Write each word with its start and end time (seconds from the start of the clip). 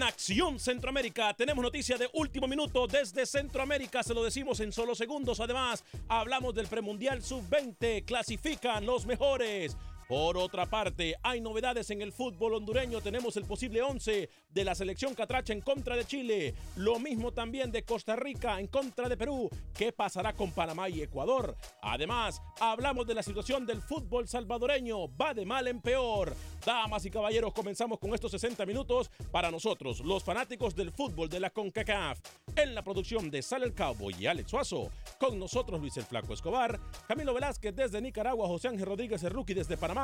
En 0.00 0.04
Acción 0.04 0.58
Centroamérica 0.58 1.34
tenemos 1.34 1.62
noticia 1.62 1.98
de 1.98 2.08
último 2.14 2.48
minuto 2.48 2.86
desde 2.86 3.26
Centroamérica, 3.26 4.02
se 4.02 4.14
lo 4.14 4.24
decimos 4.24 4.58
en 4.60 4.72
solo 4.72 4.94
segundos. 4.94 5.40
Además, 5.40 5.84
hablamos 6.08 6.54
del 6.54 6.68
premundial 6.68 7.22
sub-20, 7.22 8.06
clasifican 8.06 8.86
los 8.86 9.04
mejores. 9.04 9.76
Por 10.10 10.36
otra 10.36 10.66
parte, 10.66 11.14
hay 11.22 11.40
novedades 11.40 11.88
en 11.90 12.02
el 12.02 12.12
fútbol 12.12 12.54
hondureño. 12.54 13.00
Tenemos 13.00 13.36
el 13.36 13.44
posible 13.44 13.80
11 13.80 14.28
de 14.48 14.64
la 14.64 14.74
selección 14.74 15.14
catracha 15.14 15.52
en 15.52 15.60
contra 15.60 15.94
de 15.94 16.04
Chile. 16.04 16.52
Lo 16.74 16.98
mismo 16.98 17.30
también 17.30 17.70
de 17.70 17.84
Costa 17.84 18.16
Rica 18.16 18.58
en 18.58 18.66
contra 18.66 19.08
de 19.08 19.16
Perú. 19.16 19.48
¿Qué 19.72 19.92
pasará 19.92 20.32
con 20.32 20.50
Panamá 20.50 20.88
y 20.88 21.00
Ecuador? 21.00 21.54
Además, 21.80 22.42
hablamos 22.58 23.06
de 23.06 23.14
la 23.14 23.22
situación 23.22 23.64
del 23.64 23.82
fútbol 23.82 24.26
salvadoreño. 24.26 25.16
Va 25.16 25.32
de 25.32 25.46
mal 25.46 25.68
en 25.68 25.80
peor. 25.80 26.34
Damas 26.66 27.06
y 27.06 27.10
caballeros, 27.10 27.54
comenzamos 27.54 28.00
con 28.00 28.12
estos 28.12 28.32
60 28.32 28.66
minutos 28.66 29.12
para 29.30 29.52
nosotros, 29.52 30.00
los 30.00 30.24
fanáticos 30.24 30.74
del 30.74 30.90
fútbol 30.90 31.28
de 31.28 31.40
la 31.40 31.50
CONCACAF. 31.50 32.18
En 32.56 32.74
la 32.74 32.82
producción 32.82 33.30
de 33.30 33.42
Sal 33.42 33.62
el 33.62 33.74
Cowboy 33.74 34.16
y 34.18 34.26
Alex 34.26 34.50
Suazo. 34.50 34.90
Con 35.20 35.38
nosotros 35.38 35.80
Luis 35.80 35.96
el 35.96 36.04
Flaco 36.04 36.34
Escobar, 36.34 36.80
Camilo 37.06 37.32
Velázquez 37.32 37.76
desde 37.76 38.02
Nicaragua, 38.02 38.48
José 38.48 38.66
Ángel 38.66 38.86
Rodríguez 38.86 39.22
el 39.22 39.30
Rookie 39.30 39.54
desde 39.54 39.76
Panamá. 39.76 39.99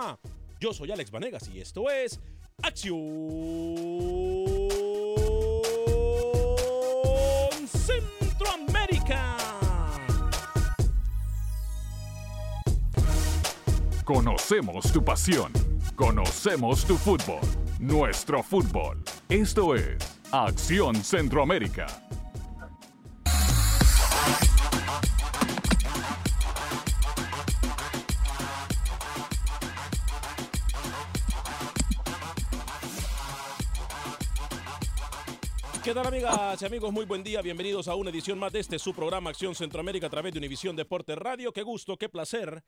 Yo 0.61 0.73
soy 0.73 0.91
Alex 0.91 1.11
Vanegas 1.11 1.49
y 1.55 1.61
esto 1.61 1.91
es 1.91 2.19
Acción 2.62 2.97
Centroamérica. 7.67 9.37
Conocemos 14.05 14.93
tu 14.93 15.05
pasión. 15.05 15.53
Conocemos 15.95 16.84
tu 16.84 16.97
fútbol. 16.97 17.41
Nuestro 17.78 18.43
fútbol. 18.43 19.03
Esto 19.28 19.75
es 19.75 19.97
Acción 20.31 20.97
Centroamérica. 20.97 22.06
Tal 35.97 36.09
amigas 36.09 36.61
y 36.61 36.67
amigos? 36.67 36.93
Muy 36.93 37.07
buen 37.07 37.23
día, 37.23 37.41
bienvenidos 37.41 37.89
a 37.89 37.95
una 37.95 38.11
edición 38.11 38.39
más 38.39 38.53
de 38.53 38.61
este 38.61 38.79
su 38.79 38.93
programa 38.93 39.31
Acción 39.31 39.55
Centroamérica 39.55 40.09
a 40.09 40.11
través 40.11 40.31
de 40.31 40.39
Univisión 40.39 40.77
Deporte 40.77 41.15
Radio. 41.15 41.55
Qué 41.55 41.62
gusto, 41.62 41.97
qué 41.97 42.11
placer, 42.11 42.62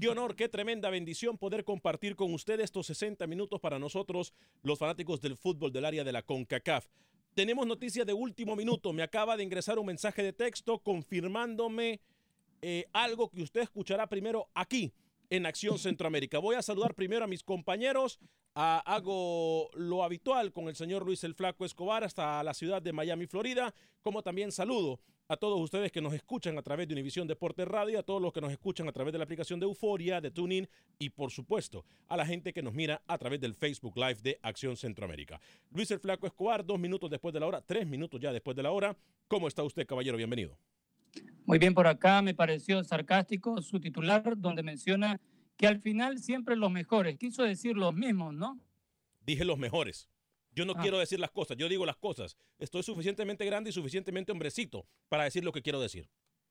qué 0.00 0.08
honor, 0.08 0.34
qué 0.34 0.48
tremenda 0.48 0.90
bendición 0.90 1.38
poder 1.38 1.62
compartir 1.62 2.16
con 2.16 2.34
ustedes 2.34 2.64
estos 2.64 2.88
60 2.88 3.24
minutos 3.28 3.60
para 3.60 3.78
nosotros, 3.78 4.32
los 4.64 4.80
fanáticos 4.80 5.20
del 5.20 5.36
fútbol 5.36 5.70
del 5.72 5.84
área 5.84 6.02
de 6.02 6.10
la 6.10 6.22
CONCACAF. 6.22 6.88
Tenemos 7.34 7.68
noticias 7.68 8.04
de 8.04 8.14
último 8.14 8.56
minuto, 8.56 8.92
me 8.92 9.04
acaba 9.04 9.36
de 9.36 9.44
ingresar 9.44 9.78
un 9.78 9.86
mensaje 9.86 10.24
de 10.24 10.32
texto 10.32 10.80
confirmándome 10.80 12.00
eh, 12.62 12.86
algo 12.92 13.30
que 13.30 13.42
usted 13.42 13.60
escuchará 13.60 14.08
primero 14.08 14.48
aquí 14.54 14.92
en 15.32 15.46
Acción 15.46 15.78
Centroamérica. 15.78 16.38
Voy 16.38 16.56
a 16.56 16.62
saludar 16.62 16.94
primero 16.94 17.24
a 17.24 17.26
mis 17.26 17.42
compañeros. 17.42 18.18
Hago 18.54 19.70
lo 19.72 20.04
habitual 20.04 20.52
con 20.52 20.68
el 20.68 20.76
señor 20.76 21.06
Luis 21.06 21.24
el 21.24 21.34
Flaco 21.34 21.64
Escobar 21.64 22.04
hasta 22.04 22.42
la 22.44 22.52
ciudad 22.52 22.82
de 22.82 22.92
Miami, 22.92 23.26
Florida, 23.26 23.74
como 24.02 24.22
también 24.22 24.52
saludo 24.52 25.00
a 25.28 25.38
todos 25.38 25.58
ustedes 25.58 25.90
que 25.90 26.02
nos 26.02 26.12
escuchan 26.12 26.58
a 26.58 26.62
través 26.62 26.86
de 26.86 26.92
Univisión 26.92 27.26
Deporte 27.26 27.64
Radio, 27.64 27.98
a 27.98 28.02
todos 28.02 28.20
los 28.20 28.30
que 28.30 28.42
nos 28.42 28.52
escuchan 28.52 28.86
a 28.88 28.92
través 28.92 29.10
de 29.12 29.18
la 29.18 29.24
aplicación 29.24 29.58
de 29.58 29.64
Euforia, 29.64 30.20
de 30.20 30.30
TuneIn 30.30 30.68
y 30.98 31.08
por 31.08 31.30
supuesto 31.30 31.86
a 32.08 32.18
la 32.18 32.26
gente 32.26 32.52
que 32.52 32.62
nos 32.62 32.74
mira 32.74 33.00
a 33.06 33.16
través 33.16 33.40
del 33.40 33.54
Facebook 33.54 33.96
Live 33.96 34.18
de 34.22 34.38
Acción 34.42 34.76
Centroamérica. 34.76 35.40
Luis 35.70 35.90
el 35.92 36.00
Flaco 36.00 36.26
Escobar, 36.26 36.62
dos 36.62 36.78
minutos 36.78 37.08
después 37.08 37.32
de 37.32 37.40
la 37.40 37.46
hora, 37.46 37.62
tres 37.62 37.86
minutos 37.86 38.20
ya 38.20 38.34
después 38.34 38.54
de 38.54 38.64
la 38.64 38.72
hora. 38.72 38.94
¿Cómo 39.28 39.48
está 39.48 39.62
usted, 39.62 39.86
caballero? 39.86 40.18
Bienvenido. 40.18 40.58
Muy 41.44 41.58
bien 41.58 41.74
por 41.74 41.86
acá, 41.86 42.22
me 42.22 42.34
pareció 42.34 42.82
sarcástico 42.84 43.60
su 43.62 43.80
titular 43.80 44.34
donde 44.38 44.62
menciona 44.62 45.20
que 45.56 45.66
al 45.66 45.80
final 45.80 46.18
siempre 46.18 46.56
los 46.56 46.70
mejores. 46.70 47.16
Quiso 47.18 47.42
decir 47.42 47.76
los 47.76 47.94
mismos, 47.94 48.32
¿no? 48.34 48.58
Dije 49.26 49.44
los 49.44 49.58
mejores. 49.58 50.08
Yo 50.54 50.64
no 50.64 50.74
Ah. 50.76 50.80
quiero 50.82 50.98
decir 50.98 51.18
las 51.18 51.30
cosas, 51.30 51.56
yo 51.56 51.68
digo 51.68 51.86
las 51.86 51.96
cosas. 51.96 52.36
Estoy 52.58 52.82
suficientemente 52.82 53.44
grande 53.44 53.70
y 53.70 53.72
suficientemente 53.72 54.32
hombrecito 54.32 54.86
para 55.08 55.24
decir 55.24 55.44
lo 55.44 55.52
que 55.52 55.62
quiero 55.62 55.80
decir. 55.80 56.08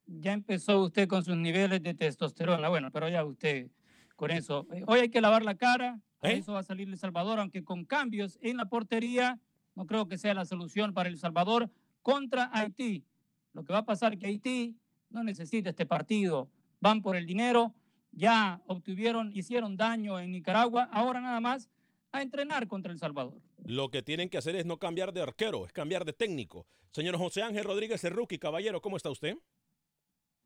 Ya 0.07 0.33
empezó 0.33 0.81
usted 0.81 1.07
con 1.07 1.23
sus 1.23 1.37
niveles 1.37 1.81
de 1.83 1.93
testosterona. 1.93 2.67
Bueno, 2.69 2.91
pero 2.91 3.07
ya 3.09 3.23
usted 3.23 3.69
con 4.15 4.31
eso. 4.31 4.67
Hoy 4.87 4.99
hay 5.01 5.09
que 5.09 5.21
lavar 5.21 5.43
la 5.43 5.55
cara. 5.55 5.99
¿Eh? 6.23 6.33
eso 6.37 6.53
va 6.53 6.59
a 6.59 6.63
salir 6.63 6.87
El 6.87 6.97
Salvador, 6.99 7.39
aunque 7.39 7.63
con 7.63 7.83
cambios 7.85 8.37
en 8.43 8.57
la 8.57 8.65
portería, 8.65 9.39
no 9.73 9.87
creo 9.87 10.07
que 10.07 10.19
sea 10.19 10.35
la 10.35 10.45
solución 10.45 10.93
para 10.93 11.09
El 11.09 11.17
Salvador 11.17 11.71
contra 12.03 12.49
Haití. 12.53 13.03
Lo 13.53 13.63
que 13.63 13.73
va 13.73 13.79
a 13.79 13.85
pasar 13.85 14.13
es 14.13 14.19
que 14.19 14.27
Haití 14.27 14.77
no 15.09 15.23
necesita 15.23 15.69
este 15.69 15.85
partido. 15.85 16.49
Van 16.79 17.01
por 17.01 17.15
el 17.15 17.25
dinero, 17.25 17.73
ya 18.11 18.61
obtuvieron, 18.67 19.31
hicieron 19.35 19.77
daño 19.77 20.19
en 20.19 20.31
Nicaragua, 20.31 20.89
ahora 20.91 21.21
nada 21.21 21.39
más 21.39 21.69
a 22.11 22.21
entrenar 22.21 22.67
contra 22.67 22.91
El 22.91 22.99
Salvador. 22.99 23.41
Lo 23.63 23.89
que 23.89 24.01
tienen 24.01 24.29
que 24.29 24.37
hacer 24.37 24.55
es 24.55 24.65
no 24.65 24.77
cambiar 24.77 25.13
de 25.13 25.21
arquero, 25.21 25.65
es 25.65 25.71
cambiar 25.71 26.05
de 26.05 26.13
técnico. 26.13 26.65
Señor 26.91 27.17
José 27.17 27.43
Ángel 27.43 27.63
Rodríguez, 27.63 28.03
el 28.03 28.13
rookie, 28.13 28.39
caballero, 28.39 28.81
¿cómo 28.81 28.97
está 28.97 29.09
usted? 29.09 29.37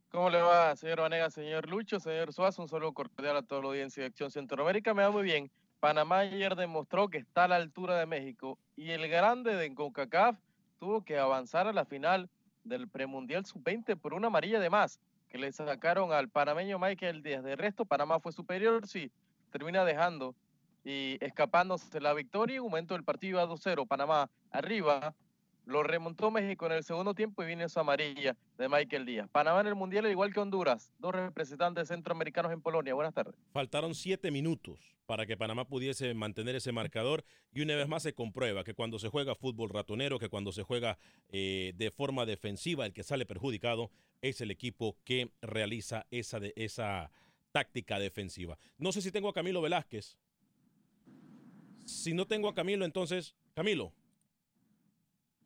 ¿Cómo 0.09 0.29
le 0.29 0.41
va, 0.41 0.75
señor 0.75 1.01
Vanega, 1.01 1.29
señor 1.29 1.67
Lucho, 1.67 1.99
señor 1.99 2.31
Suazo? 2.31 2.61
Un 2.61 2.69
saludo 2.69 2.93
cordial 2.93 3.35
a 3.37 3.41
toda 3.41 3.61
la 3.61 3.67
audiencia 3.67 4.03
de 4.03 4.07
Acción 4.07 4.31
Centroamérica. 4.31 4.93
Me 4.93 5.03
va 5.03 5.11
muy 5.11 5.23
bien. 5.23 5.51
Panamá 5.79 6.19
ayer 6.19 6.55
demostró 6.55 7.09
que 7.09 7.17
está 7.17 7.45
a 7.45 7.47
la 7.47 7.57
altura 7.57 7.99
de 7.99 8.05
México 8.05 8.57
y 8.75 8.91
el 8.91 9.07
grande 9.09 9.55
de 9.55 9.73
CONCACAF 9.73 10.37
tuvo 10.79 11.03
que 11.03 11.17
avanzar 11.17 11.67
a 11.67 11.73
la 11.73 11.85
final 11.85 12.29
del 12.65 12.89
premundial 12.89 13.45
sub-20 13.45 13.95
por 13.95 14.13
una 14.13 14.27
amarilla 14.27 14.59
de 14.59 14.69
más 14.69 14.99
que 15.29 15.37
le 15.37 15.51
sacaron 15.51 16.11
al 16.11 16.29
panameño 16.29 16.79
Michael 16.79 17.23
Díaz. 17.23 17.43
De 17.43 17.55
resto, 17.55 17.85
Panamá 17.85 18.19
fue 18.19 18.31
superior, 18.31 18.85
sí, 18.87 19.11
termina 19.51 19.85
dejando 19.85 20.35
y 20.83 21.17
escapándose 21.21 21.99
la 22.01 22.13
victoria. 22.13 22.57
En 22.57 22.63
un 22.63 22.69
momento 22.69 22.93
del 22.93 23.03
partido 23.03 23.39
iba 23.39 23.47
2-0, 23.47 23.87
Panamá 23.87 24.29
arriba, 24.51 25.15
lo 25.65 25.83
remontó 25.83 26.31
México 26.31 26.65
en 26.67 26.73
el 26.73 26.83
segundo 26.83 27.13
tiempo 27.13 27.43
y 27.43 27.47
viene 27.47 27.65
esa 27.65 27.81
amarilla 27.81 28.35
de 28.57 28.69
Michael 28.69 29.05
Díaz. 29.05 29.29
Panamá 29.31 29.61
en 29.61 29.67
el 29.67 29.75
Mundial, 29.75 30.05
igual 30.07 30.33
que 30.33 30.39
Honduras. 30.39 30.91
Dos 30.99 31.13
representantes 31.13 31.87
centroamericanos 31.87 32.51
en 32.51 32.61
Polonia. 32.61 32.93
Buenas 32.93 33.13
tardes. 33.13 33.35
Faltaron 33.51 33.95
siete 33.95 34.31
minutos 34.31 34.95
para 35.05 35.25
que 35.25 35.37
Panamá 35.37 35.67
pudiese 35.67 36.13
mantener 36.13 36.55
ese 36.55 36.71
marcador 36.71 37.23
y 37.53 37.61
una 37.61 37.75
vez 37.75 37.87
más 37.87 38.03
se 38.03 38.13
comprueba 38.13 38.63
que 38.63 38.73
cuando 38.73 38.99
se 38.99 39.09
juega 39.09 39.35
fútbol 39.35 39.69
ratonero, 39.69 40.19
que 40.19 40.29
cuando 40.29 40.51
se 40.51 40.63
juega 40.63 40.97
eh, 41.29 41.73
de 41.75 41.91
forma 41.91 42.25
defensiva, 42.25 42.85
el 42.85 42.93
que 42.93 43.03
sale 43.03 43.25
perjudicado 43.25 43.91
es 44.21 44.41
el 44.41 44.51
equipo 44.51 44.97
que 45.03 45.31
realiza 45.41 46.05
esa, 46.11 46.39
de, 46.39 46.53
esa 46.55 47.11
táctica 47.51 47.99
defensiva. 47.99 48.57
No 48.77 48.91
sé 48.91 49.01
si 49.01 49.11
tengo 49.11 49.29
a 49.29 49.33
Camilo 49.33 49.61
Velázquez. 49.61 50.17
Si 51.85 52.13
no 52.13 52.25
tengo 52.25 52.49
a 52.49 52.55
Camilo, 52.55 52.83
entonces, 52.83 53.35
Camilo, 53.53 53.93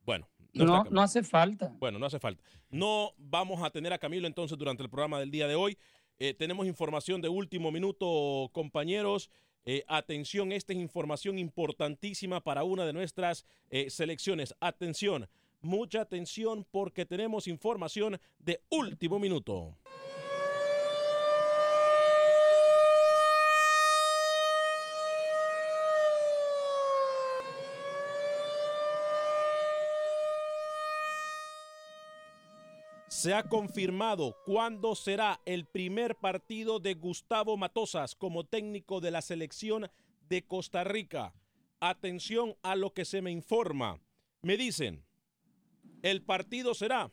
bueno. 0.10 0.28
No, 0.54 0.66
no, 0.66 0.84
no, 0.90 1.02
hace 1.04 1.22
falta. 1.22 1.72
Bueno, 1.78 2.00
no 2.00 2.08
hace 2.08 2.18
falta. 2.18 2.44
No 2.72 3.14
vamos 3.18 3.62
a 3.62 3.70
tener 3.70 3.94
a 3.94 4.00
Camilo 4.00 4.26
entonces 4.26 4.58
durante 4.58 4.82
el 4.82 4.90
programa 4.90 5.20
del 5.20 5.30
día 5.30 5.48
de 5.48 5.54
hoy. 5.54 5.78
Eh, 6.18 6.34
tenemos 6.34 6.66
información 6.66 7.22
de 7.22 7.30
último 7.30 7.72
minuto, 7.72 8.50
compañeros. 8.52 9.30
Eh, 9.66 9.84
atención, 9.88 10.52
esta 10.52 10.74
es 10.74 10.80
información 10.80 11.38
importantísima 11.38 12.44
para 12.44 12.64
una 12.64 12.88
de 12.88 12.94
nuestras 12.94 13.46
eh, 13.70 13.92
selecciones. 13.92 14.56
Atención, 14.60 15.30
mucha 15.62 16.02
atención 16.02 16.66
porque 16.72 17.06
tenemos 17.06 17.48
información 17.48 18.20
de 18.40 18.64
último 18.70 19.20
minuto. 19.20 19.78
Se 33.20 33.34
ha 33.34 33.44
confirmado 33.44 34.38
cuándo 34.46 34.96
será 34.96 35.42
el 35.46 35.66
primer 35.66 36.16
partido 36.16 36.80
de 36.80 36.94
Gustavo 36.94 37.58
Matosas 37.58 38.16
como 38.16 38.46
técnico 38.46 39.02
de 39.02 39.12
la 39.12 39.22
selección 39.22 39.92
de 40.30 40.48
Costa 40.48 40.86
Rica. 40.86 41.34
Atención 41.82 42.56
a 42.62 42.78
lo 42.78 42.94
que 42.94 43.04
se 43.04 43.22
me 43.22 43.30
informa. 43.30 44.00
Me 44.42 44.56
dicen, 44.56 45.04
el 46.02 46.22
partido 46.22 46.74
será 46.74 47.12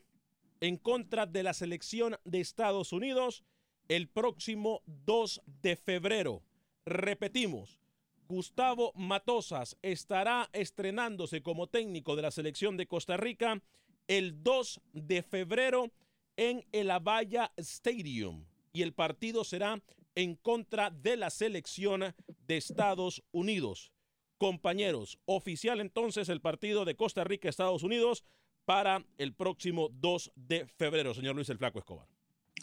en 0.61 0.77
contra 0.77 1.25
de 1.25 1.43
la 1.43 1.53
selección 1.53 2.15
de 2.23 2.39
Estados 2.39 2.93
Unidos 2.93 3.43
el 3.89 4.07
próximo 4.07 4.83
2 4.85 5.41
de 5.61 5.75
febrero. 5.75 6.41
Repetimos, 6.85 7.81
Gustavo 8.29 8.93
Matosas 8.95 9.75
estará 9.81 10.49
estrenándose 10.53 11.43
como 11.43 11.67
técnico 11.67 12.15
de 12.15 12.21
la 12.21 12.31
selección 12.31 12.77
de 12.77 12.87
Costa 12.87 13.17
Rica 13.17 13.61
el 14.07 14.43
2 14.43 14.81
de 14.93 15.21
febrero 15.21 15.91
en 16.35 16.65
el 16.71 16.91
Avaya 16.91 17.51
Stadium 17.57 18.45
y 18.71 18.81
el 18.81 18.93
partido 18.93 19.43
será 19.43 19.81
en 20.15 20.35
contra 20.35 20.89
de 20.89 21.17
la 21.17 21.29
selección 21.29 22.15
de 22.47 22.57
Estados 22.57 23.23
Unidos. 23.31 23.91
Compañeros, 24.37 25.19
oficial 25.25 25.81
entonces 25.81 26.29
el 26.29 26.41
partido 26.41 26.85
de 26.85 26.95
Costa 26.95 27.23
Rica-Estados 27.23 27.83
Unidos 27.83 28.23
para 28.65 29.03
el 29.17 29.33
próximo 29.33 29.89
2 29.91 30.31
de 30.35 30.67
febrero, 30.67 31.13
señor 31.13 31.35
Luis 31.35 31.49
el 31.49 31.57
Flaco 31.57 31.79
Escobar. 31.79 32.07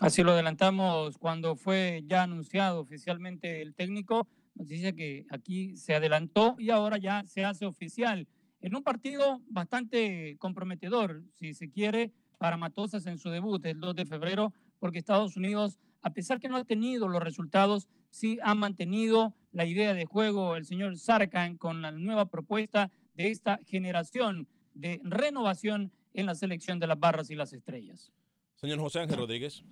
Así 0.00 0.22
lo 0.22 0.32
adelantamos 0.32 1.18
cuando 1.18 1.56
fue 1.56 2.02
ya 2.06 2.24
anunciado 2.24 2.80
oficialmente 2.80 3.62
el 3.62 3.74
técnico. 3.74 4.26
Nos 4.54 4.68
dice 4.68 4.94
que 4.94 5.24
aquí 5.30 5.76
se 5.76 5.94
adelantó 5.94 6.56
y 6.58 6.70
ahora 6.70 6.98
ya 6.98 7.24
se 7.26 7.44
hace 7.44 7.66
oficial 7.66 8.26
en 8.64 8.74
un 8.74 8.82
partido 8.82 9.42
bastante 9.50 10.38
comprometedor, 10.38 11.22
si 11.34 11.52
se 11.52 11.70
quiere, 11.70 12.12
para 12.38 12.56
Matosas 12.56 13.04
en 13.04 13.18
su 13.18 13.28
debut 13.28 13.62
el 13.66 13.78
2 13.78 13.94
de 13.94 14.06
febrero, 14.06 14.54
porque 14.78 14.98
Estados 14.98 15.36
Unidos, 15.36 15.78
a 16.00 16.14
pesar 16.14 16.40
que 16.40 16.48
no 16.48 16.56
ha 16.56 16.64
tenido 16.64 17.06
los 17.06 17.22
resultados, 17.22 17.88
sí 18.08 18.38
ha 18.42 18.54
mantenido 18.54 19.34
la 19.52 19.66
idea 19.66 19.92
de 19.92 20.06
juego 20.06 20.56
el 20.56 20.64
señor 20.64 20.96
Sarkan 20.96 21.58
con 21.58 21.82
la 21.82 21.90
nueva 21.90 22.30
propuesta 22.30 22.90
de 23.12 23.30
esta 23.30 23.60
generación 23.66 24.48
de 24.72 24.98
renovación 25.04 25.92
en 26.14 26.24
la 26.24 26.34
selección 26.34 26.78
de 26.78 26.86
las 26.86 26.98
barras 26.98 27.28
y 27.28 27.34
las 27.34 27.52
estrellas. 27.52 28.12
Señor 28.56 28.78
José 28.78 29.00
Ángel 29.00 29.18
Rodríguez. 29.18 29.62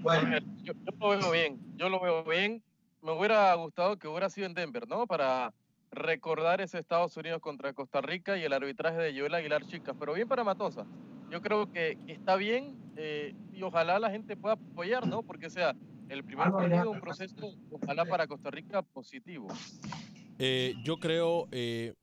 Bueno, 0.00 0.38
yo, 0.62 0.72
yo 0.72 0.92
lo 0.98 1.08
veo 1.10 1.30
bien, 1.30 1.60
yo 1.76 1.88
lo 1.90 2.00
veo 2.00 2.24
bien. 2.24 2.62
Me 3.02 3.12
hubiera 3.12 3.52
gustado 3.54 3.98
que 3.98 4.08
hubiera 4.08 4.30
sido 4.30 4.46
en 4.46 4.54
Denver, 4.54 4.88
¿no? 4.88 5.06
Para 5.06 5.52
recordar 5.90 6.60
ese 6.60 6.78
Estados 6.78 7.16
Unidos 7.16 7.40
contra 7.40 7.72
Costa 7.72 8.00
Rica 8.00 8.36
y 8.36 8.44
el 8.44 8.52
arbitraje 8.52 8.98
de 8.98 9.18
Joel 9.18 9.34
Aguilar 9.34 9.66
Chicas, 9.66 9.96
pero 9.98 10.14
bien 10.14 10.28
para 10.28 10.44
Matosa. 10.44 10.86
Yo 11.30 11.42
creo 11.42 11.70
que 11.70 11.98
está 12.06 12.36
bien 12.36 12.76
eh, 12.96 13.34
y 13.52 13.62
ojalá 13.62 13.98
la 13.98 14.10
gente 14.10 14.36
pueda 14.36 14.54
apoyar, 14.54 15.06
¿no? 15.06 15.22
Porque 15.22 15.50
sea 15.50 15.74
el 16.08 16.24
primer 16.24 16.50
partido, 16.50 16.90
un 16.90 17.00
proceso, 17.00 17.54
ojalá 17.70 18.04
para 18.04 18.26
Costa 18.26 18.50
Rica 18.50 18.82
positivo. 18.82 19.48
Eh, 20.38 20.74
yo 20.84 20.98
creo 20.98 21.48
eh, 21.50 21.94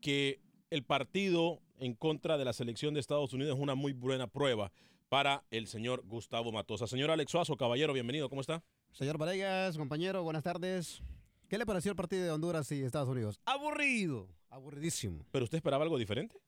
que 0.00 0.40
el 0.70 0.82
partido 0.82 1.60
en 1.78 1.94
contra 1.94 2.38
de 2.38 2.44
la 2.44 2.52
selección 2.52 2.94
de 2.94 3.00
Estados 3.00 3.32
Unidos 3.32 3.56
es 3.56 3.62
una 3.62 3.74
muy 3.74 3.92
buena 3.92 4.26
prueba 4.26 4.72
para 5.08 5.44
el 5.50 5.66
señor 5.66 6.02
Gustavo 6.06 6.52
Matosa. 6.52 6.86
Señor 6.86 7.10
Alex 7.10 7.30
Suazo, 7.30 7.56
caballero, 7.56 7.92
bienvenido, 7.92 8.28
¿cómo 8.28 8.40
está? 8.40 8.62
Señor 8.92 9.16
Varegas, 9.16 9.78
compañero, 9.78 10.22
buenas 10.22 10.42
tardes. 10.42 11.02
¿Qué 11.48 11.56
le 11.56 11.64
pareció 11.64 11.90
el 11.92 11.96
partido 11.96 12.24
de 12.24 12.30
Honduras 12.30 12.70
y 12.72 12.82
Estados 12.82 13.08
Unidos? 13.08 13.40
Aburrido, 13.46 14.28
aburridísimo. 14.50 15.24
¿Pero 15.30 15.44
usted 15.44 15.56
esperaba 15.56 15.82
algo 15.82 15.96
diferente? 15.96 16.38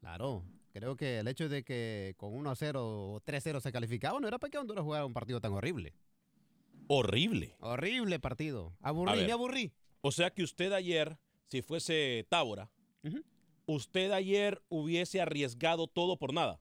Claro, 0.00 0.42
creo 0.72 0.96
que 0.96 1.20
el 1.20 1.28
hecho 1.28 1.48
de 1.48 1.62
que 1.62 2.14
con 2.16 2.34
1 2.34 2.50
a 2.50 2.56
0 2.56 3.12
o 3.12 3.20
3 3.20 3.38
a 3.38 3.40
0 3.40 3.60
se 3.60 3.70
calificaba 3.70 4.18
no 4.18 4.26
era 4.26 4.40
para 4.40 4.50
que 4.50 4.58
Honduras 4.58 4.82
jugara 4.82 5.06
un 5.06 5.12
partido 5.12 5.40
tan 5.40 5.52
horrible. 5.52 5.94
Horrible. 6.88 7.54
Horrible 7.60 8.18
partido. 8.18 8.74
Aburrí, 8.80 9.24
me 9.24 9.30
aburrí. 9.30 9.72
O 10.00 10.10
sea 10.10 10.30
que 10.30 10.42
usted 10.42 10.72
ayer, 10.72 11.16
si 11.46 11.62
fuese 11.62 12.26
Tábora, 12.28 12.72
usted 13.66 14.10
ayer 14.10 14.60
hubiese 14.68 15.20
arriesgado 15.20 15.86
todo 15.86 16.16
por 16.16 16.34
nada. 16.34 16.60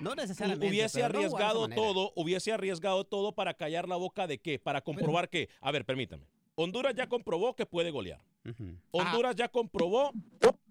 No 0.00 0.16
necesariamente. 0.16 0.68
Hubiese 0.68 1.04
arriesgado 1.04 1.68
todo, 1.68 2.12
hubiese 2.16 2.52
arriesgado 2.52 3.04
todo 3.04 3.36
para 3.36 3.54
callar 3.54 3.88
la 3.88 3.94
boca 3.94 4.26
de 4.26 4.38
qué, 4.38 4.58
para 4.58 4.80
comprobar 4.80 5.30
qué. 5.30 5.48
A 5.60 5.70
ver, 5.70 5.84
permítame. 5.84 6.26
Honduras 6.60 6.92
ya 6.96 7.08
comprobó 7.08 7.54
que 7.54 7.66
puede 7.66 7.92
golear. 7.92 8.20
Honduras 8.90 9.36
ya 9.36 9.48
comprobó 9.48 10.10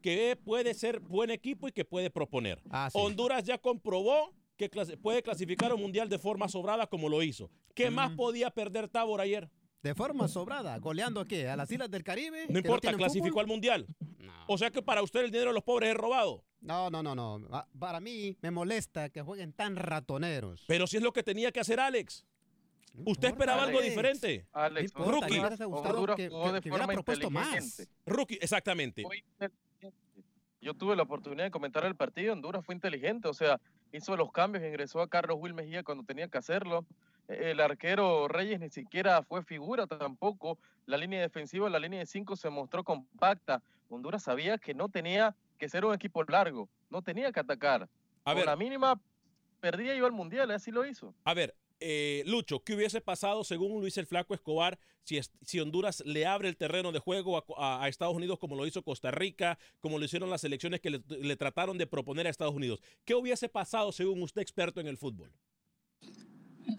que 0.02 0.38
puede 0.44 0.74
ser 0.74 1.00
buen 1.00 1.32
equipo 1.32 1.70
y 1.70 1.72
que 1.72 1.86
puede 1.86 2.10
proponer. 2.10 2.62
Ah, 2.70 2.90
Honduras 2.92 3.46
ya 3.46 3.58
comprobó 3.58 4.34
que 4.58 4.70
puede 5.02 5.24
clasificar 5.24 5.74
un 5.74 5.80
mundial 5.80 6.10
de 6.10 6.20
forma 6.20 6.50
sobrada 6.50 6.88
como 6.88 7.08
lo 7.08 7.24
hizo. 7.24 7.50
¿Qué 7.74 7.90
más 7.90 8.12
podía 8.12 8.50
perder 8.50 8.90
Tabor 8.90 9.22
ayer? 9.22 9.50
De 9.82 9.96
forma 9.96 10.28
sobrada, 10.28 10.78
goleando 10.80 11.22
a 11.22 11.26
qué? 11.26 11.48
¿A 11.48 11.56
las 11.56 11.72
Islas 11.72 11.90
del 11.90 12.04
Caribe? 12.04 12.48
No 12.50 12.60
importa, 12.60 12.92
clasificó 12.92 13.40
al 13.40 13.48
mundial. 13.48 13.88
O 14.48 14.58
sea 14.58 14.72
que 14.72 14.82
para 14.82 15.02
usted 15.02 15.22
el 15.22 15.32
dinero 15.32 15.52
de 15.52 15.54
los 15.54 15.64
pobres 15.64 15.92
es 15.92 15.96
robado. 15.96 16.44
No, 16.60 16.90
no, 16.90 17.02
no, 17.02 17.16
no. 17.16 17.48
Para 17.80 18.02
mí 18.02 18.36
me 18.42 18.52
molesta 18.52 19.10
que 19.10 19.22
jueguen 19.22 19.54
tan 19.54 19.78
ratoneros. 19.78 20.66
Pero 20.68 20.86
si 20.86 20.98
es 20.98 21.04
lo 21.04 21.14
que 21.14 21.24
tenía 21.24 21.54
que 21.54 21.62
hacer 21.62 21.80
Alex. 21.80 22.26
¿Usted 23.06 23.30
esperaba 23.30 23.64
algo 23.64 23.82
diferente? 23.82 24.46
Alex, 24.54 24.94
Rookie. 24.94 25.40
Honduras 25.40 26.20
jugó 26.30 26.52
de 26.52 26.62
forma 26.62 26.88
propuesto 26.88 27.30
más. 27.30 27.88
Rookie, 28.06 28.40
exactamente. 28.42 29.04
Yo 30.60 30.74
tuve 30.74 30.96
la 30.96 31.04
oportunidad 31.04 31.46
de 31.46 31.52
comentar 31.52 31.86
el 31.86 31.96
partido. 31.96 32.34
Honduras 32.34 32.66
fue 32.66 32.74
inteligente, 32.76 33.28
o 33.28 33.34
sea, 33.34 33.62
hizo 33.92 34.18
los 34.18 34.32
cambios, 34.32 34.66
ingresó 34.66 35.02
a 35.02 35.08
Carlos 35.08 35.38
Will 35.40 35.54
Mejía 35.54 35.84
cuando 35.84 36.04
tenía 36.04 36.28
que 36.28 36.38
hacerlo. 36.38 36.86
El 37.28 37.60
arquero 37.60 38.28
Reyes 38.28 38.60
ni 38.60 38.70
siquiera 38.70 39.22
fue 39.24 39.44
figura 39.44 39.86
tampoco. 39.86 40.58
La 40.86 40.98
línea 40.98 41.22
defensiva, 41.22 41.70
la 41.70 41.80
línea 41.80 42.00
de 42.00 42.06
cinco 42.06 42.36
se 42.36 42.50
mostró 42.50 42.84
compacta. 42.84 43.62
Honduras 43.90 44.24
sabía 44.24 44.58
que 44.58 44.74
no 44.74 44.90
tenía 44.90 45.36
que 45.58 45.70
ser 45.70 45.86
un 45.86 45.94
equipo 45.94 46.24
largo, 46.24 46.70
no 46.90 47.02
tenía 47.02 47.32
que 47.32 47.40
atacar. 47.40 47.90
A 48.24 48.32
Con 48.32 48.38
ver. 48.38 48.46
la 48.46 48.56
mínima 48.56 49.00
perdía 49.60 49.96
yo 49.96 50.06
el 50.06 50.12
mundial, 50.14 50.52
así 50.52 50.72
lo 50.72 50.86
hizo. 50.86 51.14
A 51.24 51.34
ver, 51.34 51.56
eh, 51.80 52.24
Lucho, 52.26 52.64
¿qué 52.64 52.74
hubiese 52.76 53.02
pasado 53.02 53.44
según 53.44 53.80
Luis 53.82 53.98
el 53.98 54.06
Flaco 54.08 54.34
Escobar 54.34 54.80
si, 55.04 55.60
Honduras 55.60 56.04
le 56.06 56.26
abre 56.26 56.50
el 56.50 56.58
terreno 56.58 56.92
de 56.92 57.00
juego 57.00 57.38
a, 57.38 57.44
a- 57.58 57.84
a 57.84 57.88
Estados 57.88 58.14
Unidos 58.16 58.40
como 58.40 58.56
lo 58.56 58.66
hizo 58.68 58.82
Costa 58.84 59.10
Rica, 59.12 59.58
como 59.80 59.98
lo 60.00 60.04
hicieron 60.06 60.30
las 60.30 60.44
elecciones 60.44 60.82
que 60.82 60.90
le, 60.90 61.02
le 61.08 61.36
trataron 61.38 61.78
de 61.78 61.88
proponer 61.88 62.28
a 62.28 62.30
Estados 62.30 62.54
Unidos? 62.56 62.82
¿Qué 63.06 63.16
hubiese 63.16 63.48
pasado 63.48 63.92
según 63.92 64.22
usted 64.22 64.42
experto 64.42 64.82
en 64.82 64.88
el 64.88 64.98
fútbol? 64.98 65.32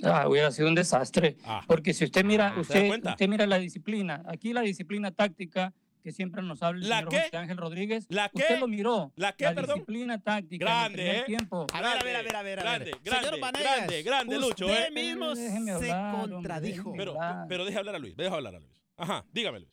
Ah, 0.02 0.28
hubiera 0.28 0.50
sido 0.50 0.68
un 0.68 0.74
desastre. 0.74 1.36
Ah. 1.44 1.62
Porque 1.66 1.94
si 1.94 2.04
usted 2.04 2.24
mira, 2.24 2.50
¿Se 2.50 2.54
da 2.56 2.60
usted, 2.60 2.88
cuenta? 2.88 3.10
usted 3.12 3.28
mira 3.28 3.46
la 3.46 3.58
disciplina, 3.58 4.22
aquí 4.26 4.52
la 4.52 4.60
disciplina 4.60 5.10
táctica 5.10 5.72
que 6.08 6.12
siempre 6.12 6.42
nos 6.42 6.62
habla 6.62 6.82
el 6.82 6.88
¿La 6.88 6.96
señor 7.00 7.10
qué? 7.10 7.20
José 7.24 7.36
Ángel 7.36 7.56
Rodríguez, 7.58 8.06
¿La 8.08 8.30
usted 8.32 8.48
qué? 8.48 8.56
lo 8.58 8.66
miró. 8.66 9.12
¿La 9.14 9.32
qué, 9.34 9.44
perdón? 9.50 9.74
disciplina 9.74 10.18
táctica 10.18 10.64
Grande, 10.64 10.86
en 10.86 10.86
el 10.88 10.94
primer 10.94 11.16
¿eh? 11.16 11.24
tiempo. 11.26 11.66
A 11.70 11.82
ver, 11.82 11.98
a 11.98 12.02
ver, 12.02 12.16
a 12.16 12.22
ver, 12.22 12.36
a 12.36 12.42
ver. 12.42 12.58
a 12.60 12.62
ver. 12.62 12.62
Grande, 12.64 12.90
grande, 13.04 13.26
Señor 13.26 13.40
Vanegas, 13.40 13.76
grande, 13.76 14.02
grande, 14.02 14.38
Lucho, 14.38 14.64
Usted 14.64 14.86
¿eh? 14.86 14.90
mismo 14.90 15.34
Déjeme 15.34 15.78
se 15.78 15.92
hombre, 15.92 16.30
contradijo. 16.34 16.94
Pero, 16.96 17.14
pero 17.46 17.64
deje 17.66 17.76
hablar 17.76 17.94
a 17.96 17.98
Luis, 17.98 18.16
deje 18.16 18.34
hablar 18.34 18.54
a 18.54 18.58
Luis. 18.58 18.72
Ajá, 18.96 19.26
dígame 19.34 19.58
Luis. 19.60 19.72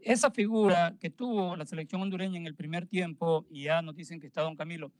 esa 0.00 0.30
figura 0.30 0.94
que 1.00 1.08
tuvo 1.08 1.56
la 1.56 1.64
selección 1.64 2.02
hondureña 2.02 2.36
en 2.36 2.46
el 2.46 2.54
primer 2.54 2.86
tiempo, 2.86 3.46
y 3.48 3.62
ya 3.62 3.80
nos 3.80 3.96
dicen 3.96 4.20
que 4.20 4.26
está 4.26 4.42
Don 4.42 4.56
Camilo, 4.56 4.92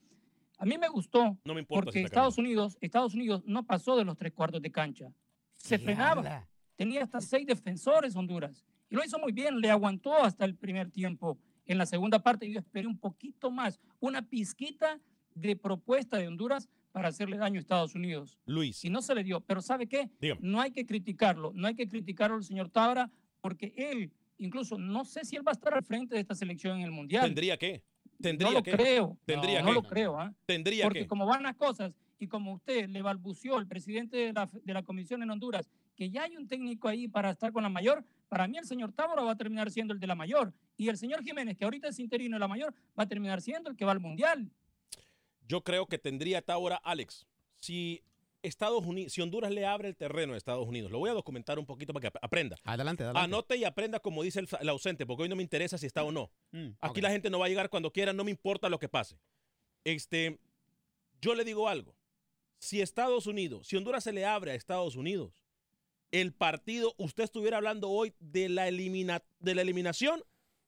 a 0.56 0.64
mí 0.64 0.78
me 0.78 0.88
gustó 0.88 1.36
No 1.44 1.52
me 1.52 1.60
importa 1.60 1.84
porque 1.84 1.98
si 1.98 2.04
Estados 2.06 2.38
Unidos, 2.38 2.78
Estados 2.80 3.12
Unidos 3.12 3.42
no 3.44 3.66
pasó 3.66 3.94
de 3.98 4.06
los 4.06 4.16
tres 4.16 4.32
cuartos 4.32 4.62
de 4.62 4.72
cancha. 4.72 5.12
Se 5.52 5.76
¿Qué 5.78 5.84
frenaba. 5.84 6.48
Tenía 6.76 7.02
hasta 7.02 7.20
seis 7.20 7.46
defensores 7.46 8.16
Honduras. 8.16 8.64
Y 8.90 8.94
lo 8.96 9.04
hizo 9.04 9.18
muy 9.18 9.32
bien, 9.32 9.60
le 9.60 9.70
aguantó 9.70 10.14
hasta 10.14 10.44
el 10.44 10.54
primer 10.54 10.90
tiempo. 10.90 11.38
En 11.66 11.78
la 11.78 11.86
segunda 11.86 12.20
parte 12.20 12.50
yo 12.50 12.58
esperé 12.60 12.86
un 12.86 12.98
poquito 12.98 13.50
más, 13.50 13.80
una 13.98 14.22
pizquita 14.22 15.00
de 15.34 15.56
propuesta 15.56 16.16
de 16.18 16.28
Honduras 16.28 16.68
para 16.92 17.08
hacerle 17.08 17.36
daño 17.36 17.58
a 17.58 17.60
Estados 17.60 17.94
Unidos. 17.94 18.38
Luis, 18.46 18.84
Y 18.84 18.90
no 18.90 19.02
se 19.02 19.14
le 19.14 19.22
dio. 19.24 19.40
Pero 19.40 19.60
¿sabe 19.60 19.86
qué? 19.86 20.08
dígame. 20.20 20.40
No 20.42 20.60
hay 20.60 20.70
que 20.70 20.86
criticarlo, 20.86 21.52
no 21.54 21.66
hay 21.66 21.74
que 21.74 21.88
criticarlo 21.88 22.36
al 22.36 22.44
señor 22.44 22.70
Tabra, 22.70 23.10
porque 23.40 23.74
él, 23.76 24.12
incluso, 24.38 24.78
no 24.78 25.04
sé 25.04 25.24
si 25.24 25.36
él 25.36 25.46
va 25.46 25.52
a 25.52 25.54
estar 25.54 25.74
al 25.74 25.82
frente 25.82 26.14
de 26.14 26.20
esta 26.20 26.34
selección 26.34 26.78
en 26.78 26.84
el 26.84 26.92
Mundial. 26.92 27.24
¿Tendría 27.26 27.56
que? 27.58 27.82
¿Tendría 28.20 28.48
no 28.48 28.54
lo 28.54 28.62
que? 28.62 28.70
creo. 28.72 29.18
Tendría 29.26 29.60
no, 29.60 29.68
que. 29.68 29.74
lo 29.74 29.82
creo, 29.82 30.18
¿ah? 30.18 30.32
¿Tendría 30.46 30.84
Porque 30.84 31.00
que? 31.00 31.06
como 31.06 31.26
van 31.26 31.42
las 31.42 31.56
cosas 31.56 31.92
y 32.18 32.28
como 32.28 32.54
usted 32.54 32.88
le 32.88 33.02
balbució 33.02 33.58
el 33.58 33.66
presidente 33.66 34.16
de 34.16 34.32
la, 34.32 34.48
de 34.64 34.72
la 34.72 34.82
comisión 34.82 35.22
en 35.22 35.30
Honduras 35.30 35.68
que 35.96 36.10
ya 36.10 36.24
hay 36.24 36.36
un 36.36 36.46
técnico 36.46 36.88
ahí 36.88 37.08
para 37.08 37.30
estar 37.30 37.52
con 37.52 37.62
la 37.62 37.68
mayor, 37.68 38.04
para 38.28 38.46
mí 38.46 38.58
el 38.58 38.64
señor 38.66 38.92
Tábora 38.92 39.22
va 39.22 39.32
a 39.32 39.36
terminar 39.36 39.70
siendo 39.70 39.94
el 39.94 40.00
de 40.00 40.06
la 40.06 40.14
mayor 40.14 40.52
y 40.76 40.88
el 40.88 40.96
señor 40.98 41.22
Jiménez, 41.24 41.56
que 41.56 41.64
ahorita 41.64 41.88
es 41.88 41.98
interino 41.98 42.36
de 42.36 42.40
la 42.40 42.48
mayor, 42.48 42.74
va 42.98 43.04
a 43.04 43.08
terminar 43.08 43.40
siendo 43.40 43.70
el 43.70 43.76
que 43.76 43.84
va 43.84 43.92
al 43.92 44.00
mundial. 44.00 44.50
Yo 45.48 45.62
creo 45.62 45.86
que 45.86 45.98
tendría 45.98 46.42
ahora 46.48 46.76
Alex. 46.76 47.26
Si 47.58 48.02
Estados 48.42 48.84
Unidos, 48.84 49.12
si 49.12 49.22
Honduras 49.22 49.50
le 49.50 49.64
abre 49.64 49.88
el 49.88 49.96
terreno 49.96 50.34
a 50.34 50.36
Estados 50.36 50.66
Unidos, 50.68 50.90
lo 50.90 50.98
voy 50.98 51.10
a 51.10 51.14
documentar 51.14 51.58
un 51.58 51.66
poquito 51.66 51.92
para 51.92 52.02
que 52.02 52.06
ap- 52.08 52.18
aprenda. 52.22 52.56
Adelante, 52.64 53.02
adelante. 53.04 53.24
Anote 53.24 53.56
y 53.56 53.64
aprenda 53.64 53.98
como 54.00 54.22
dice 54.22 54.40
el, 54.40 54.48
el 54.60 54.68
ausente, 54.68 55.06
porque 55.06 55.22
hoy 55.24 55.28
no 55.28 55.36
me 55.36 55.42
interesa 55.42 55.78
si 55.78 55.86
está 55.86 56.04
o 56.04 56.12
no. 56.12 56.30
Mm, 56.52 56.68
Aquí 56.80 57.00
la 57.00 57.10
gente 57.10 57.30
no 57.30 57.38
va 57.38 57.46
a 57.46 57.48
llegar 57.48 57.70
cuando 57.70 57.90
quiera, 57.92 58.12
no 58.12 58.22
me 58.24 58.30
importa 58.30 58.68
lo 58.68 58.78
que 58.78 58.88
pase. 58.88 59.18
Este, 59.84 60.38
yo 61.20 61.34
le 61.34 61.44
digo 61.44 61.68
algo. 61.68 61.96
Si 62.58 62.80
Estados 62.80 63.26
Unidos, 63.26 63.66
si 63.68 63.76
Honduras 63.76 64.04
se 64.04 64.12
le 64.12 64.24
abre 64.26 64.50
a 64.52 64.54
Estados 64.54 64.96
Unidos, 64.96 65.44
el 66.12 66.32
partido, 66.32 66.94
usted 66.98 67.24
estuviera 67.24 67.56
hablando 67.58 67.90
hoy 67.90 68.14
de 68.20 68.48
la, 68.48 68.68
elimina, 68.68 69.22
de 69.38 69.54
la 69.54 69.62
eliminación 69.62 70.22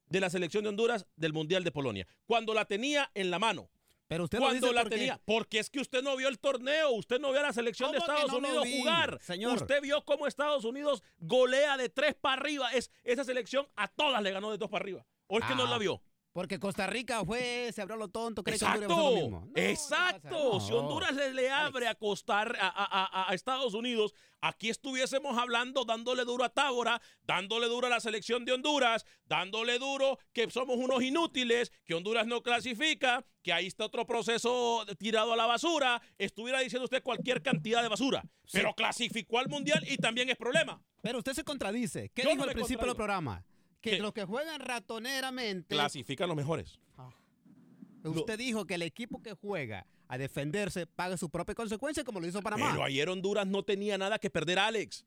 de 0.08 0.20
la 0.20 0.30
selección 0.30 0.62
de 0.64 0.70
Honduras 0.70 1.06
del 1.16 1.32
Mundial 1.34 1.64
de 1.64 1.70
Polonia, 1.72 2.06
cuando 2.26 2.54
la 2.54 2.64
tenía 2.64 3.10
en 3.14 3.30
la 3.30 3.38
mano. 3.38 3.70
Pero 4.06 4.24
usted 4.24 4.38
lo 4.38 4.44
Cuando 4.46 4.66
dice 4.66 4.74
la 4.74 4.80
porque- 4.84 4.96
tenía, 4.96 5.20
porque 5.26 5.58
es 5.58 5.68
que 5.68 5.80
usted 5.80 6.02
no 6.02 6.16
vio 6.16 6.28
el 6.28 6.38
torneo, 6.38 6.92
usted 6.92 7.20
no 7.20 7.30
vio 7.30 7.40
a 7.40 7.42
la 7.42 7.52
selección 7.52 7.92
de 7.92 7.98
¿Cómo 7.98 8.06
que 8.06 8.12
Estados 8.22 8.32
no 8.32 8.48
Unidos 8.48 8.66
jugar. 8.78 9.18
señor? 9.20 9.54
Usted 9.56 9.82
vio 9.82 10.02
cómo 10.06 10.26
Estados 10.26 10.64
Unidos 10.64 11.02
golea 11.18 11.76
de 11.76 11.90
tres 11.90 12.14
para 12.14 12.40
arriba. 12.40 12.72
Es, 12.72 12.90
esa 13.04 13.22
selección 13.22 13.68
a 13.76 13.86
todas 13.88 14.22
le 14.22 14.30
ganó 14.30 14.50
de 14.50 14.56
dos 14.56 14.70
para 14.70 14.82
arriba. 14.82 15.04
¿O 15.26 15.38
es 15.38 15.44
que 15.44 15.54
no 15.54 15.64
Ah, 15.66 15.70
la 15.70 15.76
vio? 15.78 16.00
Porque 16.38 16.60
Costa 16.60 16.86
Rica 16.86 17.24
fue, 17.24 17.72
se 17.74 17.82
abrió 17.82 17.96
lo 17.96 18.06
tonto, 18.10 18.44
cree 18.44 18.56
que 18.56 18.64
Honduras 18.64 18.88
lo 18.88 18.94
Exacto, 18.94 19.20
mismo. 19.22 19.40
No, 19.40 19.52
exacto. 19.60 20.52
no. 20.52 20.60
Si 20.60 20.72
Honduras 20.72 21.12
le, 21.16 21.34
le 21.34 21.50
abre 21.50 21.88
a, 21.88 21.96
Costa, 21.96 22.42
a, 22.42 22.46
a- 22.60 23.28
a- 23.28 23.34
Estados 23.34 23.74
Unidos, 23.74 24.14
aquí 24.40 24.68
estuviésemos 24.70 25.36
hablando, 25.36 25.84
dándole 25.84 26.24
duro 26.24 26.44
a 26.44 26.48
Tábora, 26.50 27.02
dándole 27.24 27.66
duro 27.66 27.88
a 27.88 27.90
la 27.90 27.98
selección 27.98 28.44
de 28.44 28.52
Honduras, 28.52 29.04
dándole 29.24 29.80
duro 29.80 30.20
que 30.32 30.48
somos 30.48 30.76
unos 30.76 31.02
inútiles, 31.02 31.72
que 31.84 31.94
Honduras 31.96 32.28
no 32.28 32.40
clasifica, 32.40 33.24
que 33.42 33.52
ahí 33.52 33.66
está 33.66 33.86
otro 33.86 34.06
proceso 34.06 34.86
tirado 34.96 35.32
a 35.32 35.36
la 35.36 35.46
basura. 35.46 36.00
Estuviera 36.18 36.60
diciendo 36.60 36.84
usted 36.84 37.02
cualquier 37.02 37.42
cantidad 37.42 37.82
de 37.82 37.88
basura, 37.88 38.22
pero 38.52 38.74
clasificó 38.74 39.40
al 39.40 39.48
mundial 39.48 39.84
y 39.88 39.96
también 39.96 40.30
es 40.30 40.36
problema. 40.36 40.80
Pero 41.02 41.18
usted 41.18 41.32
se 41.32 41.42
contradice. 41.42 42.12
¿Qué 42.14 42.22
Yo 42.22 42.30
dijo 42.30 42.44
al 42.44 42.52
principio 42.52 42.86
del 42.86 42.94
programa? 42.94 43.44
Que 43.80 43.90
¿Qué? 43.92 43.98
los 43.98 44.12
que 44.12 44.24
juegan 44.24 44.60
ratoneramente. 44.60 45.74
Clasifican 45.74 46.28
los 46.28 46.36
mejores. 46.36 46.78
Usted 48.04 48.38
dijo 48.38 48.66
que 48.66 48.74
el 48.74 48.82
equipo 48.82 49.22
que 49.22 49.34
juega 49.34 49.86
a 50.06 50.18
defenderse 50.18 50.86
paga 50.86 51.16
su 51.16 51.28
propia 51.30 51.54
consecuencia, 51.54 52.04
como 52.04 52.20
lo 52.20 52.26
hizo 52.26 52.40
Panamá. 52.42 52.70
Pero 52.72 52.84
ayer 52.84 53.08
Honduras 53.08 53.46
no 53.46 53.62
tenía 53.64 53.98
nada 53.98 54.18
que 54.18 54.30
perder, 54.30 54.58
Alex. 54.58 55.04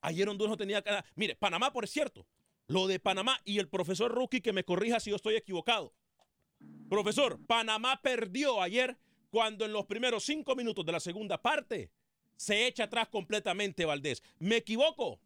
Ayer 0.00 0.28
Honduras 0.28 0.50
no 0.50 0.56
tenía 0.56 0.80
nada. 0.80 1.04
Mire, 1.14 1.36
Panamá, 1.36 1.72
por 1.72 1.86
cierto, 1.86 2.26
lo 2.66 2.86
de 2.86 2.98
Panamá 2.98 3.38
y 3.44 3.58
el 3.58 3.68
profesor 3.68 4.12
Rookie 4.12 4.40
que 4.40 4.52
me 4.52 4.64
corrija 4.64 5.00
si 5.00 5.10
yo 5.10 5.16
estoy 5.16 5.36
equivocado. 5.36 5.92
Profesor, 6.88 7.38
Panamá 7.46 8.00
perdió 8.02 8.62
ayer 8.62 8.96
cuando 9.30 9.64
en 9.64 9.72
los 9.72 9.86
primeros 9.86 10.24
cinco 10.24 10.54
minutos 10.54 10.84
de 10.84 10.92
la 10.92 11.00
segunda 11.00 11.40
parte 11.40 11.90
se 12.36 12.66
echa 12.66 12.84
atrás 12.84 13.08
completamente 13.08 13.84
Valdés. 13.84 14.22
¿Me 14.38 14.56
equivoco? 14.56 15.20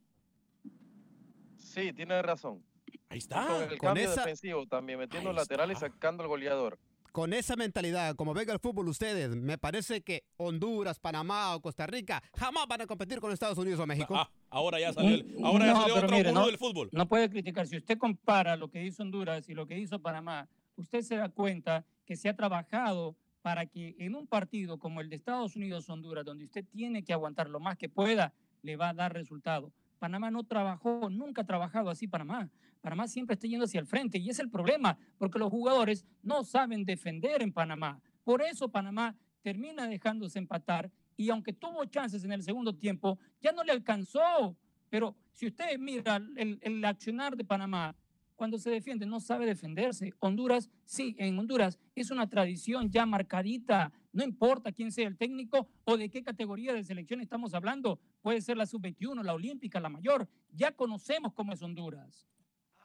Sí, 1.76 1.92
tiene 1.92 2.22
razón. 2.22 2.62
Ahí 2.88 2.96
Con 3.08 3.16
está. 3.18 3.62
el 3.64 3.68
con 3.78 3.88
cambio 3.88 4.04
esa- 4.10 4.22
defensivo 4.22 4.66
también, 4.66 4.98
metiendo 4.98 5.30
Ahí 5.30 5.36
lateral 5.36 5.70
y 5.70 5.74
sacando 5.76 6.22
al 6.22 6.28
goleador. 6.28 6.78
Con 7.12 7.32
esa 7.32 7.56
mentalidad, 7.56 8.14
como 8.16 8.34
venga 8.34 8.52
el 8.52 8.58
fútbol 8.58 8.88
ustedes, 8.88 9.34
me 9.36 9.56
parece 9.58 10.02
que 10.02 10.24
Honduras, 10.36 10.98
Panamá 10.98 11.54
o 11.54 11.60
Costa 11.62 11.86
Rica 11.86 12.22
jamás 12.36 12.66
van 12.68 12.82
a 12.82 12.86
competir 12.86 13.20
con 13.20 13.32
Estados 13.32 13.56
Unidos 13.58 13.80
o 13.80 13.86
México. 13.86 14.14
Ah, 14.16 14.30
ahora 14.50 14.78
ya 14.80 14.92
salió, 14.92 15.14
el- 15.14 15.36
ahora 15.44 15.66
ya 15.66 15.72
No, 15.74 15.80
salió 15.80 15.94
otro 15.96 16.08
mire, 16.16 16.32
no- 16.32 16.46
del 16.46 16.58
fútbol. 16.58 16.88
No 16.92 17.06
puede 17.08 17.28
criticar. 17.30 17.66
Si 17.66 17.76
usted 17.76 17.96
compara 17.98 18.56
lo 18.56 18.70
que 18.70 18.82
hizo 18.84 19.02
Honduras 19.02 19.48
y 19.48 19.54
lo 19.54 19.66
que 19.66 19.78
hizo 19.78 19.98
Panamá, 19.98 20.48
usted 20.76 21.00
se 21.02 21.16
da 21.16 21.28
cuenta 21.30 21.84
que 22.04 22.16
se 22.16 22.28
ha 22.28 22.36
trabajado 22.36 23.16
para 23.42 23.64
que 23.66 23.94
en 23.98 24.14
un 24.14 24.26
partido 24.26 24.78
como 24.78 25.00
el 25.00 25.08
de 25.08 25.16
Estados 25.16 25.56
Unidos-Honduras, 25.56 26.24
donde 26.24 26.44
usted 26.44 26.64
tiene 26.70 27.02
que 27.02 27.12
aguantar 27.14 27.48
lo 27.48 27.60
más 27.60 27.78
que 27.78 27.88
pueda, 27.88 28.34
le 28.62 28.76
va 28.76 28.90
a 28.90 28.94
dar 28.94 29.12
resultado. 29.14 29.72
Panamá 29.98 30.30
no 30.30 30.44
trabajó, 30.44 31.08
nunca 31.10 31.42
ha 31.42 31.46
trabajado 31.46 31.90
así 31.90 32.06
Panamá. 32.06 32.50
Panamá 32.80 33.08
siempre 33.08 33.34
está 33.34 33.46
yendo 33.46 33.64
hacia 33.64 33.80
el 33.80 33.86
frente 33.86 34.18
y 34.18 34.30
es 34.30 34.38
el 34.38 34.50
problema, 34.50 34.98
porque 35.18 35.38
los 35.38 35.50
jugadores 35.50 36.04
no 36.22 36.44
saben 36.44 36.84
defender 36.84 37.42
en 37.42 37.52
Panamá. 37.52 38.00
Por 38.24 38.42
eso 38.42 38.68
Panamá 38.68 39.16
termina 39.42 39.88
dejándose 39.88 40.38
empatar 40.38 40.90
y 41.16 41.30
aunque 41.30 41.52
tuvo 41.52 41.84
chances 41.86 42.24
en 42.24 42.32
el 42.32 42.42
segundo 42.42 42.74
tiempo, 42.74 43.18
ya 43.40 43.52
no 43.52 43.64
le 43.64 43.72
alcanzó. 43.72 44.56
Pero 44.90 45.16
si 45.32 45.46
usted 45.46 45.78
mira 45.78 46.16
el, 46.36 46.58
el 46.62 46.84
accionar 46.84 47.36
de 47.36 47.44
Panamá, 47.44 47.96
cuando 48.36 48.58
se 48.58 48.70
defiende 48.70 49.06
no 49.06 49.18
sabe 49.18 49.46
defenderse. 49.46 50.12
Honduras, 50.20 50.70
sí, 50.84 51.16
en 51.18 51.38
Honduras 51.38 51.78
es 51.94 52.10
una 52.10 52.28
tradición 52.28 52.90
ya 52.90 53.06
marcadita. 53.06 53.92
No 54.16 54.24
importa 54.24 54.72
quién 54.72 54.90
sea 54.90 55.06
el 55.06 55.18
técnico 55.18 55.68
o 55.84 55.98
de 55.98 56.08
qué 56.08 56.22
categoría 56.22 56.72
de 56.72 56.82
selección 56.82 57.20
estamos 57.20 57.52
hablando. 57.52 58.00
Puede 58.22 58.40
ser 58.40 58.56
la 58.56 58.64
sub-21, 58.64 59.22
la 59.22 59.34
olímpica, 59.34 59.78
la 59.78 59.90
mayor. 59.90 60.26
Ya 60.54 60.72
conocemos 60.72 61.34
cómo 61.34 61.52
es 61.52 61.60
Honduras. 61.60 62.26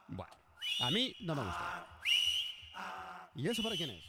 Bueno, 0.10 0.34
a 0.82 0.92
mí 0.92 1.16
no 1.22 1.34
me 1.34 1.44
gusta. 1.46 1.88
¿Y 3.34 3.48
eso 3.48 3.64
para 3.64 3.78
quién 3.78 3.92
es? 3.92 4.04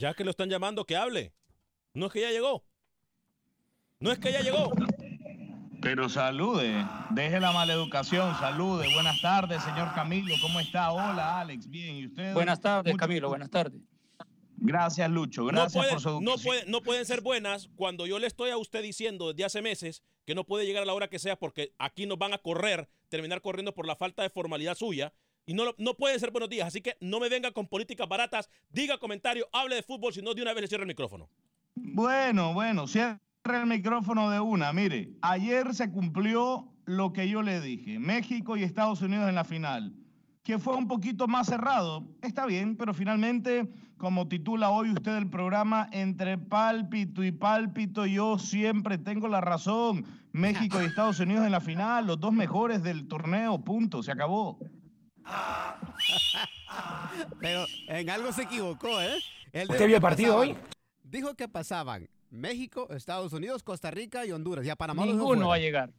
Ya 0.00 0.12
que 0.12 0.24
lo 0.24 0.30
están 0.30 0.48
llamando, 0.50 0.84
que 0.84 0.96
hable. 0.96 1.32
No 1.94 2.06
es 2.06 2.12
que 2.12 2.20
ya 2.20 2.32
llegó. 2.32 2.64
No 4.00 4.10
es 4.10 4.18
que 4.18 4.32
ya 4.32 4.40
llegó. 4.40 4.72
Pero 5.80 6.08
salude, 6.08 6.84
deje 7.10 7.38
la 7.38 7.52
maleducación, 7.52 8.34
salude. 8.40 8.92
Buenas 8.92 9.20
tardes, 9.20 9.62
señor 9.62 9.94
Camilo, 9.94 10.34
¿cómo 10.42 10.58
está? 10.58 10.90
Hola, 10.90 11.38
Alex, 11.38 11.70
bien, 11.70 11.94
¿y 11.94 12.06
usted? 12.06 12.34
Buenas 12.34 12.60
tardes, 12.60 12.92
Mucho- 12.92 13.00
Camilo, 13.06 13.28
buenas 13.28 13.50
tardes. 13.50 13.80
Gracias, 14.60 15.10
Lucho, 15.10 15.44
gracias 15.46 15.74
no, 15.74 15.80
puede- 15.80 15.92
por 15.92 16.00
su 16.00 16.08
no, 16.08 16.16
educación. 16.18 16.42
puede- 16.44 16.66
no 16.70 16.82
pueden 16.82 17.04
ser 17.06 17.20
buenas 17.20 17.68
cuando 17.76 18.06
yo 18.06 18.18
le 18.18 18.26
estoy 18.26 18.50
a 18.50 18.58
usted 18.58 18.82
diciendo 18.82 19.28
desde 19.32 19.44
hace 19.44 19.62
meses 19.62 20.02
que 20.26 20.34
no 20.34 20.44
puede 20.44 20.66
llegar 20.66 20.82
a 20.82 20.86
la 20.86 20.94
hora 20.94 21.08
que 21.08 21.18
sea 21.18 21.36
porque 21.38 21.74
aquí 21.78 22.06
nos 22.06 22.18
van 22.18 22.32
a 22.34 22.38
correr, 22.38 22.88
terminar 23.08 23.40
corriendo 23.40 23.72
por 23.74 23.86
la 23.86 23.96
falta 23.96 24.22
de 24.22 24.30
formalidad 24.30 24.74
suya. 24.74 25.12
Y 25.46 25.54
no, 25.54 25.64
no 25.78 25.94
pueden 25.94 26.20
ser 26.20 26.30
buenos 26.30 26.50
días. 26.50 26.66
Así 26.68 26.82
que 26.82 26.96
no 27.00 27.20
me 27.20 27.30
venga 27.30 27.52
con 27.52 27.66
políticas 27.68 28.06
baratas, 28.06 28.50
diga 28.68 28.98
comentario, 28.98 29.48
hable 29.52 29.76
de 29.76 29.82
fútbol, 29.82 30.12
si 30.12 30.20
no 30.20 30.34
de 30.34 30.42
una 30.42 30.52
vez 30.52 30.60
le 30.62 30.68
cierro 30.68 30.82
el 30.82 30.88
micrófono. 30.88 31.30
Bueno, 31.74 32.52
bueno, 32.52 32.86
cierre 32.86 33.18
el 33.46 33.66
micrófono 33.66 34.28
de 34.30 34.40
una. 34.40 34.72
Mire, 34.74 35.10
ayer 35.22 35.74
se 35.74 35.90
cumplió 35.90 36.74
lo 36.84 37.12
que 37.14 37.28
yo 37.30 37.42
le 37.42 37.60
dije. 37.62 37.98
México 37.98 38.56
y 38.56 38.62
Estados 38.62 39.00
Unidos 39.00 39.28
en 39.28 39.34
la 39.36 39.44
final. 39.44 39.94
Que 40.48 40.58
fue 40.58 40.74
un 40.76 40.88
poquito 40.88 41.28
más 41.28 41.46
cerrado. 41.46 42.06
Está 42.22 42.46
bien, 42.46 42.74
pero 42.74 42.94
finalmente, 42.94 43.68
como 43.98 44.28
titula 44.28 44.70
hoy 44.70 44.90
usted 44.90 45.14
el 45.18 45.28
programa, 45.28 45.90
entre 45.92 46.38
pálpito 46.38 47.22
y 47.22 47.32
pálpito, 47.32 48.06
yo 48.06 48.38
siempre 48.38 48.96
tengo 48.96 49.28
la 49.28 49.42
razón. 49.42 50.06
México 50.32 50.80
y 50.80 50.86
Estados 50.86 51.20
Unidos 51.20 51.44
en 51.44 51.52
la 51.52 51.60
final, 51.60 52.06
los 52.06 52.18
dos 52.18 52.32
mejores 52.32 52.82
del 52.82 53.06
torneo, 53.08 53.62
punto, 53.62 54.02
se 54.02 54.10
acabó. 54.10 54.58
Pero 57.40 57.66
en 57.88 58.08
algo 58.08 58.32
se 58.32 58.44
equivocó, 58.44 59.02
¿eh? 59.02 59.18
Él 59.52 59.68
¿Usted 59.68 59.74
dijo 59.74 59.86
vio 59.86 59.88
que 59.88 59.94
el 59.96 60.00
partido 60.00 60.32
pasaban- 60.38 60.48
hoy? 60.48 60.56
Dijo 61.02 61.34
que 61.34 61.48
pasaban 61.48 62.08
México, 62.30 62.86
Estados 62.88 63.34
Unidos, 63.34 63.62
Costa 63.62 63.90
Rica 63.90 64.24
y 64.24 64.32
Honduras. 64.32 64.64
Y 64.64 64.70
a 64.70 64.76
Panamá 64.76 65.04
Ninguno 65.04 65.48
va 65.48 65.56
a 65.56 65.58
llegar. 65.58 65.92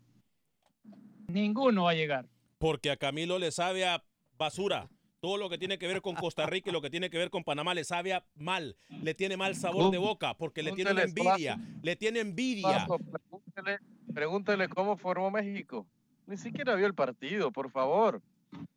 Ninguno 1.28 1.84
va 1.84 1.92
a 1.92 1.94
llegar. 1.94 2.28
Porque 2.58 2.90
a 2.90 2.98
Camilo 2.98 3.38
le 3.38 3.52
sabe 3.52 3.88
a 3.88 4.04
basura. 4.40 4.90
Todo 5.20 5.36
lo 5.36 5.50
que 5.50 5.58
tiene 5.58 5.78
que 5.78 5.86
ver 5.86 6.02
con 6.02 6.16
Costa 6.16 6.46
Rica 6.46 6.70
y 6.70 6.74
lo 6.74 6.82
que 6.82 6.90
tiene 6.90 7.10
que 7.10 7.18
ver 7.18 7.30
con 7.30 7.44
Panamá 7.44 7.74
le 7.74 7.84
sabe 7.84 8.14
a 8.14 8.26
mal. 8.36 8.78
Le 9.04 9.14
tiene 9.14 9.36
mal 9.36 9.54
sabor 9.54 9.92
de 9.92 9.98
boca 9.98 10.34
porque 10.36 10.64
le 10.64 10.72
tiene 10.72 10.92
envidia. 10.92 11.60
Le 11.84 11.96
tiene 11.98 12.22
envidia. 12.22 12.88
Pregúntele, 12.88 13.80
pregúntele 14.14 14.70
cómo 14.70 14.96
formó 14.96 15.30
México. 15.30 15.86
Ni 16.26 16.38
siquiera 16.38 16.74
vio 16.76 16.88
el 16.88 16.94
partido, 16.96 17.52
por 17.52 17.70
favor. 17.70 18.22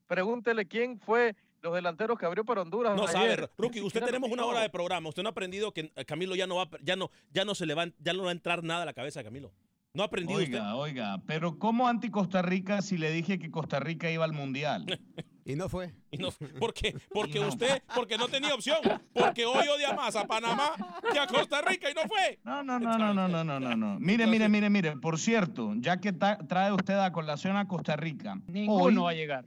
Pregúntele 0.09 0.67
quién 0.67 0.99
fue 0.99 1.37
los 1.63 1.75
delanteros 1.75 2.19
que 2.19 2.27
abrió 2.27 2.45
para 2.45 2.63
Honduras. 2.63 2.97
No 2.97 3.07
ayer. 3.07 3.41
sabe, 3.41 3.51
Rookie, 3.57 3.81
usted 3.81 4.05
tenemos 4.05 4.29
una 4.29 4.45
hora 4.45 4.61
de 4.63 4.69
programa. 4.69 5.11
Usted 5.11 5.23
no 5.23 5.29
ha 5.29 5.31
aprendido 5.31 5.73
que 5.73 5.91
Camilo 6.07 6.35
ya 6.35 6.49
no 6.49 6.57
va, 6.57 6.69
ya 6.83 6.97
no, 6.97 7.13
ya 7.31 7.45
no 7.45 7.55
se 7.55 7.67
le 7.67 7.75
va, 7.75 7.87
ya 8.01 8.13
no 8.15 8.25
va 8.25 8.31
a 8.31 8.33
entrar 8.33 8.65
nada 8.65 8.83
a 8.83 8.87
la 8.87 8.95
cabeza 8.95 9.21
de 9.21 9.25
Camilo. 9.25 9.53
No 9.95 10.03
ha 10.03 10.07
aprendido 10.07 10.39
Oiga, 10.39 10.75
usted. 10.75 10.81
oiga, 10.81 11.23
pero 11.27 11.59
¿cómo 11.59 11.87
anti 11.87 12.11
Costa 12.11 12.43
Rica 12.43 12.81
si 12.83 12.97
le 12.99 13.13
dije 13.13 13.39
que 13.39 13.51
Costa 13.51 13.79
Rica 13.79 14.11
iba 14.11 14.25
al 14.25 14.33
Mundial? 14.33 14.87
Y 15.45 15.57
no 15.57 15.69
fue. 15.69 15.93
Y 16.11 16.19
¿Por 16.59 16.73
qué? 16.73 16.97
Porque 17.13 17.41
usted, 17.41 17.83
porque 17.95 18.17
no 18.17 18.29
tenía 18.29 18.55
opción. 18.55 18.79
Porque 19.13 19.45
hoy 19.45 19.67
odia 19.69 19.93
más 19.93 20.15
a 20.15 20.27
Panamá 20.27 20.71
que 21.13 21.19
a 21.19 21.27
Costa 21.27 21.61
Rica 21.63 21.91
y 21.91 21.95
no 21.95 22.03
fue. 22.03 22.39
No, 22.45 22.63
no, 22.63 22.79
no, 22.79 22.97
no, 22.97 23.13
no, 23.13 23.29
no, 23.29 23.45
no, 23.45 23.61
no. 23.61 23.77
no. 23.77 23.99
Mire, 23.99 24.27
mire, 24.27 24.49
mire, 24.49 24.71
mire. 24.71 24.97
Por 24.97 25.19
cierto, 25.19 25.73
ya 25.77 25.99
que 25.99 26.13
trae 26.13 26.73
usted 26.73 26.99
a 26.99 27.13
colación 27.13 27.57
a 27.57 27.67
Costa 27.67 27.97
Rica. 27.97 28.41
Ninguno 28.47 28.85
hoy, 28.85 28.95
va 28.97 29.11
a 29.11 29.15
llegar. 29.15 29.45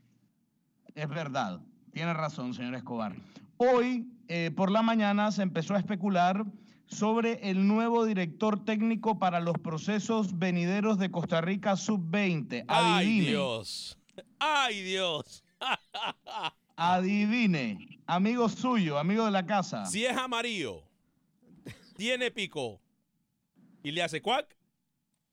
Es 0.96 1.08
verdad. 1.08 1.62
Tiene 1.94 2.14
razón, 2.14 2.54
señor 2.54 2.76
Escobar. 2.76 3.16
Hoy, 3.58 4.06
eh, 4.28 4.52
por 4.54 4.72
la 4.72 4.82
mañana, 4.82 5.32
se 5.32 5.44
empezó 5.44 5.76
a 5.76 5.80
especular 5.80 6.46
sobre 6.88 7.50
el 7.50 7.68
nuevo 7.68 8.06
director 8.06 8.64
técnico 8.64 9.18
para 9.18 9.40
los 9.40 9.58
procesos 9.58 10.38
venideros 10.38 11.00
de 11.00 11.10
Costa 11.10 11.40
Rica 11.40 11.78
Sub-20. 11.78 12.66
¡Ay, 12.68 13.22
Dios! 13.22 13.98
¡Ay, 14.40 14.82
Dios! 14.82 15.45
Adivine. 16.76 18.00
Amigo 18.06 18.50
suyo, 18.50 19.00
amigo 19.00 19.26
de 19.26 19.32
la 19.32 19.46
casa. 19.46 19.86
Si 19.86 20.06
es 20.06 20.16
amarillo, 20.16 20.84
tiene 21.96 22.30
pico 22.30 22.80
y 23.82 23.92
le 23.92 24.04
hace 24.04 24.22
cuac, 24.22 24.56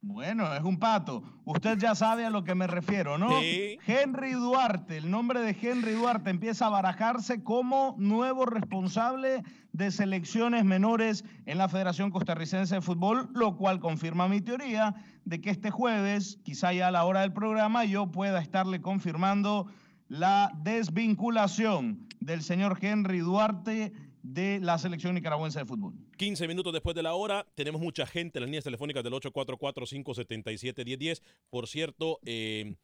Bueno, 0.00 0.52
es 0.54 0.62
un 0.62 0.78
pato. 0.78 1.22
Usted 1.44 1.78
ya 1.78 1.94
sabe 1.94 2.24
a 2.24 2.30
lo 2.30 2.44
que 2.44 2.54
me 2.54 2.66
refiero, 2.66 3.18
¿no? 3.18 3.40
Sí. 3.40 3.78
Henry 3.86 4.32
Duarte, 4.32 4.96
el 4.98 5.10
nombre 5.10 5.40
de 5.40 5.56
Henry 5.60 5.92
Duarte 5.92 6.30
empieza 6.30 6.66
a 6.66 6.70
barajarse 6.70 7.42
como 7.42 7.94
nuevo 7.98 8.46
responsable 8.46 9.42
de 9.72 9.90
selecciones 9.90 10.64
menores 10.64 11.24
en 11.46 11.58
la 11.58 11.68
Federación 11.68 12.10
Costarricense 12.10 12.76
de 12.76 12.80
Fútbol, 12.80 13.28
lo 13.34 13.56
cual 13.56 13.80
confirma 13.80 14.28
mi 14.28 14.40
teoría 14.40 14.94
de 15.24 15.40
que 15.40 15.50
este 15.50 15.70
jueves, 15.70 16.38
quizá 16.42 16.72
ya 16.72 16.88
a 16.88 16.90
la 16.90 17.04
hora 17.04 17.20
del 17.20 17.32
programa, 17.32 17.84
yo 17.84 18.10
pueda 18.10 18.40
estarle 18.40 18.80
confirmando 18.80 19.66
la 20.12 20.52
desvinculación 20.62 22.06
del 22.20 22.42
señor 22.42 22.76
Henry 22.82 23.20
Duarte 23.20 23.94
de 24.22 24.60
la 24.60 24.76
selección 24.76 25.14
nicaragüense 25.14 25.60
de 25.60 25.64
fútbol. 25.64 25.94
15 26.18 26.46
minutos 26.48 26.70
después 26.70 26.94
de 26.94 27.02
la 27.02 27.14
hora, 27.14 27.46
tenemos 27.54 27.80
mucha 27.80 28.04
gente 28.04 28.38
en 28.38 28.42
las 28.42 28.48
líneas 28.48 28.64
telefónicas 28.64 29.02
del 29.02 29.14
844-577-1010. 29.14 31.22
Por 31.48 31.66
cierto, 31.66 32.20
eh, 32.26 32.74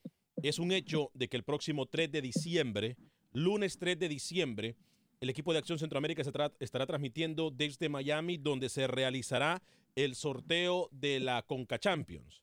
es 0.43 0.59
un 0.59 0.73
hecho 0.73 1.11
de 1.13 1.29
que 1.29 1.37
el 1.37 1.43
próximo 1.43 1.85
3 1.85 2.11
de 2.11 2.23
diciembre, 2.23 2.97
lunes 3.35 3.79
3 3.79 3.99
de 3.99 4.09
diciembre, 4.09 4.77
el 5.21 5.29
equipo 5.29 5.53
de 5.53 5.59
Acción 5.59 5.79
Centroamérica 5.79 6.23
estará 6.23 6.87
transmitiendo 6.87 7.51
desde 7.51 7.91
Miami, 7.91 8.39
donde 8.39 8.71
se 8.71 8.87
realizará 8.87 9.61
el 9.97 10.15
sorteo 10.15 10.89
de 10.93 11.21
la 11.21 11.43
Conca 11.43 11.79
Champions. 11.79 12.43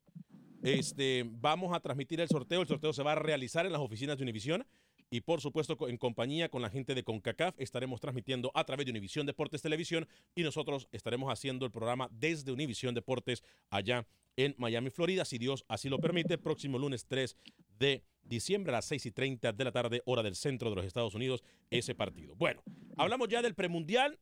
Este, 0.65 1.25
vamos 1.27 1.75
a 1.75 1.79
transmitir 1.79 2.19
el 2.21 2.27
sorteo. 2.27 2.61
El 2.61 2.67
sorteo 2.67 2.93
se 2.93 3.03
va 3.03 3.13
a 3.13 3.15
realizar 3.15 3.65
en 3.65 3.71
las 3.71 3.81
oficinas 3.81 4.17
de 4.17 4.23
Univisión. 4.23 4.65
Y 5.09 5.21
por 5.21 5.39
supuesto, 5.39 5.77
en 5.87 5.97
compañía 5.97 6.49
con 6.49 6.61
la 6.61 6.69
gente 6.69 6.95
de 6.95 7.03
CONCACAF, 7.03 7.55
estaremos 7.59 8.01
transmitiendo 8.01 8.51
a 8.55 8.63
través 8.63 8.85
de 8.85 8.91
Univisión 8.91 9.25
Deportes 9.25 9.61
Televisión 9.61 10.07
y 10.33 10.43
nosotros 10.43 10.87
estaremos 10.91 11.31
haciendo 11.31 11.65
el 11.65 11.71
programa 11.71 12.09
desde 12.11 12.51
Univisión 12.51 12.95
Deportes 12.95 13.43
allá 13.69 14.07
en 14.35 14.55
Miami, 14.57 14.89
Florida, 14.89 15.23
si 15.23 15.37
Dios 15.37 15.63
así 15.67 15.89
lo 15.89 15.99
permite, 15.99 16.37
próximo 16.37 16.77
lunes 16.77 17.05
3 17.05 17.37
de 17.79 18.03
diciembre 18.23 18.71
a 18.71 18.77
las 18.77 18.85
6 18.85 19.05
y 19.05 19.11
30 19.11 19.53
de 19.53 19.63
la 19.63 19.71
tarde, 19.71 20.01
hora 20.05 20.23
del 20.23 20.35
centro 20.35 20.69
de 20.69 20.75
los 20.75 20.85
Estados 20.85 21.15
Unidos, 21.15 21.43
ese 21.69 21.95
partido. 21.95 22.35
Bueno, 22.35 22.61
hablamos 22.97 23.29
ya 23.29 23.41
del 23.41 23.55
premundial. 23.55 24.19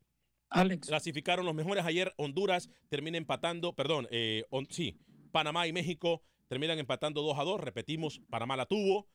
Alex. 0.50 0.88
Clasificaron 0.88 1.46
los 1.46 1.56
mejores 1.56 1.84
ayer. 1.86 2.14
Honduras 2.18 2.70
termina 2.90 3.18
empatando, 3.18 3.74
perdón, 3.74 4.08
eh, 4.12 4.44
sí, 4.70 5.00
Panamá 5.32 5.66
y 5.66 5.74
México 5.74 6.22
terminan 6.48 6.80
empatando 6.80 7.22
2 7.22 7.40
a 7.40 7.44
2. 7.44 7.62
Repetimos, 7.62 8.22
Panamá 8.30 8.56
la 8.58 8.66
tuvo. 8.66 9.08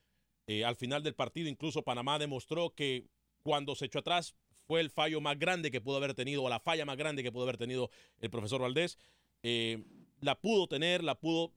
Eh, 0.46 0.64
al 0.64 0.76
final 0.76 1.02
del 1.02 1.14
partido, 1.14 1.48
incluso 1.48 1.82
Panamá 1.82 2.18
demostró 2.18 2.74
que 2.74 3.06
cuando 3.42 3.74
se 3.74 3.86
echó 3.86 3.98
atrás 3.98 4.34
fue 4.66 4.80
el 4.80 4.90
fallo 4.90 5.20
más 5.20 5.38
grande 5.38 5.70
que 5.70 5.80
pudo 5.80 5.96
haber 5.96 6.14
tenido, 6.14 6.42
o 6.42 6.48
la 6.48 6.60
falla 6.60 6.84
más 6.84 6.96
grande 6.96 7.22
que 7.22 7.32
pudo 7.32 7.44
haber 7.44 7.56
tenido 7.56 7.90
el 8.20 8.30
profesor 8.30 8.60
Valdés. 8.60 8.98
Eh, 9.42 9.82
la 10.20 10.40
pudo 10.40 10.66
tener, 10.66 11.04
la 11.04 11.18
pudo, 11.18 11.52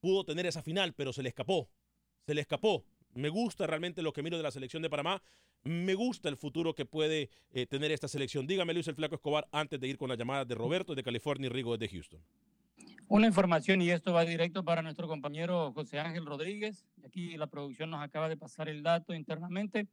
pudo 0.00 0.24
tener 0.24 0.46
esa 0.46 0.62
final, 0.62 0.94
pero 0.94 1.12
se 1.12 1.22
le 1.22 1.28
escapó. 1.28 1.68
Se 2.26 2.34
le 2.34 2.40
escapó. 2.40 2.84
Me 3.14 3.28
gusta 3.28 3.66
realmente 3.66 4.02
lo 4.02 4.12
que 4.12 4.22
miro 4.22 4.36
de 4.36 4.42
la 4.42 4.50
selección 4.50 4.82
de 4.82 4.90
Panamá. 4.90 5.22
Me 5.64 5.94
gusta 5.94 6.28
el 6.28 6.36
futuro 6.36 6.74
que 6.74 6.84
puede 6.84 7.30
eh, 7.50 7.66
tener 7.66 7.90
esta 7.90 8.08
selección. 8.08 8.46
Dígame, 8.46 8.74
Luis 8.74 8.88
el 8.88 8.94
Flaco 8.94 9.16
Escobar, 9.16 9.48
antes 9.50 9.80
de 9.80 9.88
ir 9.88 9.98
con 9.98 10.08
la 10.08 10.14
llamada 10.14 10.44
de 10.44 10.54
Roberto 10.54 10.94
de 10.94 11.02
California 11.02 11.46
y 11.46 11.50
Rigo 11.50 11.76
desde 11.76 11.92
Houston. 11.94 12.20
Una 13.08 13.26
información 13.26 13.80
y 13.80 13.90
esto 13.90 14.12
va 14.12 14.24
directo 14.24 14.62
para 14.64 14.82
nuestro 14.82 15.08
compañero 15.08 15.72
José 15.72 15.98
Ángel 15.98 16.26
Rodríguez. 16.26 16.84
Aquí 17.06 17.36
la 17.38 17.46
producción 17.46 17.90
nos 17.90 18.02
acaba 18.02 18.28
de 18.28 18.36
pasar 18.36 18.68
el 18.68 18.82
dato 18.82 19.14
internamente. 19.14 19.86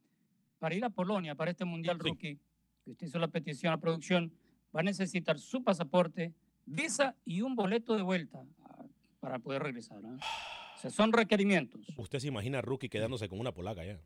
Para 0.60 0.76
ir 0.76 0.84
a 0.84 0.90
Polonia, 0.90 1.36
para 1.36 1.52
este 1.52 1.64
Mundial 1.64 1.98
Rookie, 2.00 2.38
que 2.84 2.92
usted 2.92 3.08
hizo 3.08 3.20
la 3.20 3.28
petición 3.30 3.72
a 3.72 3.78
producción, 3.78 4.34
va 4.76 4.82
a 4.82 4.84
necesitar 4.84 5.40
su 5.40 5.64
pasaporte, 5.64 6.34
visa 6.66 7.16
y 7.26 7.42
un 7.42 7.56
boleto 7.56 7.96
de 7.96 8.02
vuelta 8.02 8.44
ah, 8.64 8.84
para 9.22 9.40
poder 9.40 9.64
regresar. 9.64 10.00
¿ah? 10.06 10.18
O 10.76 10.80
sea, 10.80 10.92
son 10.92 11.14
requerimientos. 11.14 11.82
Usted 11.98 12.20
se 12.20 12.28
imagina 12.28 12.60
a 12.60 12.62
Rookie 12.62 12.90
quedándose 12.90 13.30
con 13.30 13.40
una 13.40 13.54
polaca 13.54 13.86
ya. 13.86 14.00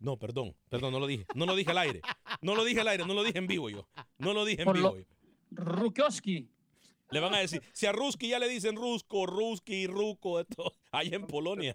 No, 0.00 0.16
perdón, 0.16 0.56
perdón, 0.68 0.92
no 0.92 0.98
lo 0.98 1.06
dije. 1.06 1.26
No 1.36 1.46
lo 1.46 1.54
dije 1.54 1.70
al 1.70 1.78
aire. 1.78 2.00
No 2.40 2.56
lo 2.56 2.64
dije 2.64 2.80
al 2.80 2.88
aire, 2.88 3.06
no 3.06 3.14
lo 3.14 3.22
dije 3.22 3.38
en 3.38 3.46
vivo 3.46 3.70
yo. 3.70 3.86
No 4.18 4.32
lo 4.32 4.44
dije 4.44 4.62
en 4.62 4.66
Por 4.66 4.76
vivo 4.76 4.88
lo- 4.88 4.98
yo. 4.98 5.04
Rukowski. 5.52 6.48
Le 7.12 7.20
van 7.20 7.34
a 7.34 7.38
decir, 7.38 7.62
si 7.72 7.86
a 7.86 7.92
Ruski 7.92 8.28
ya 8.28 8.38
le 8.38 8.48
dicen 8.48 8.74
Rusco, 8.74 9.26
Ruski, 9.26 9.86
Ruco, 9.86 10.40
esto, 10.40 10.72
allá 10.90 11.16
en 11.16 11.26
Polonia. 11.26 11.74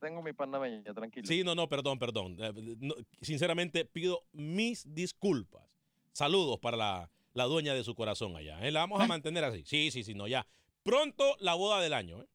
Tengo 0.00 0.22
mi 0.22 0.32
panameña, 0.32 0.94
tranquilo. 0.94 1.26
Sí, 1.26 1.42
no, 1.44 1.54
no, 1.54 1.68
perdón, 1.68 1.98
perdón. 1.98 2.36
Eh, 2.38 2.76
no, 2.78 2.94
sinceramente 3.20 3.84
pido 3.84 4.22
mis 4.32 4.94
disculpas. 4.94 5.64
Saludos 6.12 6.58
para 6.60 6.76
la, 6.76 7.10
la 7.34 7.44
dueña 7.44 7.74
de 7.74 7.84
su 7.84 7.94
corazón 7.94 8.36
allá. 8.36 8.66
¿eh? 8.66 8.70
La 8.70 8.80
vamos 8.80 9.00
a 9.00 9.06
mantener 9.06 9.44
así. 9.44 9.62
Sí, 9.66 9.90
sí, 9.90 10.04
sí, 10.04 10.14
no, 10.14 10.28
ya. 10.28 10.46
Pronto 10.82 11.36
la 11.40 11.54
boda 11.54 11.80
del 11.80 11.92
año. 11.92 12.22
¿eh? 12.22 12.26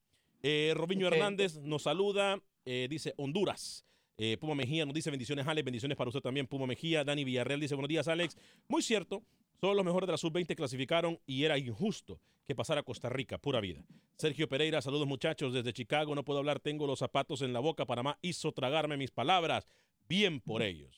Eh, 0.43 0.73
Robinho. 0.75 1.07
Hernández 1.07 1.57
nos 1.57 1.83
saluda, 1.83 2.39
eh, 2.65 2.87
dice 2.89 3.13
Honduras. 3.17 3.83
Eh, 4.17 4.37
Puma 4.37 4.55
Mejía 4.55 4.85
nos 4.85 4.93
dice 4.93 5.09
bendiciones, 5.09 5.47
Alex. 5.47 5.65
Bendiciones 5.65 5.97
para 5.97 6.09
usted 6.09 6.21
también, 6.21 6.47
Puma 6.47 6.67
Mejía. 6.67 7.03
Dani 7.03 7.23
Villarreal 7.23 7.59
dice 7.59 7.75
buenos 7.75 7.89
días, 7.89 8.07
Alex. 8.07 8.37
Muy 8.67 8.81
cierto, 8.81 9.23
solo 9.59 9.75
los 9.75 9.85
mejores 9.85 10.07
de 10.07 10.13
la 10.13 10.17
sub-20 10.17 10.55
clasificaron 10.55 11.19
y 11.25 11.43
era 11.43 11.57
injusto 11.57 12.19
que 12.45 12.55
pasara 12.55 12.83
Costa 12.83 13.09
Rica, 13.09 13.37
pura 13.37 13.59
vida. 13.59 13.83
Sergio 14.17 14.47
Pereira, 14.47 14.81
saludos 14.81 15.07
muchachos 15.07 15.53
desde 15.53 15.73
Chicago. 15.73 16.15
No 16.15 16.23
puedo 16.23 16.39
hablar, 16.39 16.59
tengo 16.59 16.87
los 16.87 16.99
zapatos 16.99 17.41
en 17.41 17.53
la 17.53 17.59
boca. 17.59 17.85
Panamá 17.85 18.17
hizo 18.21 18.51
tragarme 18.51 18.97
mis 18.97 19.11
palabras. 19.11 19.67
Bien 20.07 20.39
por 20.39 20.61
ellos. 20.61 20.97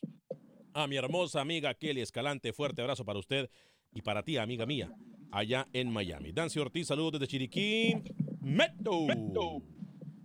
A 0.73 0.87
mi 0.87 0.97
hermosa 0.97 1.41
amiga 1.41 1.73
Kelly 1.73 2.01
Escalante, 2.01 2.53
fuerte 2.53 2.81
abrazo 2.81 3.05
para 3.05 3.19
usted 3.19 3.49
y 3.93 4.01
para 4.01 4.23
ti, 4.23 4.37
amiga 4.37 4.65
mía, 4.65 4.91
allá 5.31 5.67
en 5.73 5.89
Miami. 5.89 6.31
Dancy 6.33 6.59
Ortiz, 6.59 6.87
saludos 6.87 7.13
desde 7.13 7.27
Chiriquí. 7.27 7.95
Meto. 8.41 9.07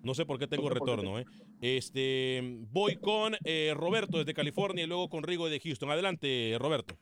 No 0.03 0.14
sé 0.14 0.27
por 0.27 0.38
qué 0.38 0.49
tengo 0.49 0.68
retorno, 0.68 1.21
¿eh? 1.21 1.25
Este, 1.61 2.59
voy 2.73 2.97
con 2.97 3.37
eh, 3.45 3.73
Roberto 3.75 4.18
desde 4.18 4.35
California 4.35 4.83
y 4.83 4.88
luego 4.88 5.09
con 5.09 5.23
Rigo 5.23 5.49
de 5.49 5.61
Houston. 5.61 5.90
Adelante, 5.90 6.57
Roberto. 6.59 6.97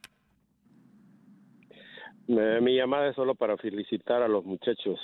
Mi 2.31 2.77
llamada 2.77 3.09
es 3.09 3.16
solo 3.16 3.35
para 3.35 3.57
felicitar 3.57 4.23
a 4.23 4.29
los 4.29 4.45
muchachos 4.45 5.01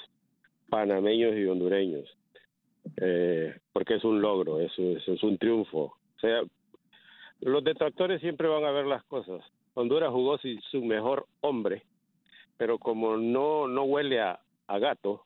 panameños 0.68 1.34
y 1.36 1.44
hondureños, 1.46 2.08
eh, 2.98 3.58
porque 3.72 3.96
es 3.96 4.04
un 4.04 4.20
logro, 4.20 4.60
es, 4.60 4.70
es, 4.78 5.08
es 5.08 5.22
un 5.24 5.36
triunfo. 5.36 5.96
O 6.16 6.20
sea, 6.20 6.42
los 7.40 7.64
detractores 7.64 8.20
siempre 8.20 8.46
van 8.46 8.64
a 8.64 8.70
ver 8.70 8.86
las 8.86 9.02
cosas. 9.04 9.42
Honduras 9.74 10.12
jugó 10.12 10.38
sin 10.38 10.60
su 10.70 10.84
mejor 10.84 11.26
hombre, 11.40 11.82
pero 12.56 12.78
como 12.78 13.16
no, 13.16 13.66
no 13.66 13.82
huele 13.82 14.20
a, 14.20 14.38
a 14.68 14.78
gato, 14.78 15.24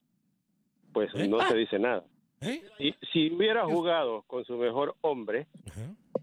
pues 0.95 1.15
no 1.29 1.39
se 1.49 1.55
dice 1.55 1.79
nada. 1.79 2.05
Y 2.79 2.95
si 3.13 3.31
hubiera 3.31 3.67
jugado 3.67 4.23
con 4.23 4.47
su 4.47 4.57
mejor 4.57 4.95
hombre, 5.03 5.49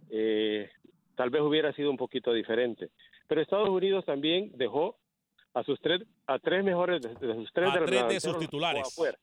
eh, 0.10 0.72
tal 1.16 1.30
vez 1.30 1.44
hubiera 1.44 1.72
sido 1.74 1.92
un 1.92 1.98
poquito 1.98 2.34
diferente. 2.34 2.90
Pero 3.28 3.42
Estados 3.42 3.70
Unidos 3.70 4.06
también 4.06 4.52
dejó 4.56 4.96
a 5.60 5.63
sus 5.63 5.80
tres 5.82 6.02
a 6.28 6.39
tres 6.39 6.63
mejores 6.63 7.02
de, 7.02 7.10
de 7.28 7.34
sus 7.36 7.52
tres 7.54 7.67
A 7.70 7.74
tres 7.86 8.02
de 8.10 8.20
sus 8.20 8.32
titulares 8.39 8.82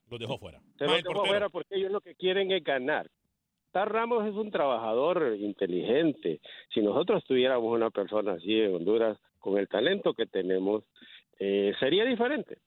los 0.09 0.19
dejó 0.19 0.37
fuera. 0.37 0.59
Se 0.77 0.85
los 0.85 0.93
dejó 0.97 1.09
afuera 1.25 1.49
porque 1.49 1.75
ellos 1.75 1.91
lo 1.91 2.01
que 2.01 2.15
quieren 2.15 2.51
es 2.51 2.63
ganar. 2.63 3.09
Tar 3.71 3.91
Ramos 3.91 4.25
es 4.27 4.33
un 4.33 4.51
trabajador 4.51 5.35
inteligente. 5.37 6.39
Si 6.73 6.81
nosotros 6.81 7.23
tuviéramos 7.25 7.73
una 7.73 7.89
persona 7.89 8.33
así 8.33 8.59
en 8.61 8.75
Honduras, 8.75 9.17
con 9.39 9.57
el 9.57 9.67
talento 9.67 10.13
que 10.13 10.25
tenemos, 10.25 10.83
eh, 11.39 11.73
sería 11.79 12.05
diferente. 12.05 12.57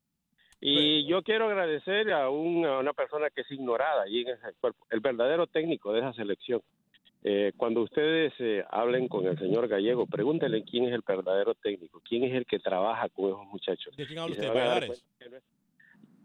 Y 0.60 1.06
yo 1.06 1.22
quiero 1.22 1.46
agradecer 1.46 2.12
a, 2.12 2.28
un- 2.30 2.66
a 2.66 2.78
una 2.80 2.92
persona 2.92 3.30
que 3.30 3.42
es 3.42 3.50
ignorada 3.50 4.02
allí 4.02 4.22
en 4.22 4.28
ese 4.30 4.52
cuerpo, 4.60 4.84
el 4.90 5.00
verdadero 5.00 5.46
técnico 5.46 5.92
de 5.92 6.00
esa 6.00 6.12
selección. 6.12 6.60
Eh, 7.24 7.52
cuando 7.56 7.82
ustedes 7.82 8.32
eh, 8.38 8.64
hablen 8.70 9.08
con 9.08 9.26
el 9.26 9.36
señor 9.38 9.66
Gallego, 9.68 10.06
pregúntenle 10.06 10.62
quién 10.64 10.84
es 10.84 10.92
el 10.94 11.02
verdadero 11.06 11.54
técnico, 11.54 12.00
quién 12.08 12.24
es 12.24 12.32
el 12.34 12.46
que 12.46 12.58
trabaja 12.60 13.08
con 13.08 13.26
esos 13.30 13.46
muchachos. 13.46 13.96
¿De 13.96 14.06
quién 14.06 14.18
habla 14.20 14.34
usted? 14.34 14.48
Valladares. 14.48 15.04
no 15.20 15.36
es- 15.36 15.42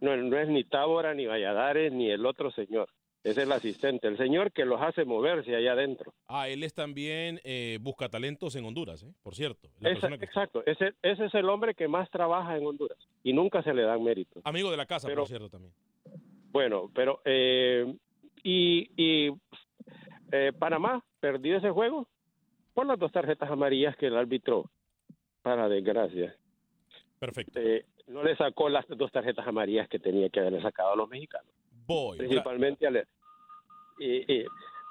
no, 0.01 0.17
no 0.17 0.38
es 0.38 0.49
ni 0.49 0.63
Tábora, 0.65 1.13
ni 1.13 1.25
Valladares, 1.25 1.91
ni 1.93 2.10
el 2.12 2.25
otro 2.25 2.51
señor. 2.51 2.89
Es 3.23 3.38
el 3.38 3.49
asistente, 3.53 4.10
el 4.10 4.17
señor 4.17 4.51
que 4.51 4.65
los 4.65 4.82
hace 4.82 5.06
moverse 5.06 5.56
allá 5.56 5.71
adentro. 5.71 6.13
Ah, 6.27 6.49
él 6.49 6.62
es 6.62 6.73
también 6.73 7.39
eh, 7.45 7.79
busca 7.82 8.10
talentos 8.10 8.53
en 8.58 8.65
Honduras, 8.65 9.01
¿eh? 9.03 9.13
por 9.23 9.34
cierto. 9.34 9.69
La 9.79 9.91
Esa- 9.91 10.01
persona 10.01 10.17
que- 10.17 10.25
exacto, 10.25 10.62
ese, 10.65 10.91
ese 11.01 11.25
es 11.27 11.34
el 11.34 11.47
hombre 11.49 11.73
que 11.73 11.88
más 11.88 12.10
trabaja 12.12 12.58
en 12.58 12.65
Honduras 12.67 12.97
y 13.23 13.32
nunca 13.32 13.63
se 13.63 13.73
le 13.73 13.84
dan 13.84 14.03
méritos. 14.03 14.41
Amigo 14.45 14.69
de 14.69 14.75
la 14.77 14.86
casa, 14.86 15.08
Pero- 15.08 15.21
por 15.21 15.29
cierto, 15.29 15.49
también. 15.49 15.73
Bueno, 16.51 16.91
pero 16.93 17.21
eh, 17.23 17.95
y, 18.43 18.89
y 18.97 19.32
eh, 20.34 20.52
Panamá 20.58 21.04
perdió 21.19 21.58
ese 21.58 21.69
juego 21.69 22.08
por 22.74 22.88
las 22.88 22.98
dos 22.98 23.12
tarjetas 23.12 23.52
amarillas 23.52 23.96
que 23.98 24.08
el 24.08 24.17
árbitro, 24.17 24.72
para 25.43 25.69
desgracia, 25.69 26.36
Perfecto. 27.19 27.60
eh, 27.60 27.86
no 28.08 28.24
le 28.24 28.36
sacó 28.36 28.67
las 28.67 28.86
dos 28.88 29.12
tarjetas 29.12 29.48
amarillas 29.48 29.88
que 29.88 30.00
tenía 30.00 30.30
que 30.30 30.39
haberle 30.39 30.62
sacado 30.62 30.93
a 30.93 30.96
los 30.96 31.08
mexicanos. 31.08 31.52
Voy. 31.86 32.17
principalmente 32.17 32.88
al 32.88 33.06
y, 34.00 34.34
y, 34.34 34.46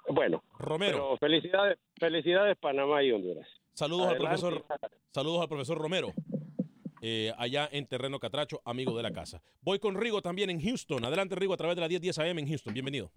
bueno 0.09 0.44
Romero. 0.59 0.98
pero 0.98 1.16
felicidades 1.16 1.78
felicidades 1.98 2.57
Panamá 2.59 3.02
y 3.02 3.11
Honduras 3.11 3.48
Saludos 3.72 4.09
al 4.09 4.18
profesor, 4.18 4.64
saludos 5.11 5.40
al 5.40 5.48
profesor 5.48 5.78
Romero, 5.78 6.12
eh, 7.00 7.33
allá 7.38 7.68
en 7.72 7.87
Terreno 7.87 8.18
Catracho, 8.20 8.61
amigo 8.66 8.94
de 8.94 9.02
la 9.02 9.11
casa. 9.11 9.42
Voy 9.62 9.78
con 9.78 9.96
Rigo 9.96 10.20
también 10.20 10.50
en 10.50 10.61
Houston. 10.61 11.02
Adelante, 11.07 11.35
Rigo, 11.35 11.55
a 11.55 11.57
través 11.57 11.74
de 11.76 11.81
la 11.81 11.88
1010 11.88 12.18
AM 12.18 12.38
en 12.38 12.48
Houston. 12.48 12.74
Bienvenido. 12.74 13.11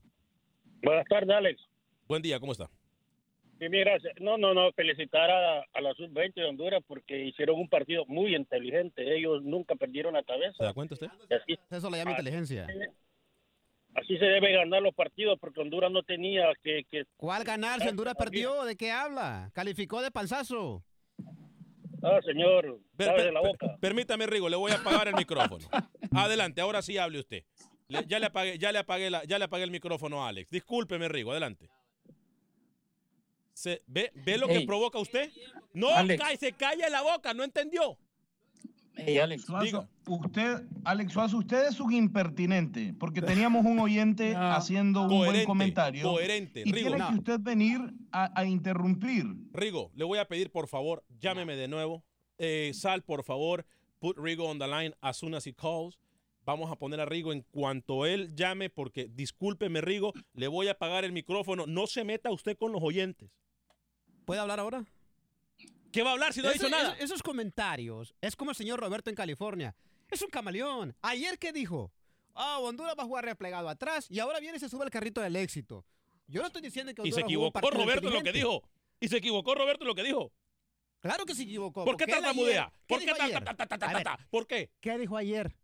Buenas 0.82 1.06
tardes, 1.08 1.30
Alex. 1.30 1.62
Buen 2.08 2.22
día, 2.22 2.40
¿cómo 2.40 2.52
está? 2.52 2.70
Sí, 3.60 3.70
mi 3.70 3.80
gracias. 3.80 4.14
No, 4.20 4.38
no, 4.38 4.54
no, 4.54 4.72
felicitar 4.74 5.30
a, 5.32 5.62
a 5.74 5.82
la 5.82 5.94
sub-20 5.94 6.34
de 6.36 6.46
Honduras 6.46 6.82
porque 6.88 7.26
hicieron 7.26 7.58
un 7.58 7.70
partido 7.70 8.06
muy 8.08 8.36
inteligente. 8.36 9.16
Ellos 9.18 9.42
nunca 9.44 9.76
perdieron 9.76 10.14
la 10.14 10.24
cabeza. 10.24 10.58
¿Se 10.58 10.64
da 10.66 10.74
cuenta 10.74 10.94
usted? 10.96 11.08
Así, 11.08 11.58
Eso 11.72 11.90
le 11.90 11.98
llama 11.98 12.12
Ah, 12.12 12.20
inteligencia. 12.20 12.68
así 13.96 14.18
se 14.18 14.26
debe 14.26 14.52
ganar 14.52 14.82
los 14.82 14.94
partidos 14.94 15.40
porque 15.40 15.62
Honduras 15.62 15.90
no 15.90 16.04
tenía 16.04 16.48
que... 16.62 16.84
que 16.92 17.06
¿Cuál 17.16 17.46
ganar 17.46 17.80
si 17.80 17.88
Honduras 17.88 18.16
perdió? 18.16 18.66
¿De 18.66 18.76
qué 18.76 18.92
habla? 18.92 19.50
Calificó 19.54 20.02
de 20.02 20.12
panzazo. 20.12 20.84
Ah, 22.04 22.20
señor, 22.26 22.82
Per- 22.98 23.16
per- 23.16 23.24
de 23.24 23.32
la 23.32 23.42
per- 23.42 23.58
permítame, 23.80 24.28
Rigo, 24.28 24.50
le 24.50 24.58
voy 24.58 24.74
a 24.74 24.76
apagar 24.76 25.08
el 25.08 25.16
micrófono. 25.16 25.66
Adelante, 26.12 26.60
ahora 26.62 26.82
sí 26.82 26.98
hable 26.98 27.20
usted. 27.20 27.44
Le- 27.88 28.06
ya, 28.06 28.20
le 28.20 28.26
apagué, 28.28 28.60
ya, 28.60 28.72
le 28.74 28.80
apagué 28.80 29.10
la- 29.10 29.24
ya 29.24 29.40
le 29.40 29.46
apagué 29.46 29.64
el 29.64 29.72
micrófono 29.72 30.24
a 30.26 30.28
Alex. 30.30 30.52
Discúlpeme, 30.52 31.08
Rigo, 31.08 31.32
adelante. 31.32 31.70
Se- 33.56 33.82
¿ve, 33.88 34.12
¿Ve 34.26 34.38
lo 34.38 34.48
que 34.50 34.62
provoca 34.62 35.00
usted? 35.00 35.32
No, 35.74 35.90
Alex. 35.90 36.22
se 36.42 36.52
calla 36.52 36.90
la 36.90 37.02
boca, 37.02 37.34
¿no 37.34 37.44
entendió? 37.44 37.98
Ey, 38.98 39.18
Alex. 39.18 39.44
Suazo, 39.46 39.88
usted, 40.08 40.64
Alex 40.84 41.14
Suazo, 41.14 41.38
usted 41.38 41.68
es 41.68 41.80
un 41.80 41.94
impertinente, 41.94 42.94
porque 43.00 43.22
teníamos 43.22 43.66
un 43.66 43.80
oyente 43.80 44.34
haciendo 44.38 45.04
un 45.04 45.08
buen 45.10 45.46
comentario. 45.46 46.04
coherente, 46.04 46.64
Y 46.66 46.72
Rigo. 46.72 46.90
tiene 46.90 46.98
No. 47.04 47.10
que 47.10 47.16
usted 47.16 47.40
venir 47.40 47.80
a, 48.12 48.38
a 48.40 48.46
interrumpir. 48.46 49.26
Rigo, 49.54 49.90
le 49.96 50.04
voy 50.04 50.20
a 50.20 50.28
pedir, 50.28 50.50
por 50.52 50.68
favor, 50.68 51.04
llámeme 51.20 51.56
de 51.56 51.68
nuevo. 51.70 52.04
Eh, 52.38 52.72
Sal, 52.74 53.04
por 53.04 53.24
favor, 53.24 53.66
put 54.00 54.18
Rigo 54.18 54.48
on 54.50 54.60
the 54.60 54.68
line 54.68 54.94
as 55.02 55.16
soon 55.18 55.34
as 55.34 55.48
he 55.48 55.54
calls. 55.54 55.98
Vamos 56.46 56.70
a 56.72 56.76
poner 56.76 57.00
a 57.00 57.06
Rigo 57.06 57.32
en 57.34 57.42
cuanto 57.52 58.06
él 58.06 58.36
llame, 58.36 58.70
porque 58.70 59.10
discúlpeme, 59.10 59.80
Rigo, 59.82 60.14
le 60.34 60.48
voy 60.50 60.68
a 60.68 60.72
apagar 60.74 61.04
el 61.06 61.12
micrófono. 61.14 61.66
No 61.66 61.88
se 61.88 62.04
meta 62.04 62.32
usted 62.32 62.58
con 62.58 62.72
los 62.74 62.84
oyentes. 62.84 63.30
¿Puede 64.26 64.40
hablar 64.42 64.60
ahora? 64.60 64.84
¿Qué 65.92 66.04
va 66.04 66.10
a 66.10 66.14
hablar 66.14 66.34
si 66.34 66.42
no 66.42 66.50
ha 66.50 66.52
dicho 66.54 66.68
nada? 66.70 66.94
eso- 66.94 67.04
esos 67.04 67.24
comentarios 67.24 68.14
es 68.22 68.36
como 68.36 68.52
el 68.52 68.58
señor 68.58 68.80
Roberto 68.80 69.10
en 69.10 69.16
California. 69.16 69.76
Es 70.10 70.22
un 70.22 70.30
camaleón. 70.30 70.96
Ayer 71.02 71.40
que 71.40 71.54
dijo, 71.54 71.92
ah, 72.34 72.60
Honduras 72.60 72.96
va 73.00 73.04
a 73.04 73.06
jugar 73.06 73.24
replegado 73.26 73.70
atrás 73.70 74.08
y 74.10 74.20
ahora 74.20 74.40
viene 74.40 74.58
y 74.58 74.60
se 74.60 74.68
sube 74.70 74.84
al 74.84 74.90
carrito 74.90 75.22
del 75.22 75.36
éxito. 75.36 75.86
Yo 76.28 76.42
no 76.42 76.48
estoy 76.48 76.62
diciendo 76.62 76.94
que 76.94 77.02
Y 77.08 77.12
se 77.12 77.22
Honduras 77.22 77.34
jugó 77.34 77.46
un 77.46 77.48
equivocó 77.50 77.70
Roberto 77.72 78.08
en 78.10 78.14
lo 78.14 78.24
que 78.24 78.32
dijo. 78.34 78.64
Y 79.00 79.08
se 79.08 79.18
equivocó 79.18 79.56
Roberto 79.56 79.84
en 79.84 79.88
lo 79.88 79.96
que 79.96 80.04
dijo. 80.04 80.32
Claro 81.00 81.26
que 81.26 81.36
se 81.36 81.44
equivocó. 81.44 81.86
¿Por 81.86 81.98
qué 81.98 82.08
tartamudea? 82.08 82.72
¿Por 82.88 83.00
¿qué 83.00 83.06
qué? 83.06 83.14
¿Por 84.32 84.48
qué? 84.48 84.72
¿Qué 84.82 84.98
dijo 84.98 85.16
ayer? 85.18 85.56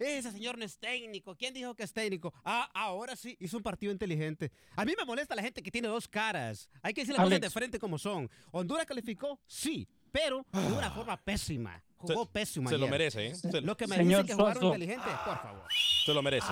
Ese 0.00 0.32
señor 0.32 0.56
no 0.58 0.64
es 0.64 0.78
técnico. 0.78 1.36
¿Quién 1.36 1.52
dijo 1.54 1.74
que 1.74 1.82
es 1.82 1.92
técnico? 1.92 2.32
Ah, 2.44 2.70
ahora 2.74 3.14
sí, 3.16 3.36
hizo 3.38 3.58
un 3.58 3.62
partido 3.62 3.92
inteligente. 3.92 4.50
A 4.74 4.84
mí 4.84 4.94
me 4.98 5.04
molesta 5.04 5.34
la 5.34 5.42
gente 5.42 5.62
que 5.62 5.70
tiene 5.70 5.88
dos 5.88 6.08
caras. 6.08 6.68
Hay 6.82 6.94
que 6.94 7.02
decir 7.02 7.14
las 7.14 7.22
cosas 7.22 7.36
Alex. 7.36 7.42
de 7.42 7.50
frente 7.50 7.78
como 7.78 7.98
son. 7.98 8.30
Honduras 8.50 8.86
calificó, 8.86 9.38
sí, 9.46 9.86
pero 10.10 10.44
de 10.52 10.72
una 10.72 10.90
forma 10.90 11.16
pésima. 11.16 11.82
Jugó 11.98 12.24
pésimo 12.24 12.70
Se 12.70 12.78
lo 12.78 12.88
merece, 12.88 13.26
¿eh? 13.26 13.34
Se, 13.34 13.60
Lo 13.60 13.76
que 13.76 13.86
me 13.86 13.96
Señor 13.96 14.22
dicen 14.22 14.26
que 14.26 14.34
jugaron 14.42 14.62
Suazo. 14.62 14.74
inteligente, 14.74 15.10
por 15.24 15.42
favor. 15.42 15.66
se 16.06 16.14
lo 16.14 16.22
merece. 16.22 16.48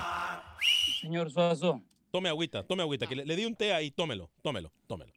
Señor 1.00 1.30
Suazo. 1.30 1.82
Tome 2.10 2.28
agüita, 2.28 2.62
tome 2.66 2.82
agüita. 2.82 3.06
Que 3.06 3.16
le, 3.16 3.24
le 3.24 3.36
di 3.36 3.44
un 3.46 3.54
té 3.54 3.72
ahí, 3.72 3.90
tómelo, 3.90 4.30
tómelo, 4.42 4.72
tómelo, 4.86 5.12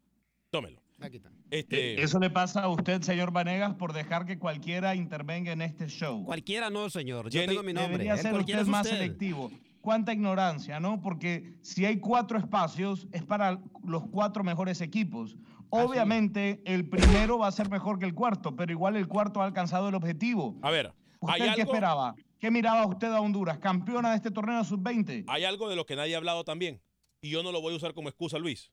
tómelo. 0.49 0.81
Aquí 1.01 1.17
está. 1.17 1.31
Este, 1.49 1.93
Eh, 1.95 2.03
Eso 2.03 2.19
le 2.19 2.29
pasa 2.29 2.61
a 2.63 2.69
usted, 2.69 3.01
señor 3.01 3.31
Vanegas, 3.31 3.73
por 3.75 3.93
dejar 3.93 4.25
que 4.25 4.37
cualquiera 4.37 4.95
intervenga 4.95 5.51
en 5.51 5.61
este 5.61 5.87
show. 5.87 6.23
Cualquiera 6.25 6.69
no, 6.69 6.89
señor. 6.89 7.29
Yo 7.29 7.39
Jenny, 7.41 7.53
tengo 7.53 7.63
mi 7.63 7.73
nombre. 7.73 7.91
Debería 7.93 8.13
El 8.13 8.19
ser 8.19 8.33
usted 8.35 8.65
más 8.67 8.85
usted. 8.85 8.97
selectivo. 8.97 9.51
Cuánta 9.81 10.13
ignorancia, 10.13 10.79
¿no? 10.79 11.01
Porque 11.01 11.55
si 11.61 11.85
hay 11.85 11.97
cuatro 11.99 12.37
espacios, 12.37 13.07
es 13.11 13.23
para 13.23 13.59
los 13.83 14.03
cuatro 14.09 14.43
mejores 14.43 14.79
equipos. 14.81 15.35
Obviamente, 15.71 16.61
el 16.65 16.87
primero 16.87 17.39
va 17.39 17.47
a 17.47 17.51
ser 17.51 17.69
mejor 17.69 17.97
que 17.97 18.05
el 18.05 18.13
cuarto, 18.13 18.55
pero 18.55 18.71
igual 18.71 18.95
el 18.95 19.07
cuarto 19.07 19.41
ha 19.41 19.45
alcanzado 19.45 19.89
el 19.89 19.95
objetivo. 19.95 20.57
a 20.61 20.69
ver, 20.69 20.93
hay 21.21 21.41
¿Usted 21.41 21.43
qué 21.55 21.61
algo, 21.61 21.73
esperaba? 21.73 22.15
¿Qué 22.39 22.51
miraba 22.51 22.85
usted 22.85 23.07
a 23.07 23.21
Honduras? 23.21 23.57
¿Campeona 23.59 24.11
de 24.11 24.17
este 24.17 24.31
torneo 24.31 24.63
sub-20? 24.63 25.25
hay 25.27 25.43
algo 25.45 25.69
de 25.69 25.75
lo 25.75 25.85
que 25.85 25.95
nadie 25.95 26.13
ha 26.13 26.17
hablado 26.17 26.43
también. 26.43 26.81
Y 27.21 27.29
yo 27.29 27.41
no 27.41 27.51
lo 27.51 27.61
voy 27.61 27.73
a 27.73 27.77
usar 27.77 27.93
como 27.93 28.09
excusa, 28.09 28.37
Luis. 28.37 28.71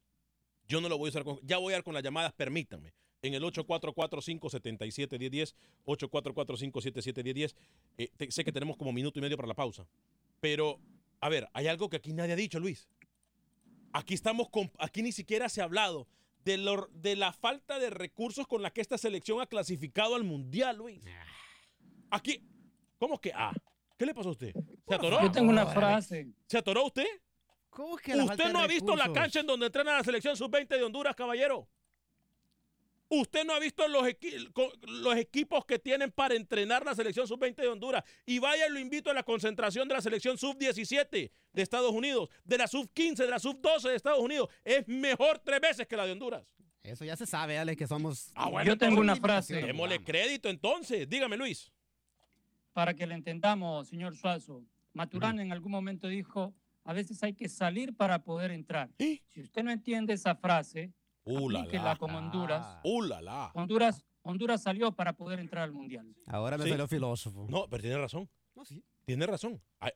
Yo 0.69 0.81
no 0.81 0.89
lo 0.89 0.99
voy 0.99 1.09
a 1.09 1.11
usar 1.11 1.25
como... 1.25 1.41
Ya 1.43 1.59
voy 1.59 1.75
a 1.75 1.79
ir 1.79 1.83
con 1.83 1.95
las 1.95 2.03
llamadas, 2.03 2.33
permítanme. 2.35 2.93
En 3.23 3.35
el 3.35 3.43
844-577-1010, 3.43 5.55
844-577-1010. 5.87 7.55
Eh, 7.97 8.11
sé 8.31 8.45
que 8.45 8.53
tenemos 8.53 8.77
como 8.77 8.93
minuto 8.93 9.19
y 9.19 9.23
medio 9.23 9.37
para 9.37 9.49
la 9.49 9.55
pausa. 9.55 9.87
Pero, 10.41 10.79
a 11.21 11.29
ver, 11.29 11.49
hay 11.53 11.67
algo 11.67 11.89
que 11.89 11.97
aquí 11.97 12.13
nadie 12.13 12.33
ha 12.35 12.37
dicho, 12.37 12.61
Luis. 12.61 12.89
Aquí 13.93 14.15
estamos 14.15 14.49
con... 14.51 14.71
Aquí 14.79 15.03
ni 15.03 15.13
siquiera 15.13 15.49
se 15.49 15.61
ha 15.61 15.65
hablado 15.65 16.07
de, 16.45 16.59
lo- 16.59 16.89
de 16.93 17.17
la 17.17 17.33
falta 17.33 17.79
de 17.79 17.91
recursos 17.91 18.47
con 18.47 18.63
la 18.63 18.71
que 18.71 18.81
esta 18.81 18.99
selección 18.99 19.41
ha 19.41 19.47
clasificado 19.47 20.15
al 20.15 20.25
Mundial, 20.25 20.77
Luis. 20.77 21.03
Aquí... 22.11 22.43
¿Cómo 22.99 23.21
que 23.21 23.33
ah? 23.35 23.53
¿Qué 23.97 24.07
le 24.07 24.15
pasó 24.15 24.31
a 24.31 24.33
usted? 24.33 24.53
¿Se 24.87 24.95
atoró? 24.95 25.21
Yo 25.23 25.31
tengo 25.31 25.51
una 25.51 25.67
frase. 25.67 26.29
¿Se 26.47 26.59
atoró 26.59 26.87
usted? 26.87 27.07
¿Cómo 27.79 27.97
que 27.97 28.13
la 28.17 28.25
Usted 28.25 28.53
no 28.53 28.59
ha 28.59 28.67
visto 28.67 28.97
la 28.97 29.13
cancha 29.13 29.39
en 29.39 29.47
donde 29.47 29.67
entrena 29.67 29.93
la 29.99 30.03
selección 30.03 30.37
sub-20 30.37 30.67
de 30.67 30.83
Honduras, 30.83 31.15
caballero. 31.15 31.69
Usted 33.09 33.45
no 33.45 33.55
ha 33.55 33.61
visto 33.61 33.87
los, 33.87 34.03
equi- 34.03 34.53
co- 34.53 34.73
los 34.83 35.17
equipos 35.17 35.65
que 35.65 35.79
tienen 35.79 36.11
para 36.11 36.35
entrenar 36.35 36.85
la 36.85 36.93
selección 36.97 37.29
sub-20 37.29 37.55
de 37.55 37.69
Honduras. 37.69 38.03
Y 38.27 38.41
vaya, 38.41 38.67
y 38.67 38.71
lo 38.73 38.81
invito 38.81 39.11
a 39.11 39.15
la 39.15 39.23
concentración 39.23 39.87
de 39.87 39.95
la 39.95 40.01
selección 40.03 40.37
sub-17 40.37 41.31
de 41.53 41.63
Estados 41.63 41.93
Unidos, 41.93 42.29
de 42.45 42.59
la 42.59 42.67
sub-15, 42.67 43.15
de 43.19 43.29
la 43.31 43.39
sub-12 43.39 43.91
de 43.91 43.95
Estados 43.95 44.19
Unidos. 44.19 44.49
Es 44.65 44.87
mejor 44.89 45.39
tres 45.39 45.61
veces 45.61 45.87
que 45.87 45.97
la 45.97 46.05
de 46.05 46.11
Honduras. 46.13 46.43
Eso 46.83 47.05
ya 47.05 47.15
se 47.15 47.27
sabe, 47.27 47.57
Alex, 47.59 47.79
que 47.79 47.87
somos... 47.87 48.33
Ah, 48.35 48.49
bueno, 48.51 48.67
Yo 48.67 48.77
tengo 48.77 49.01
una 49.01 49.15
frase. 49.15 49.55
Démosle 49.55 50.03
crédito 50.03 50.49
entonces. 50.49 51.09
Dígame, 51.09 51.37
Luis. 51.37 51.71
Para 52.73 52.93
que 52.95 53.07
le 53.07 53.15
entendamos, 53.15 53.87
señor 53.89 54.17
Suazo. 54.17 54.65
Maturana 54.95 55.43
en 55.43 55.53
algún 55.53 55.71
momento 55.73 56.09
dijo, 56.09 56.53
a 56.89 56.95
veces 56.95 57.23
hay 57.23 57.35
que 57.35 57.51
salir 57.51 57.95
para 57.95 58.25
poder 58.25 58.51
entrar. 58.51 58.89
Si 58.99 59.43
usted 59.43 59.63
no 59.63 59.71
entiende 59.71 60.15
esa 60.15 60.35
frase, 60.35 60.91
Uh, 61.31 61.51
la, 61.51 61.67
la. 61.67 61.97
con 61.97 62.11
Honduras. 62.15 62.79
Uh, 62.83 63.03
la, 63.03 63.21
la. 63.21 63.51
Honduras, 63.53 64.03
Honduras 64.23 64.63
salió 64.63 64.93
para 64.93 65.13
poder 65.13 65.39
entrar 65.41 65.65
al 65.65 65.73
Mundial. 65.73 66.17
Ahora 66.27 66.57
me 66.57 66.65
Sí. 66.65 66.71
salió 66.71 66.89
filósofo. 66.89 67.47
No, 67.51 67.67
pero 67.69 67.83
tiene 67.83 67.99
razón. 67.99 68.31
No, 68.55 68.65
sí. 68.65 68.83
Tiene 69.05 69.27
razón. 69.27 69.61
Ay, 69.79 69.91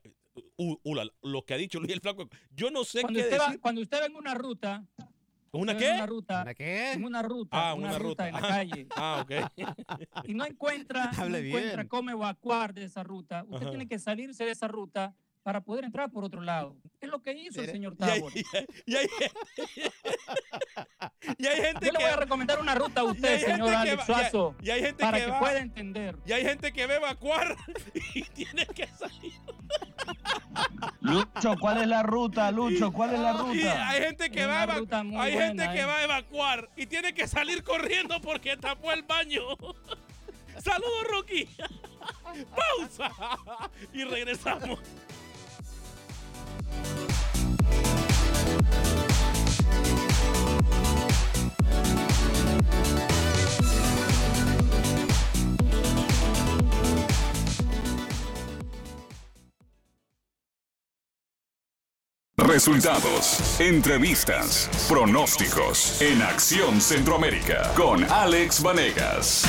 uh, 0.58 0.76
uh, 0.82 0.94
lo 1.22 1.42
que 1.46 1.54
ha 1.54 1.56
dicho 1.56 1.80
Luis 1.80 1.90
el 1.94 2.02
Flaco. 2.02 2.28
Yo 2.50 2.70
no 2.70 2.84
sé 2.84 3.00
Cuando 3.00 3.18
qué 3.18 3.24
usted, 3.24 3.40
va, 3.40 3.46
decir. 3.46 3.60
cuando 3.62 3.80
usted 3.80 4.02
va 4.02 4.06
en 4.06 4.16
una 4.16 4.34
ruta, 4.34 4.84
¿Una 5.52 5.72
va 5.72 5.78
qué? 5.78 5.90
Una 5.92 6.06
ruta, 6.06 6.42
¿Una 6.42 6.54
qué? 6.54 6.92
En 6.92 7.04
una 7.06 7.22
ruta, 7.22 7.70
Ah, 7.70 7.74
una, 7.74 7.88
una 7.88 7.98
ruta, 7.98 8.26
ruta. 8.26 8.28
en 8.28 8.34
la 8.34 8.40
calle. 8.42 8.86
Ah, 8.96 9.24
ok. 9.24 9.32
y 10.28 10.34
no 10.34 10.44
encuentra, 10.44 11.10
no 11.12 11.34
encuentra 11.34 11.88
cómo 11.88 12.10
evacuar 12.10 12.74
de 12.74 12.84
esa 12.84 13.02
ruta, 13.02 13.44
usted 13.44 13.56
Ajá. 13.62 13.70
tiene 13.70 13.88
que 13.88 13.98
salirse 13.98 14.44
de 14.44 14.50
esa 14.50 14.68
ruta 14.68 15.14
para 15.42 15.60
poder 15.60 15.84
entrar 15.84 16.10
por 16.10 16.24
otro 16.24 16.40
lado. 16.40 16.76
Es 17.00 17.08
lo 17.08 17.20
que 17.20 17.32
hizo 17.32 17.60
el 17.60 17.70
señor 17.70 17.96
Y 17.98 18.04
hay, 18.04 18.18
Tabor. 18.20 18.32
y 18.36 18.96
hay- 18.96 19.08
y 21.38 21.46
hay 21.46 21.60
gente 21.60 21.86
Yo 21.86 21.92
le 21.92 21.98
que 21.98 22.04
voy 22.04 22.12
a 22.12 22.16
recomendar 22.16 22.60
una 22.60 22.74
ruta 22.74 23.00
a 23.00 23.04
usted, 23.04 23.40
señor 23.44 23.74
Alex 23.74 23.96
y 23.96 24.00
hay- 24.00 24.06
Suazo, 24.06 24.54
y 24.62 24.70
hay 24.70 24.80
gente 24.82 25.02
para 25.02 25.18
que 25.18 25.24
que 25.24 25.30
va- 25.30 25.38
pueda 25.40 25.58
entender. 25.58 26.16
y 26.26 26.32
hay 26.32 26.42
gente 26.44 26.72
que 26.72 26.86
va 26.86 26.94
a 26.94 26.96
evacuar 26.98 27.56
y 28.14 28.22
tiene 28.22 28.66
que 28.66 28.86
salir. 28.86 29.32
Lucho, 31.00 31.54
¿cuál 31.60 31.82
es 31.82 31.88
la 31.88 32.02
ruta, 32.02 32.50
Lucho? 32.52 32.92
¿Cuál 32.92 33.14
es 33.14 33.20
la 33.20 33.32
Y 33.32 33.36
ruta? 33.62 33.88
hay 33.88 34.02
gente 34.02 34.30
que 34.30 34.46
va 34.46 34.62
a 34.62 35.22
hay 35.22 35.32
gente 35.32 35.64
que 35.72 35.80
eh. 35.80 35.84
va 35.84 35.96
a 35.98 36.04
evacuar 36.04 36.70
y 36.76 36.86
tiene 36.86 37.14
que 37.14 37.26
salir 37.26 37.62
corriendo 37.64 38.20
porque 38.20 38.56
tapó 38.56 38.92
el 38.92 39.02
baño. 39.02 39.42
Saludos, 40.58 41.04
Rocky. 41.10 41.48
Pausa 42.54 43.10
y 43.92 44.04
regresamos. 44.04 44.78
Resultados, 62.52 63.58
entrevistas, 63.62 64.68
pronósticos 64.86 66.02
en 66.02 66.20
Acción 66.20 66.82
Centroamérica 66.82 67.72
con 67.74 68.04
Alex 68.04 68.62
Vanegas. 68.62 69.46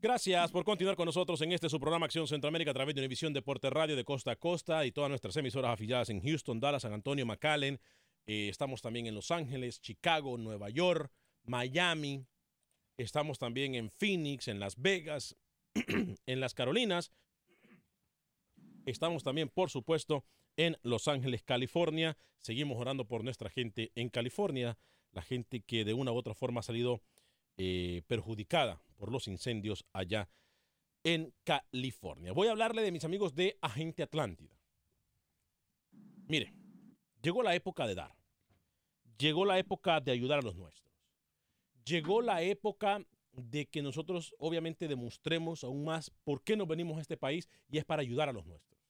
Gracias 0.00 0.50
por 0.50 0.64
continuar 0.64 0.96
con 0.96 1.06
nosotros 1.06 1.40
en 1.42 1.52
este 1.52 1.68
su 1.68 1.78
programa 1.78 2.06
Acción 2.06 2.26
Centroamérica 2.26 2.72
a 2.72 2.74
través 2.74 2.96
de 2.96 3.02
Univisión 3.02 3.32
Deporte 3.32 3.70
Radio 3.70 3.94
de 3.94 4.02
Costa 4.02 4.32
a 4.32 4.36
Costa 4.36 4.84
y 4.84 4.90
todas 4.90 5.10
nuestras 5.10 5.36
emisoras 5.36 5.74
afiliadas 5.74 6.10
en 6.10 6.20
Houston, 6.20 6.58
Dallas, 6.58 6.82
San 6.82 6.92
Antonio, 6.92 7.24
McAllen. 7.24 7.78
Eh, 8.26 8.48
estamos 8.48 8.82
también 8.82 9.06
en 9.06 9.14
Los 9.14 9.30
Ángeles, 9.30 9.80
Chicago, 9.80 10.36
Nueva 10.38 10.70
York, 10.70 11.12
Miami. 11.44 12.26
Estamos 12.96 13.38
también 13.38 13.76
en 13.76 13.90
Phoenix, 13.90 14.48
en 14.48 14.58
Las 14.58 14.74
Vegas, 14.76 15.36
en 16.26 16.40
las 16.40 16.52
Carolinas. 16.52 17.12
Estamos 18.84 19.22
también, 19.22 19.48
por 19.48 19.70
supuesto, 19.70 20.24
en 20.56 20.76
Los 20.82 21.08
Ángeles, 21.08 21.42
California. 21.42 22.16
Seguimos 22.40 22.78
orando 22.78 23.06
por 23.06 23.22
nuestra 23.22 23.48
gente 23.48 23.92
en 23.94 24.08
California, 24.08 24.78
la 25.12 25.22
gente 25.22 25.60
que 25.60 25.84
de 25.84 25.94
una 25.94 26.12
u 26.12 26.16
otra 26.16 26.34
forma 26.34 26.60
ha 26.60 26.64
salido 26.64 27.02
eh, 27.56 28.02
perjudicada 28.06 28.82
por 28.96 29.12
los 29.12 29.28
incendios 29.28 29.84
allá 29.92 30.28
en 31.04 31.32
California. 31.44 32.32
Voy 32.32 32.48
a 32.48 32.52
hablarle 32.52 32.82
de 32.82 32.92
mis 32.92 33.04
amigos 33.04 33.34
de 33.34 33.58
Agente 33.60 34.02
Atlántida. 34.02 34.58
Mire, 36.26 36.54
llegó 37.22 37.42
la 37.42 37.54
época 37.54 37.86
de 37.86 37.94
dar. 37.94 38.16
Llegó 39.18 39.44
la 39.44 39.58
época 39.58 40.00
de 40.00 40.12
ayudar 40.12 40.40
a 40.40 40.42
los 40.42 40.56
nuestros. 40.56 40.90
Llegó 41.84 42.22
la 42.22 42.42
época 42.42 43.04
de 43.32 43.66
que 43.66 43.82
nosotros 43.82 44.34
obviamente 44.38 44.88
demostremos 44.88 45.64
aún 45.64 45.84
más 45.84 46.10
por 46.24 46.42
qué 46.42 46.56
nos 46.56 46.68
venimos 46.68 46.98
a 46.98 47.00
este 47.00 47.16
país 47.16 47.48
y 47.70 47.78
es 47.78 47.84
para 47.84 48.02
ayudar 48.02 48.28
a 48.28 48.32
los 48.32 48.46
nuestros. 48.46 48.80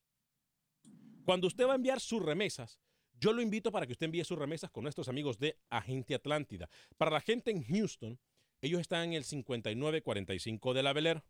Cuando 1.24 1.46
usted 1.46 1.66
va 1.66 1.72
a 1.72 1.76
enviar 1.76 2.00
sus 2.00 2.22
remesas, 2.22 2.80
yo 3.20 3.32
lo 3.32 3.40
invito 3.40 3.70
para 3.70 3.86
que 3.86 3.92
usted 3.92 4.06
envíe 4.06 4.24
sus 4.24 4.38
remesas 4.38 4.70
con 4.70 4.82
nuestros 4.82 5.08
amigos 5.08 5.38
de 5.38 5.56
Agente 5.70 6.14
Atlántida. 6.14 6.68
Para 6.96 7.12
la 7.12 7.20
gente 7.20 7.52
en 7.52 7.62
Houston, 7.62 8.18
ellos 8.60 8.80
están 8.80 9.04
en 9.04 9.12
el 9.12 9.24
5945 9.24 10.74
de 10.74 10.82
la 10.82 10.92
Bel 10.92 11.06
Air. 11.06 11.22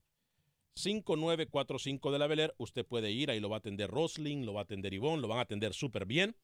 5945 0.74 2.12
de 2.12 2.18
la 2.18 2.26
Bel. 2.26 2.52
Usted 2.56 2.86
puede 2.86 3.10
ir, 3.10 3.30
ahí 3.30 3.40
lo 3.40 3.50
va 3.50 3.56
a 3.56 3.58
atender 3.58 3.90
Roslyn, 3.90 4.46
lo 4.46 4.54
va 4.54 4.60
a 4.60 4.64
atender 4.64 4.94
Ivonne, 4.94 5.20
lo 5.20 5.28
van 5.28 5.38
a 5.38 5.42
atender 5.42 5.74
súper 5.74 6.06
bien. 6.06 6.34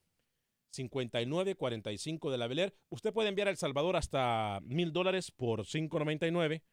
5945 0.71 2.31
de 2.31 2.37
la 2.37 2.47
Bel 2.47 2.59
Air. 2.59 2.73
Usted 2.89 3.13
puede 3.13 3.29
enviar 3.29 3.47
a 3.47 3.51
El 3.51 3.57
Salvador 3.57 3.95
hasta 3.95 4.59
mil 4.63 4.93
dólares 4.93 5.31
por 5.31 5.65
599. 5.65 6.63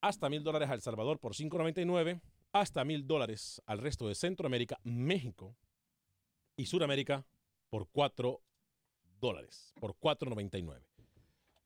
Hasta 0.00 0.28
mil 0.30 0.42
dólares 0.42 0.70
a 0.70 0.74
El 0.74 0.80
Salvador 0.80 1.18
por 1.18 1.32
599. 1.32 2.20
Hasta 2.52 2.84
mil 2.84 3.06
dólares 3.06 3.62
al 3.66 3.78
resto 3.78 4.08
de 4.08 4.14
Centroamérica, 4.14 4.78
México 4.82 5.56
y 6.56 6.66
Suramérica 6.66 7.26
por 7.68 7.88
4 7.90 8.42
dólares. 9.20 9.72
Por 9.80 9.96
499. 9.96 10.84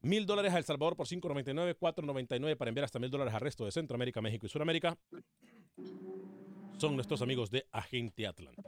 Mil 0.03 0.27
dólares 0.27 0.53
a 0.53 0.59
El 0.59 0.64
Salvador 0.64 0.96
por 0.96 1.07
5.99, 1.07 1.79
4.99 1.79 2.57
para 2.57 2.68
enviar 2.68 2.85
hasta 2.85 2.98
mil 2.98 3.11
dólares 3.11 3.33
al 3.33 3.40
resto 3.40 3.64
de 3.64 3.72
Centroamérica, 3.72 4.20
México 4.20 4.44
y 4.44 4.50
Sudamérica. 4.50 4.98
Son 6.77 6.94
nuestros 6.94 7.22
amigos 7.22 7.50
de 7.50 7.66
Agente 7.72 8.27
Atlanta. 8.27 8.62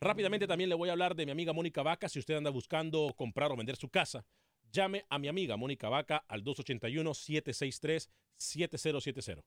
Rápidamente 0.00 0.46
también 0.46 0.68
le 0.68 0.74
voy 0.74 0.88
a 0.88 0.92
hablar 0.92 1.14
de 1.14 1.24
mi 1.24 1.32
amiga 1.32 1.52
Mónica 1.52 1.82
Vaca. 1.82 2.08
Si 2.08 2.18
usted 2.18 2.34
anda 2.34 2.50
buscando 2.50 3.14
comprar 3.16 3.52
o 3.52 3.56
vender 3.56 3.76
su 3.76 3.88
casa, 3.88 4.26
llame 4.70 5.06
a 5.08 5.18
mi 5.18 5.28
amiga 5.28 5.56
Mónica 5.56 5.88
Vaca 5.88 6.24
al 6.28 6.44
281-763-7070. 6.44 9.42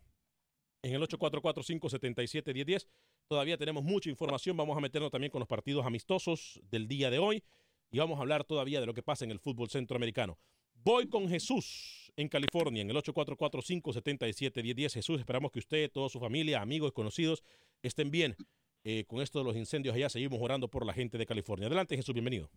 en 0.83 0.95
el 0.95 1.03
844-577-1010. 1.03 2.87
Todavía 3.29 3.57
tenemos 3.57 3.85
mucha 3.85 4.11
información. 4.11 4.57
Vamos 4.57 4.77
a 4.77 4.81
meternos 4.81 5.11
también 5.11 5.31
con 5.31 5.41
los 5.41 5.49
partidos 5.49 5.87
amistosos 5.87 6.61
del 6.71 6.89
día 6.89 7.11
de 7.11 7.19
hoy 7.19 7.43
y 7.91 7.99
vamos 7.99 8.19
a 8.19 8.23
hablar 8.23 8.45
todavía 8.45 8.81
de 8.81 8.87
lo 8.87 8.95
que 8.95 9.03
pasa 9.03 9.25
en 9.25 9.31
el 9.31 9.39
fútbol 9.39 9.71
centroamericano. 9.71 10.39
Voy 10.83 11.09
con 11.09 11.29
Jesús 11.29 12.13
en 12.17 12.29
California, 12.29 12.83
en 12.83 12.91
el 12.91 12.97
844-577-1010. 12.97 14.95
Jesús, 14.95 15.21
esperamos 15.21 15.53
que 15.53 15.59
usted, 15.59 15.91
toda 15.91 16.09
su 16.09 16.19
familia, 16.19 16.61
amigos 16.61 16.91
y 16.91 16.93
conocidos 16.93 17.43
estén 17.83 18.11
bien. 18.11 18.37
Eh, 18.85 19.05
con 19.07 19.21
esto 19.21 19.39
de 19.41 19.45
los 19.45 19.57
incendios 19.57 19.95
allá, 19.95 20.09
seguimos 20.09 20.39
orando 20.41 20.69
por 20.69 20.87
la 20.87 20.93
gente 20.93 21.19
de 21.19 21.27
California. 21.27 21.67
Adelante, 21.67 21.97
Jesús, 21.97 22.15
bienvenido. 22.15 22.49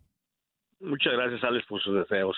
Muchas 0.79 1.13
gracias, 1.13 1.43
Alex, 1.43 1.65
por 1.67 1.81
sus 1.81 1.95
deseos. 1.95 2.37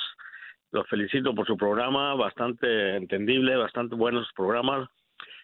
Los 0.71 0.87
felicito 0.89 1.33
por 1.35 1.45
su 1.45 1.55
programa, 1.55 2.15
bastante 2.15 2.95
entendible, 2.95 3.55
bastante 3.55 3.95
buenos 3.95 4.27
programas. 4.35 4.89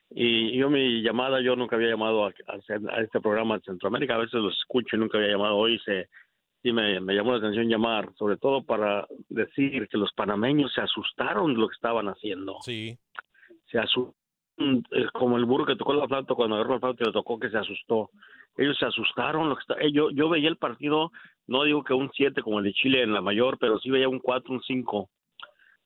Y 0.10 0.58
yo 0.58 0.69
mi 0.69 1.01
llamada, 1.01 1.39
yo 1.41 1.56
nunca 1.56 1.75
había 1.77 1.89
llamado 1.89 2.25
a, 2.25 2.30
a- 2.30 2.95
a 2.97 3.01
este 3.01 3.21
programa 3.21 3.58
de 3.58 3.63
Centroamérica, 3.63 4.15
a 4.15 4.19
veces 4.19 4.34
los 4.41 4.58
escucho 4.58 4.95
y 4.95 4.99
nunca 4.99 5.17
había 5.17 5.32
llamado. 5.32 5.56
Hoy 5.56 5.80
se, 5.86 6.10
sí 6.62 6.73
me, 6.73 6.99
me 6.99 7.13
llamó 7.15 7.32
la 7.32 7.38
atención 7.38 7.69
llamar, 7.69 8.12
sobre 8.17 8.38
todo 8.38 8.63
para 8.63 9.08
decir 9.30 9.88
que 9.88 9.97
los 9.97 10.12
panameños 10.13 10.73
se 10.73 10.82
asustaron 10.82 11.54
de 11.54 11.60
lo 11.62 11.69
que 11.69 11.75
estaban 11.75 12.08
haciendo. 12.08 12.58
Sí. 12.62 12.97
Se 13.71 13.80
asustaron, 13.80 14.15
como 15.13 15.37
el 15.37 15.45
burro 15.45 15.65
que 15.65 15.75
tocó 15.75 15.93
la 15.93 16.07
flauta, 16.07 16.35
cuando 16.35 16.55
agarró 16.55 16.73
la 16.75 16.79
flauta 16.79 17.03
y 17.03 17.07
le 17.07 17.13
tocó 17.13 17.39
que 17.39 17.49
se 17.49 17.57
asustó. 17.57 18.09
Ellos 18.57 18.77
se 18.77 18.85
asustaron. 18.85 19.49
Lo 19.49 19.55
que 19.55 19.61
está, 19.61 19.75
eh, 19.81 19.91
yo, 19.91 20.09
yo 20.11 20.29
veía 20.29 20.49
el 20.49 20.57
partido, 20.57 21.11
no 21.47 21.63
digo 21.63 21.83
que 21.83 21.93
un 21.93 22.11
7 22.13 22.41
como 22.41 22.59
el 22.59 22.65
de 22.65 22.73
Chile 22.73 23.01
en 23.01 23.13
la 23.13 23.21
mayor, 23.21 23.57
pero 23.59 23.79
sí 23.79 23.89
veía 23.89 24.09
un 24.09 24.19
4, 24.19 24.53
un 24.53 24.61
5 24.61 25.09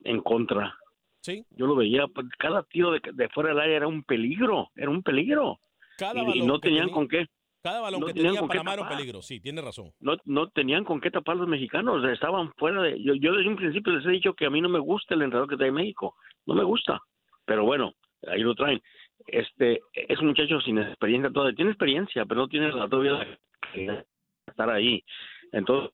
en 0.04 0.22
contra. 0.22 0.76
Sí. 1.22 1.44
Yo 1.52 1.68
lo 1.68 1.76
veía, 1.76 2.08
pues, 2.08 2.28
cada 2.38 2.64
tiro 2.64 2.92
de, 2.92 3.02
de 3.14 3.30
fuera 3.30 3.50
del 3.50 3.60
área 3.60 3.78
era 3.78 3.88
un 3.88 4.04
peligro, 4.04 4.70
era 4.76 4.90
un 4.90 5.02
peligro. 5.04 5.60
Cada 5.98 6.22
y, 6.24 6.40
y 6.40 6.42
no 6.42 6.60
tenían 6.60 6.84
tenía- 6.88 6.94
con 6.94 7.08
qué. 7.08 7.26
Cada 7.64 7.82
balón 7.82 8.02
no 8.02 8.06
que 8.06 8.14
tenían 8.14 8.34
tenía 8.34 8.42
con 8.42 8.50
qué 8.50 8.58
Panamá 8.60 8.74
era 8.74 8.82
un 8.84 8.90
peligro. 8.90 9.22
Sí, 9.24 9.40
tiene 9.40 9.60
razón. 9.60 9.92
No, 10.00 10.18
no 10.26 10.50
tenían 10.50 10.84
con 10.84 11.02
qué 11.02 11.10
tapar 11.10 11.36
los 11.38 11.48
mexicanos, 11.48 12.04
estaban 12.06 12.54
fuera 12.58 12.80
de... 12.84 13.02
Yo, 13.02 13.16
yo 13.16 13.34
desde 13.34 13.50
un 13.50 13.56
principio 13.56 13.92
les 13.94 14.06
he 14.06 14.12
dicho 14.12 14.36
que 14.36 14.46
a 14.46 14.52
mí 14.52 14.62
no 14.62 14.70
me 14.70 14.78
gusta 14.78 15.16
el 15.16 15.24
entrenador 15.24 15.50
que 15.50 15.58
trae 15.58 15.72
México, 15.72 16.16
no 16.46 16.54
me 16.54 16.64
gusta, 16.64 17.02
pero 17.44 17.64
bueno, 17.66 17.94
ahí 18.28 18.42
lo 18.42 18.56
traen. 18.56 18.82
Este, 19.28 19.82
es 19.94 20.20
un 20.20 20.28
muchacho 20.28 20.60
sin 20.62 20.78
experiencia 20.80 21.32
todavía, 21.32 21.56
tiene 21.56 21.72
experiencia, 21.72 22.26
pero 22.26 22.42
no 22.42 22.48
tiene 22.48 22.72
la 22.72 22.88
todavía 22.88 23.14
la 23.14 23.40
calidad 23.60 24.06
estar 24.48 24.70
ahí. 24.70 25.04
Entonces, 25.52 25.92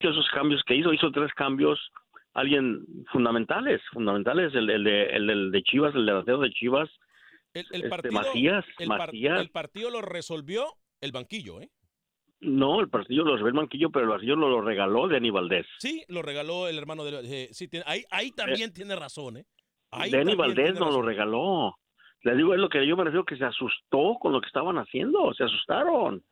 esos 0.00 0.28
cambios 0.30 0.62
que 0.64 0.74
hizo, 0.74 0.92
hizo 0.92 1.10
tres 1.12 1.32
cambios, 1.34 1.78
alguien 2.32 2.84
fundamentales, 3.12 3.80
fundamentales, 3.92 4.54
el, 4.54 4.68
el 4.70 4.84
de, 4.84 5.04
el, 5.04 5.26
del 5.26 5.50
de 5.52 5.62
Chivas, 5.62 5.94
el 5.94 6.06
delantero 6.06 6.38
de 6.38 6.50
Chivas, 6.50 6.88
El, 7.54 7.66
el 7.70 7.82
este, 7.82 7.88
partido, 7.88 8.12
Macías, 8.14 8.64
el, 8.78 8.88
par- 8.88 8.98
Macías. 9.08 9.40
el 9.40 9.50
partido 9.50 9.90
lo 9.90 10.00
resolvió 10.00 10.66
el 11.00 11.12
banquillo, 11.12 11.60
¿eh? 11.60 11.70
No, 12.40 12.80
el 12.80 12.88
partido 12.88 13.24
lo 13.24 13.36
reveló 13.36 13.48
el 13.60 13.66
banquillo, 13.66 13.90
pero 13.90 14.04
el 14.06 14.10
banquillo 14.10 14.34
lo, 14.34 14.48
lo 14.48 14.62
regaló 14.62 15.06
de 15.06 15.30
Valdés. 15.30 15.66
Sí, 15.78 16.02
lo 16.08 16.22
regaló 16.22 16.66
el 16.66 16.76
hermano 16.76 17.04
de... 17.04 17.44
eh, 17.44 17.48
sí, 17.52 17.68
tiene- 17.68 17.84
ahí, 17.86 18.02
ahí 18.10 18.32
también 18.32 18.72
tiene 18.72 18.96
razón, 18.96 19.36
¿eh? 19.36 19.44
Ahí 19.92 20.10
Denny 20.10 20.34
Valdés 20.34 20.78
nos 20.78 20.92
lo 20.92 21.02
regaló. 21.02 21.76
Le 22.22 22.36
digo, 22.36 22.54
es 22.54 22.60
lo 22.60 22.68
que 22.68 22.86
yo 22.86 22.96
me 22.96 23.04
refiero, 23.04 23.24
que 23.24 23.36
se 23.36 23.44
asustó 23.44 24.16
con 24.20 24.32
lo 24.32 24.40
que 24.40 24.46
estaban 24.46 24.78
haciendo, 24.78 25.32
se 25.34 25.44
asustaron. 25.44 26.22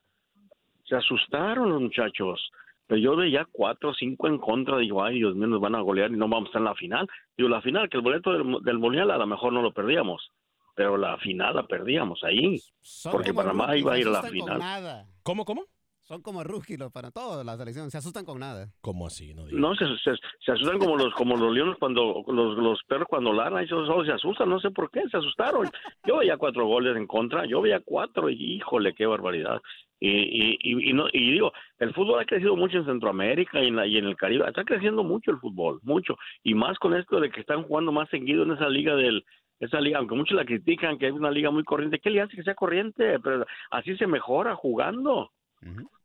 Se 0.85 0.97
asustaron 0.97 1.71
los 1.71 1.81
muchachos. 1.81 2.51
Pero 2.87 3.01
yo 3.01 3.17
veía 3.17 3.47
cuatro 3.51 3.91
o 3.91 3.95
cinco 3.95 4.27
en 4.27 4.39
contra, 4.39 4.79
digo, 4.79 5.05
ay, 5.05 5.19
Dios 5.19 5.37
mío, 5.37 5.47
nos 5.47 5.61
van 5.61 5.77
a 5.77 5.81
golear 5.81 6.11
y 6.11 6.17
no 6.17 6.29
vamos 6.29 6.47
a 6.47 6.49
estar 6.49 6.61
en 6.61 6.65
la 6.67 6.75
final. 6.75 7.09
Digo, 7.37 7.49
la 7.49 7.63
final, 7.63 7.89
que 7.89 7.99
el 7.99 8.03
boleto 8.03 8.33
del, 8.33 8.57
del 8.63 8.79
Mundial 8.79 9.11
a 9.13 9.19
lo 9.19 9.27
mejor 9.27 9.53
no 9.53 9.63
lo 9.63 9.73
perdíamos, 9.73 10.33
pero 10.75 10.97
la 10.97 11.17
final 11.19 11.55
la 11.55 11.63
perdíamos 11.65 12.25
ahí, 12.25 12.59
Son 12.81 13.13
porque 13.13 13.33
Panamá 13.33 13.77
iba 13.77 13.93
a 13.93 13.99
ir 13.99 14.09
a 14.09 14.11
la 14.11 14.23
final. 14.23 14.59
nada. 14.59 15.07
¿Cómo, 15.23 15.45
cómo? 15.45 15.67
Son 16.11 16.23
como 16.23 16.43
rookies 16.43 16.77
los 16.77 16.91
para 16.91 17.13
toda 17.13 17.45
la 17.45 17.57
selección, 17.57 17.89
se 17.89 17.99
asustan 17.99 18.25
con 18.25 18.41
nada. 18.41 18.67
¿Cómo 18.81 19.07
así? 19.07 19.33
No, 19.33 19.47
No, 19.53 19.77
se, 19.77 19.87
se, 19.99 20.11
se 20.45 20.51
asustan 20.51 20.81
como 20.81 20.97
los 20.97 21.15
como 21.15 21.37
los 21.37 21.55
leones 21.55 21.77
cuando 21.79 22.25
los, 22.27 22.59
los 22.59 22.83
perros 22.89 23.07
cuando 23.09 23.33
ladran, 23.33 23.63
ellos 23.63 23.87
solo 23.87 24.05
se 24.05 24.11
asustan, 24.11 24.49
no 24.49 24.59
sé 24.59 24.73
por 24.73 24.91
qué, 24.91 25.03
se 25.09 25.19
asustaron. 25.19 25.69
Yo 26.05 26.17
veía 26.17 26.37
cuatro 26.37 26.67
goles 26.67 26.97
en 26.97 27.07
contra, 27.07 27.47
yo 27.47 27.61
veía 27.61 27.79
cuatro 27.79 28.29
y 28.29 28.57
híjole, 28.57 28.93
qué 28.93 29.07
barbaridad. 29.07 29.61
Y, 30.01 30.09
y, 30.11 30.59
y, 30.61 30.91
y 30.91 30.93
no, 30.95 31.07
y 31.13 31.31
digo, 31.31 31.53
el 31.79 31.95
fútbol 31.95 32.19
ha 32.19 32.25
crecido 32.25 32.57
mucho 32.57 32.79
en 32.79 32.87
Centroamérica 32.87 33.63
y 33.63 33.69
en, 33.69 33.77
la- 33.77 33.87
y 33.87 33.97
en 33.97 34.07
el 34.07 34.17
Caribe, 34.17 34.49
está 34.49 34.65
creciendo 34.65 35.05
mucho 35.05 35.31
el 35.31 35.39
fútbol, 35.39 35.79
mucho. 35.85 36.17
Y 36.43 36.55
más 36.55 36.77
con 36.81 36.93
esto 36.97 37.21
de 37.21 37.31
que 37.31 37.39
están 37.43 37.63
jugando 37.63 37.93
más 37.93 38.09
seguido 38.09 38.43
en 38.43 38.51
esa 38.51 38.69
liga 38.69 38.97
del 38.97 39.25
esa 39.61 39.79
liga, 39.81 39.99
aunque 39.99 40.15
muchos 40.17 40.37
la 40.37 40.45
critican 40.47 40.99
que 40.99 41.07
es 41.07 41.13
una 41.13 41.31
liga 41.31 41.51
muy 41.53 41.63
corriente, 41.63 42.01
¿qué 42.01 42.11
le 42.11 42.23
hace 42.23 42.35
que 42.35 42.43
sea 42.43 42.55
corriente? 42.57 43.21
Pero 43.21 43.47
así 43.71 43.95
se 43.97 44.09
mejora 44.09 44.57
jugando. 44.57 45.31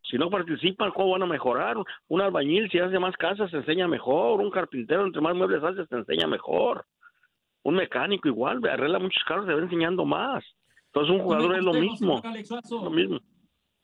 Si 0.10 0.18
no 0.18 0.30
participan, 0.30 0.92
¿cómo 0.92 1.12
van 1.12 1.24
a 1.24 1.28
mejorar? 1.28 1.78
Un 2.08 2.22
albañil, 2.22 2.70
si 2.70 2.80
hace 2.80 3.00
más 3.00 3.16
casas, 3.18 3.50
se 3.50 3.58
enseña 3.58 3.88
mejor. 3.88 4.40
Un 4.40 4.52
carpintero, 4.52 5.06
entre 5.06 5.22
más 5.22 5.36
muebles 5.36 5.64
hace, 5.64 5.86
se 5.88 5.96
enseña 5.96 6.28
mejor. 6.28 6.86
Un 7.64 7.76
mecánico 7.76 8.28
igual, 8.28 8.60
arregla 8.70 9.00
muchos 9.00 9.24
carros, 9.24 9.48
se 9.48 9.54
va 9.54 9.62
enseñando 9.62 10.06
más. 10.06 10.44
Entonces 10.88 11.16
un 11.16 11.22
jugador 11.22 11.58
es 11.58 11.64
lo 11.64 11.74
mismo. 11.74 12.22
Lo 12.70 12.90
mismo. 12.90 13.20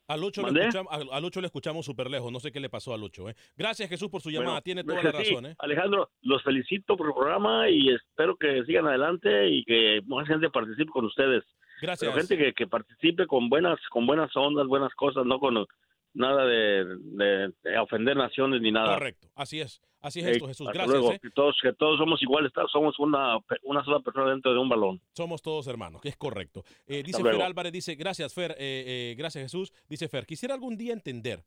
A 0.08 0.16
Lucho, 0.16 0.42
le 0.50 0.60
escuchamos, 0.60 0.92
a, 1.10 1.20
Lucho 1.20 1.40
le 1.40 1.46
escuchamos 1.46 1.86
súper 1.86 2.10
lejos. 2.10 2.30
No 2.30 2.38
sé 2.38 2.52
qué 2.52 2.60
le 2.60 2.68
pasó 2.68 2.92
a 2.92 2.98
Lucho. 2.98 3.28
¿eh? 3.28 3.34
Gracias, 3.56 3.88
Jesús, 3.88 4.08
por 4.08 4.20
su 4.20 4.30
llamada. 4.30 4.50
Bueno, 4.52 4.62
Tiene 4.62 4.84
toda 4.84 5.02
la 5.02 5.12
sí, 5.12 5.30
razón. 5.30 5.46
¿eh? 5.46 5.54
Alejandro, 5.58 6.10
los 6.20 6.42
felicito 6.42 6.96
por 6.96 7.08
el 7.08 7.14
programa 7.14 7.68
y 7.68 7.88
espero 7.88 8.36
que 8.36 8.64
sigan 8.64 8.86
adelante 8.86 9.48
y 9.48 9.64
que 9.64 10.00
más 10.06 10.26
gente 10.28 10.50
participe 10.50 10.90
con 10.90 11.06
ustedes. 11.06 11.44
Gracias. 11.82 12.10
Pero 12.10 12.26
gente 12.26 12.38
que, 12.38 12.52
que 12.54 12.66
participe 12.66 13.26
con 13.26 13.48
buenas 13.50 13.78
con 13.90 14.06
buenas 14.06 14.30
ondas, 14.36 14.66
buenas 14.68 14.94
cosas, 14.94 15.26
no 15.26 15.38
con 15.38 15.66
nada 16.14 16.44
de, 16.46 16.84
de- 16.86 17.52
de 17.62 17.78
ofender 17.78 18.16
naciones 18.16 18.60
ni 18.62 18.70
nada. 18.70 18.94
Correcto. 18.94 19.28
Así 19.34 19.60
es. 19.60 19.82
Así 20.00 20.18
es 20.20 20.26
esto, 20.26 20.48
Jesús. 20.48 20.66
Gracias. 20.68 20.88
luego. 20.88 21.12
¿eh? 21.12 21.18
Que 21.22 21.30
todos, 21.30 21.56
que 21.62 21.72
todos 21.74 21.96
somos 21.98 22.20
iguales, 22.22 22.50
somos 22.72 22.98
una, 22.98 23.38
una 23.62 23.84
sola 23.84 24.00
persona 24.00 24.30
dentro 24.30 24.52
de 24.52 24.58
un 24.58 24.68
balón. 24.68 25.00
Somos 25.14 25.42
todos 25.42 25.66
hermanos, 25.68 26.00
que 26.00 26.08
es 26.08 26.16
correcto. 26.16 26.64
Eh, 26.86 27.02
dice 27.04 27.22
luego. 27.22 27.38
Fer 27.38 27.46
Álvarez, 27.46 27.72
dice, 27.72 27.94
gracias 27.94 28.34
Fer, 28.34 28.52
eh, 28.52 28.56
eh, 28.86 29.14
gracias 29.16 29.44
Jesús. 29.44 29.72
Dice 29.88 30.08
Fer, 30.08 30.26
quisiera 30.26 30.54
algún 30.54 30.76
día 30.76 30.92
entender 30.92 31.44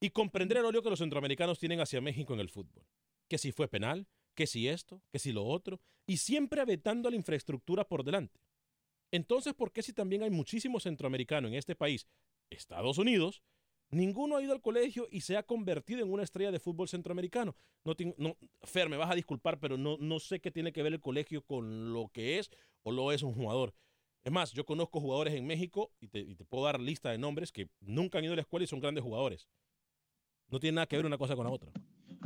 y 0.00 0.10
comprender 0.10 0.58
el 0.58 0.64
odio 0.66 0.82
que 0.82 0.90
los 0.90 0.98
centroamericanos 1.00 1.58
tienen 1.58 1.80
hacia 1.80 2.00
México 2.00 2.32
en 2.34 2.40
el 2.40 2.48
fútbol. 2.48 2.84
Que 3.28 3.38
si 3.38 3.50
fue 3.50 3.66
penal, 3.66 4.06
que 4.36 4.46
si 4.46 4.68
esto, 4.68 5.02
que 5.10 5.18
si 5.18 5.32
lo 5.32 5.44
otro, 5.44 5.80
y 6.06 6.18
siempre 6.18 6.60
aventando 6.60 7.10
la 7.10 7.16
infraestructura 7.16 7.84
por 7.88 8.04
delante. 8.04 8.40
Entonces, 9.16 9.54
¿por 9.54 9.72
qué 9.72 9.82
si 9.82 9.94
también 9.94 10.22
hay 10.22 10.30
muchísimos 10.30 10.82
centroamericanos 10.82 11.50
en 11.50 11.56
este 11.56 11.74
país, 11.74 12.06
Estados 12.50 12.98
Unidos, 12.98 13.42
ninguno 13.88 14.36
ha 14.36 14.42
ido 14.42 14.52
al 14.52 14.60
colegio 14.60 15.08
y 15.10 15.22
se 15.22 15.38
ha 15.38 15.42
convertido 15.42 16.02
en 16.02 16.12
una 16.12 16.22
estrella 16.22 16.52
de 16.52 16.60
fútbol 16.60 16.86
centroamericano? 16.86 17.56
No, 17.82 17.94
no, 18.18 18.36
Fer, 18.64 18.90
me 18.90 18.98
vas 18.98 19.10
a 19.10 19.14
disculpar, 19.14 19.58
pero 19.58 19.78
no, 19.78 19.96
no 19.98 20.20
sé 20.20 20.40
qué 20.40 20.50
tiene 20.50 20.70
que 20.70 20.82
ver 20.82 20.92
el 20.92 21.00
colegio 21.00 21.40
con 21.40 21.94
lo 21.94 22.08
que 22.12 22.38
es 22.38 22.50
o 22.82 22.92
lo 22.92 23.10
es 23.10 23.22
un 23.22 23.32
jugador. 23.32 23.72
Es 24.22 24.30
más, 24.30 24.52
yo 24.52 24.66
conozco 24.66 25.00
jugadores 25.00 25.32
en 25.32 25.46
México 25.46 25.92
y 25.98 26.08
te, 26.08 26.18
y 26.18 26.34
te 26.34 26.44
puedo 26.44 26.64
dar 26.64 26.78
lista 26.78 27.10
de 27.10 27.16
nombres 27.16 27.52
que 27.52 27.70
nunca 27.80 28.18
han 28.18 28.24
ido 28.24 28.34
a 28.34 28.36
la 28.36 28.42
escuela 28.42 28.64
y 28.64 28.66
son 28.66 28.80
grandes 28.80 29.02
jugadores. 29.02 29.48
No 30.48 30.60
tiene 30.60 30.74
nada 30.76 30.86
que 30.86 30.96
ver 30.96 31.06
una 31.06 31.16
cosa 31.16 31.34
con 31.36 31.46
la 31.46 31.52
otra. 31.52 31.72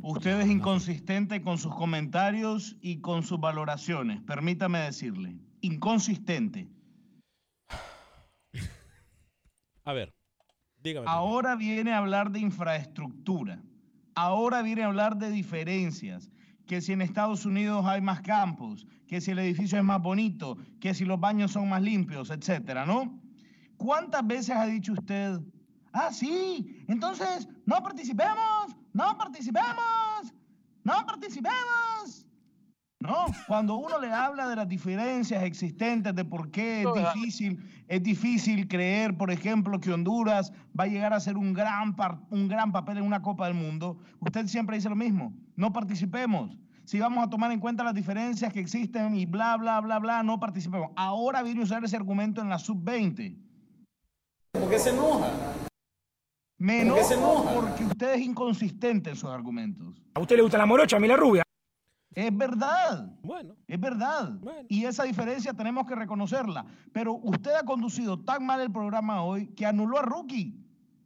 Usted 0.03 0.41
es 0.41 0.49
inconsistente 0.49 1.41
con 1.41 1.57
sus 1.59 1.73
comentarios 1.73 2.77
y 2.81 3.01
con 3.01 3.23
sus 3.23 3.39
valoraciones, 3.39 4.21
permítame 4.23 4.81
decirle. 4.81 5.37
Inconsistente. 5.61 6.69
A 9.85 9.93
ver, 9.93 10.15
dígame. 10.83 11.07
Ahora 11.09 11.57
viene 11.57 11.93
a 11.93 11.99
hablar 11.99 12.31
de 12.31 12.41
infraestructura. 12.41 13.63
Ahora 14.15 14.63
viene 14.63 14.83
a 14.83 14.87
hablar 14.87 15.17
de 15.17 15.31
diferencias. 15.31 16.31
Que 16.67 16.81
si 16.81 16.93
en 16.93 17.03
Estados 17.03 17.47
Unidos 17.47 17.85
hay 17.87 18.01
más 18.01 18.21
campos, 18.21 18.87
que 19.09 19.21
si 19.21 19.33
el 19.33 19.41
edificio 19.41 19.77
es 19.77 19.85
más 19.85 20.01
bonito, 20.01 20.57
que 20.81 20.95
si 20.95 21.05
los 21.05 21.19
baños 21.19 21.51
son 21.51 21.69
más 21.69 21.83
limpios, 21.83 22.31
etcétera, 22.31 22.87
¿no? 22.87 23.21
¿Cuántas 23.77 24.25
veces 24.25 24.51
ha 24.51 24.67
dicho 24.67 24.93
usted, 24.93 25.41
ah, 25.93 26.13
sí, 26.13 26.85
entonces 26.87 27.49
no 27.67 27.83
participemos, 27.83 28.77
no 28.93 29.17
participemos, 29.19 30.33
no 30.85 31.05
participemos? 31.05 32.20
No, 33.03 33.27
cuando 33.49 33.77
uno 33.77 33.99
le 33.99 34.13
habla 34.13 34.47
de 34.47 34.57
las 34.57 34.69
diferencias 34.69 35.43
existentes, 35.43 36.15
de 36.15 36.25
por 36.25 36.51
qué 36.51 36.83
es 36.83 36.89
difícil, 37.15 37.59
es 37.89 38.03
difícil 38.03 38.69
creer, 38.69 39.17
por 39.17 39.31
ejemplo, 39.31 39.81
que 39.81 39.91
Honduras 39.91 40.53
va 40.79 40.85
a 40.85 40.87
llegar 40.87 41.15
a 41.15 41.17
hacer 41.17 41.39
un 41.39 41.55
gran, 41.55 41.97
par- 41.97 42.19
un 42.31 42.47
gran 42.47 42.73
papel 42.73 42.99
en 42.99 43.05
una 43.05 43.23
Copa 43.23 43.47
del 43.47 43.55
Mundo, 43.55 43.99
usted 44.19 44.47
siempre 44.49 44.77
dice 44.77 44.91
lo 44.91 44.97
mismo, 44.97 45.33
no 45.57 45.73
participemos. 45.73 46.59
Si 46.85 46.99
vamos 47.01 47.25
a 47.25 47.31
tomar 47.31 47.51
en 47.53 47.61
cuenta 47.61 47.85
las 47.85 47.95
diferencias 47.95 48.53
que 48.53 48.61
existen 48.61 49.15
y 49.15 49.25
bla, 49.25 49.57
bla, 49.57 49.81
bla, 49.81 49.99
bla, 49.99 50.23
no 50.23 50.39
participemos. 50.39 50.91
Ahora 50.97 51.43
viene 51.43 51.61
a 51.61 51.65
usar 51.65 51.83
ese 51.85 51.97
argumento 51.97 52.43
en 52.43 52.51
la 52.51 52.59
sub-20. 52.59 53.35
¿Por 54.53 54.69
qué 54.69 54.79
se 54.79 54.91
enoja? 54.91 55.29
Me 56.59 56.85
¿Por 56.85 56.97
qué 56.99 57.05
se 57.05 57.15
enojo 57.15 57.43
enoja? 57.51 57.55
porque 57.67 57.85
usted 57.85 58.15
es 58.15 58.21
inconsistente 58.21 59.09
en 59.11 59.17
sus 59.17 59.31
argumentos. 59.31 60.03
¿A 60.15 60.21
usted 60.21 60.37
le 60.37 60.43
gusta 60.43 60.59
la 60.59 60.67
morocha, 60.67 60.97
a 60.97 61.01
mí 61.01 61.09
la 61.09 61.17
rubia? 61.17 61.43
Es 62.15 62.37
verdad. 62.37 63.07
Bueno. 63.23 63.57
Es 63.69 63.79
verdad. 63.81 64.39
Y 64.69 64.85
esa 64.85 65.05
diferencia 65.05 65.55
tenemos 65.55 65.87
que 65.87 65.95
reconocerla. 65.95 66.67
Pero 66.93 67.15
usted 67.15 67.53
ha 67.55 67.63
conducido 67.65 68.19
tan 68.25 68.45
mal 68.45 68.61
el 68.61 68.73
programa 68.73 69.23
hoy 69.23 69.49
que 69.55 69.65
anuló 69.65 69.99
a 69.99 70.03
Rookie. 70.03 70.57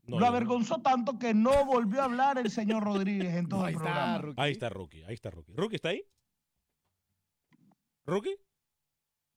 No, 0.07 0.17
Lo 0.19 0.21
no. 0.21 0.27
avergonzó 0.27 0.81
tanto 0.83 1.19
que 1.19 1.33
no 1.35 1.64
volvió 1.67 2.03
a 2.03 2.05
hablar 2.05 2.38
el 2.38 2.51
señor 2.51 2.83
Rodríguez 2.85 3.35
en 3.35 3.49
todo 3.49 3.67
el 3.69 3.75
programa. 3.75 4.33
Ahí 4.37 4.53
está 4.53 4.69
Rookie, 4.69 5.03
ahí 5.05 5.14
está 5.14 5.31
Rookie. 5.31 5.53
¿Rookie 5.55 5.77
está 5.77 5.90
ahí? 5.90 6.03
¿Rookie? 8.07 8.37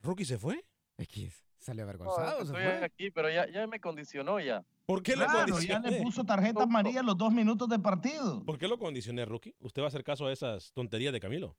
¿Rookie 0.01 0.25
se 0.25 0.37
fue? 0.37 0.65
X, 0.97 1.46
salió 1.59 1.83
No, 1.83 1.89
avergonzado, 1.89 2.37
se 2.39 2.43
estoy 2.45 2.63
fue. 2.63 2.85
aquí, 2.85 3.11
pero 3.11 3.29
ya, 3.29 3.49
ya 3.49 3.67
me 3.67 3.79
condicionó 3.79 4.39
ya. 4.39 4.63
¿Por 4.85 5.03
qué 5.03 5.15
lo 5.15 5.25
Claro, 5.25 5.39
ya 5.59 5.75
condicioné? 5.79 5.91
le 5.91 6.01
puso 6.01 6.23
tarjeta 6.23 6.63
amarilla 6.63 7.03
los 7.03 7.17
dos 7.17 7.31
minutos 7.33 7.67
de 7.69 7.79
partido. 7.79 8.43
¿Por 8.45 8.57
qué 8.57 8.67
lo 8.67 8.77
condicioné, 8.77 9.25
Rookie? 9.25 9.53
¿Usted 9.59 9.81
va 9.81 9.85
a 9.85 9.89
hacer 9.89 10.03
caso 10.03 10.27
a 10.27 10.31
esas 10.31 10.71
tonterías 10.73 11.11
de 11.13 11.19
Camilo? 11.19 11.57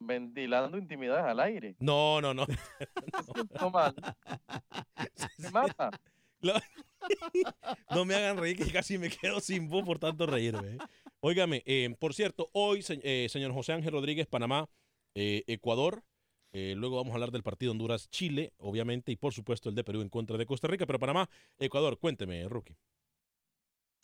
Ventilando 0.00 0.78
intimidades 0.78 1.24
al 1.24 1.40
aire. 1.40 1.74
No, 1.80 2.20
no, 2.20 2.32
no. 2.34 2.46
siento 3.34 3.70
mal. 3.70 3.94
Me 5.38 5.50
mata. 5.50 5.90
Lo- 6.40 6.54
no 7.90 8.04
me 8.04 8.14
hagan 8.14 8.36
reír 8.36 8.56
que 8.56 8.70
casi 8.70 8.98
me 8.98 9.08
quedo 9.10 9.40
sin 9.40 9.68
voz 9.68 9.84
por 9.84 9.98
tanto 9.98 10.26
reírme. 10.26 10.74
¿eh? 10.74 10.78
Óigame, 11.20 11.62
eh, 11.66 11.94
por 11.98 12.14
cierto, 12.14 12.48
hoy, 12.52 12.84
eh, 13.02 13.26
señor 13.28 13.52
José 13.52 13.72
Ángel 13.72 13.92
Rodríguez, 13.92 14.26
Panamá, 14.28 14.68
eh, 15.14 15.42
Ecuador. 15.46 16.04
Eh, 16.52 16.74
luego 16.76 16.96
vamos 16.96 17.12
a 17.12 17.14
hablar 17.14 17.30
del 17.30 17.42
partido 17.42 17.72
Honduras-Chile, 17.72 18.52
obviamente, 18.58 19.12
y 19.12 19.16
por 19.16 19.32
supuesto 19.32 19.68
el 19.68 19.74
de 19.74 19.84
Perú 19.84 20.00
en 20.00 20.08
contra 20.08 20.36
de 20.36 20.46
Costa 20.46 20.68
Rica. 20.68 20.86
Pero 20.86 20.98
Panamá, 20.98 21.28
Ecuador, 21.58 21.98
cuénteme, 21.98 22.48
Rookie. 22.48 22.76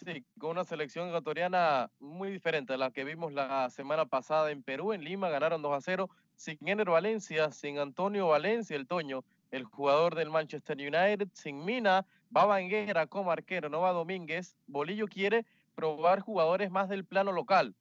Sí, 0.05 0.25
con 0.39 0.51
una 0.51 0.65
selección 0.65 1.09
ecuatoriana 1.09 1.91
muy 2.01 2.31
diferente 2.31 2.75
a 2.75 2.77
la 2.77 2.91
que 2.91 3.05
vimos 3.05 3.33
la 3.33 3.71
semana 3.71 4.05
pasada 4.07 4.51
en 4.51 4.63
Perú, 4.63 4.93
en 4.93 5.05
Lima, 5.05 5.31
ganaron 5.31 5.63
2 5.63 5.73
a 5.73 5.81
0, 5.81 6.11
sin 6.35 6.59
Ener 6.67 6.91
Valencia, 6.91 7.51
sin 7.53 7.79
Antonio 7.79 8.27
Valencia, 8.27 8.77
el 8.77 8.87
Toño, 8.87 9.25
el 9.51 9.65
jugador 9.65 10.15
del 10.17 10.31
Manchester 10.31 10.77
United, 10.77 11.29
sin 11.33 11.65
Mina, 11.65 12.07
va 12.37 12.45
Banguera 12.45 13.07
como 13.07 13.31
arquero, 13.31 13.69
no 13.69 13.81
va 13.81 13.93
Domínguez. 13.93 14.57
Bolillo 14.67 15.07
quiere 15.07 15.47
probar 15.75 16.21
jugadores 16.21 16.71
más 16.71 16.89
del 16.89 17.05
plano 17.05 17.33
local, 17.33 17.75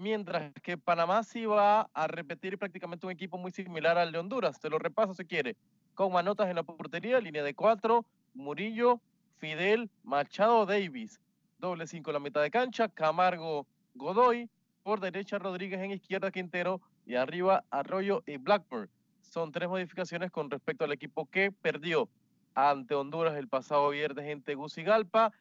mientras 0.00 0.50
que 0.62 0.78
Panamá 0.78 1.22
sí 1.22 1.44
va 1.44 1.82
a 1.92 2.06
repetir 2.06 2.56
prácticamente 2.56 3.06
un 3.06 3.12
equipo 3.12 3.36
muy 3.36 3.52
similar 3.52 3.98
al 3.98 4.12
de 4.12 4.18
Honduras. 4.18 4.58
Te 4.58 4.70
lo 4.70 4.78
repaso 4.78 5.12
si 5.12 5.26
quiere, 5.26 5.56
con 5.94 6.12
manotas 6.12 6.48
en 6.48 6.56
la 6.56 6.62
portería, 6.62 7.20
línea 7.20 7.44
de 7.44 7.54
cuatro, 7.54 8.06
Murillo, 8.32 9.00
Fidel, 9.38 9.90
Machado, 10.02 10.64
Davis 10.64 11.20
doble 11.58 11.86
cinco 11.86 12.10
en 12.10 12.14
la 12.14 12.20
mitad 12.20 12.40
de 12.40 12.50
cancha, 12.50 12.88
Camargo 12.88 13.66
Godoy, 13.94 14.48
por 14.82 15.00
derecha 15.00 15.38
Rodríguez 15.38 15.80
en 15.80 15.90
izquierda 15.90 16.30
Quintero 16.30 16.80
y 17.04 17.16
arriba 17.16 17.64
Arroyo 17.70 18.22
y 18.26 18.38
Blackburn. 18.38 18.88
Son 19.20 19.52
tres 19.52 19.68
modificaciones 19.68 20.30
con 20.30 20.50
respecto 20.50 20.84
al 20.84 20.92
equipo 20.92 21.26
que 21.26 21.52
perdió 21.52 22.08
ante 22.54 22.94
Honduras 22.94 23.36
el 23.36 23.48
pasado 23.48 23.90
viernes 23.90 24.26
en 24.26 24.42
Tegucigalpa. 24.42 25.32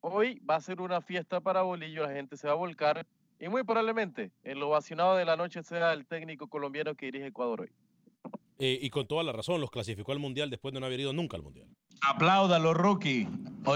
Hoy 0.00 0.40
va 0.48 0.56
a 0.56 0.60
ser 0.60 0.80
una 0.80 1.02
fiesta 1.02 1.40
para 1.40 1.60
Bolillo, 1.60 2.04
la 2.04 2.14
gente 2.14 2.38
se 2.38 2.46
va 2.46 2.54
a 2.54 2.56
volcar 2.56 3.06
y 3.40 3.48
muy 3.48 3.64
probablemente 3.64 4.30
el 4.44 4.62
ovacionado 4.62 5.16
de 5.16 5.24
la 5.24 5.36
noche 5.36 5.62
sea 5.62 5.92
el 5.92 6.06
técnico 6.06 6.48
colombiano 6.48 6.94
que 6.94 7.06
dirige 7.06 7.26
Ecuador 7.26 7.62
hoy. 7.62 7.70
Eh, 8.58 8.78
y 8.82 8.90
con 8.90 9.06
toda 9.06 9.22
la 9.22 9.32
razón, 9.32 9.58
los 9.60 9.70
clasificó 9.70 10.12
al 10.12 10.18
Mundial 10.18 10.50
después 10.50 10.74
de 10.74 10.80
no 10.80 10.86
haber 10.86 11.00
ido 11.00 11.14
nunca 11.14 11.38
al 11.38 11.42
Mundial. 11.42 11.66
Apláudalo, 12.02 12.74
Rookie. 12.74 13.26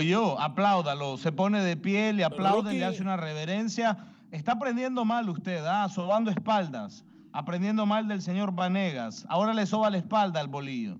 yo, 0.06 0.38
apláudalo. 0.38 1.16
Se 1.16 1.32
pone 1.32 1.62
de 1.62 1.78
pie, 1.78 2.12
le 2.12 2.22
aplaude, 2.22 2.74
le 2.74 2.84
hace 2.84 3.00
una 3.00 3.16
reverencia. 3.16 3.96
Está 4.30 4.52
aprendiendo 4.52 5.06
mal 5.06 5.28
usted, 5.30 5.64
¿ah? 5.64 5.88
sobando 5.88 6.30
espaldas. 6.30 7.02
Aprendiendo 7.32 7.86
mal 7.86 8.06
del 8.06 8.20
señor 8.20 8.54
Vanegas. 8.54 9.24
Ahora 9.30 9.54
le 9.54 9.64
soba 9.64 9.88
la 9.88 9.96
espalda 9.96 10.40
al 10.40 10.48
bolillo. 10.48 10.98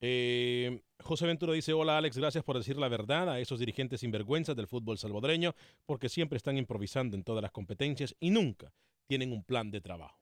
Eh, 0.00 0.80
José 1.08 1.26
Ventura 1.26 1.54
dice, 1.54 1.72
hola 1.72 1.96
Alex, 1.96 2.18
gracias 2.18 2.44
por 2.44 2.58
decir 2.58 2.76
la 2.76 2.86
verdad 2.86 3.30
a 3.30 3.40
esos 3.40 3.58
dirigentes 3.58 4.00
sinvergüenzas 4.00 4.54
del 4.54 4.66
fútbol 4.66 4.98
salvadoreño, 4.98 5.54
porque 5.86 6.10
siempre 6.10 6.36
están 6.36 6.58
improvisando 6.58 7.16
en 7.16 7.24
todas 7.24 7.40
las 7.40 7.50
competencias 7.50 8.14
y 8.20 8.28
nunca 8.28 8.74
tienen 9.06 9.32
un 9.32 9.42
plan 9.42 9.70
de 9.70 9.80
trabajo. 9.80 10.20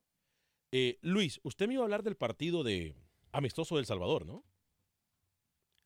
Eh, 0.70 1.00
Luis, 1.02 1.40
usted 1.42 1.66
me 1.66 1.74
iba 1.74 1.82
a 1.82 1.86
hablar 1.86 2.04
del 2.04 2.14
partido 2.14 2.62
de 2.62 2.94
amistoso 3.32 3.74
del 3.74 3.86
Salvador, 3.86 4.26
¿no? 4.26 4.44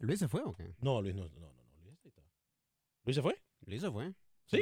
¿Luis 0.00 0.18
se 0.18 0.28
fue 0.28 0.42
o 0.42 0.52
qué? 0.52 0.74
No, 0.82 1.00
Luis 1.00 1.14
no, 1.14 1.22
no, 1.30 1.40
no, 1.40 1.48
Luis, 3.06 3.16
se 3.16 3.22
fue? 3.22 3.40
Luis 3.64 3.80
se 3.80 3.90
fue. 3.90 4.12
¿Sí? 4.44 4.60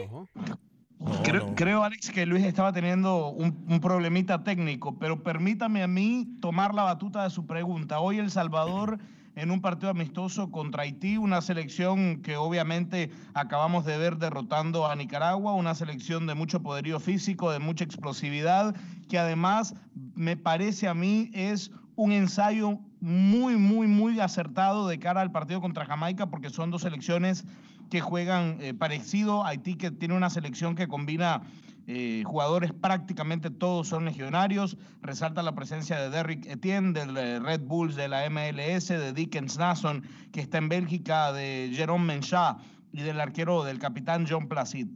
creo, 1.57 1.82
Alex, 1.82 2.12
que 2.12 2.26
Luis 2.26 2.45
estaba 2.45 2.72
teniendo 2.72 3.30
un, 3.30 3.66
un, 3.68 3.80
problemita 3.80 4.45
técnico, 4.45 5.01
pero 5.01 5.20
permítame 5.20 5.82
a 5.82 5.89
mí 5.89 6.39
tomar 6.41 6.74
la 6.74 6.84
batuta 6.84 7.24
de 7.24 7.30
su 7.30 7.45
pregunta. 7.45 7.99
Hoy 7.99 8.18
El 8.18 8.30
Salvador 8.30 9.01
en 9.39 9.53
un 9.53 9.61
partido 9.61 9.91
amistoso 9.91 10.51
contra 10.51 10.82
Haití, 10.82 11.16
una 11.16 11.41
selección 11.41 12.22
que 12.22 12.36
obviamente 12.36 13.11
acabamos 13.34 13.84
de 13.84 13.97
ver 13.97 14.16
derrotando 14.16 14.86
a 14.86 14.97
Nicaragua, 14.97 15.55
una 15.55 15.76
selección 15.76 16.26
de 16.26 16.34
mucho 16.34 16.61
poderío 16.61 16.99
físico, 16.99 17.53
de 17.53 17.61
mucha 17.61 17.84
explosividad, 17.84 18.74
que 19.09 19.18
además 19.18 19.74
me 20.14 20.36
parece 20.36 20.89
a 20.89 20.95
mí 20.95 21.30
es 21.32 21.70
un 21.95 22.11
ensayo 22.11 22.80
muy, 23.01 23.57
muy, 23.57 23.86
muy 23.86 24.18
acertado 24.18 24.89
de 24.89 24.99
cara 24.99 25.20
al 25.20 25.30
partido 25.30 25.61
contra 25.61 25.86
Jamaica, 25.86 26.26
porque 26.26 26.51
son 26.51 26.72
dos 26.72 26.82
selecciones 26.82 27.45
que 27.91 28.01
juegan 28.01 28.59
eh, 28.61 28.74
parecido. 28.74 29.45
Haití 29.45 29.76
que 29.76 29.93
tiene 29.93 30.14
una 30.14 30.30
selección 30.30 30.74
que 30.74 30.89
combina 30.89 31.43
eh, 31.91 32.22
jugadores 32.26 32.74
prácticamente 32.74 33.49
todos 33.49 33.89
son 33.89 34.05
legionarios. 34.05 34.76
Resalta 35.01 35.43
la 35.43 35.55
presencia 35.55 35.99
de 35.99 36.11
Derrick 36.11 36.45
Etienne, 36.45 36.93
del 36.93 37.16
eh, 37.16 37.41
Red 37.41 37.62
Bulls 37.62 37.97
de 37.97 38.09
la 38.09 38.28
MLS, 38.28 38.89
de 38.89 39.14
Dickens 39.14 39.57
Nason, 39.57 40.03
que 40.30 40.43
está 40.43 40.59
en 40.59 40.68
Bélgica, 40.68 41.32
de 41.32 41.72
Jerome 41.72 42.05
Mencha 42.05 42.59
y 42.93 43.01
del 43.01 43.18
arquero 43.18 43.64
del 43.64 43.78
capitán 43.78 44.26
John 44.28 44.49
Placid. 44.49 44.89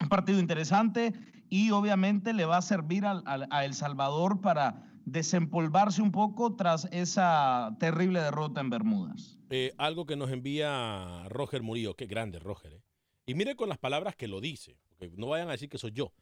Un 0.00 0.08
partido 0.08 0.40
interesante 0.40 1.12
y 1.48 1.70
obviamente 1.70 2.32
le 2.32 2.46
va 2.46 2.56
a 2.56 2.62
servir 2.62 3.04
a, 3.06 3.64
El 3.64 3.74
Salvador 3.74 4.40
para 4.40 4.82
desempolvarse 5.04 6.02
un 6.02 6.10
poco 6.10 6.56
tras 6.56 6.88
esa 6.90 7.76
terrible 7.78 8.20
derrota 8.20 8.60
en 8.60 8.70
Bermudas. 8.70 9.38
Eh, 9.50 9.72
algo 9.78 10.04
que 10.04 10.16
nos 10.16 10.32
envía 10.32 11.28
Roger 11.28 11.62
Murillo, 11.62 11.94
qué 11.94 12.06
grande 12.06 12.40
Roger. 12.40 12.82
Y 13.24 13.34
mire 13.34 13.54
con 13.54 13.68
las 13.68 13.78
palabras 13.78 14.16
que 14.16 14.26
lo 14.26 14.40
dice, 14.40 14.76
porque 14.88 15.14
no 15.16 15.28
vayan 15.28 15.48
a 15.48 15.52
decir 15.52 15.68
que 15.68 15.78
soy 15.78 15.92
yo. 15.92 16.12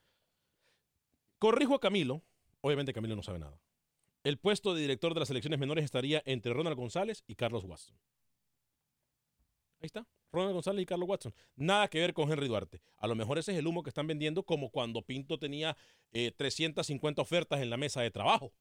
Corrijo 1.43 1.74
a 1.74 1.80
Camilo. 1.80 2.22
Obviamente 2.61 2.93
Camilo 2.93 3.16
no 3.16 3.22
sabe 3.24 3.40
nada. 3.40 3.61
El 4.22 4.38
puesto 4.38 4.74
de 4.74 4.80
director 4.80 5.12
de 5.12 5.18
las 5.18 5.26
selecciones 5.26 5.59
menores 5.59 5.84
estaría 5.84 6.22
entre 6.24 6.53
Ronald 6.53 6.76
González 6.76 7.24
y 7.26 7.34
Carlos 7.34 7.64
Watson. 7.64 7.99
Ahí 9.80 9.86
está. 9.86 10.07
Ronald 10.30 10.55
González 10.55 10.84
y 10.84 10.86
Carlos 10.86 11.09
Watson. 11.09 11.34
Nada 11.57 11.88
que 11.88 11.99
ver 11.99 12.14
con 12.14 12.30
Henry 12.30 12.47
Duarte. 12.47 12.80
A 12.97 13.09
lo 13.09 13.16
mejor 13.16 13.38
ese 13.38 13.51
es 13.51 13.59
el 13.59 13.66
humo 13.66 13.82
que 13.82 13.90
están 13.90 14.07
vendiendo 14.07 14.45
como 14.45 14.70
cuando 14.70 15.03
Pinto 15.03 15.36
tenía 15.36 15.76
350 16.12 17.20
eh, 17.20 17.24
ofertas 17.24 17.61
en 17.61 17.70
la 17.70 17.76
mesa 17.76 18.03
de 18.03 18.12
trabajo. 18.12 18.53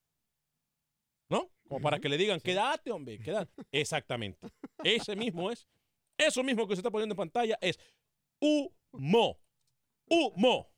¿No? 1.30 1.52
Como 1.68 1.82
para 1.82 2.00
que 2.00 2.10
le 2.10 2.18
digan, 2.18 2.40
quédate, 2.40 2.90
hombre, 2.90 3.20
quédate. 3.20 3.54
Exactamente. 3.72 4.40
Ese 4.84 5.16
mismo 5.16 5.52
es. 5.52 5.68
Eso 6.18 6.44
mismo 6.44 6.68
que 6.68 6.74
se 6.74 6.80
está 6.80 6.90
poniendo 6.90 7.14
en 7.14 7.18
pantalla 7.18 7.60
es 7.62 7.80
humo. 8.40 9.40
Humo. 10.08 10.72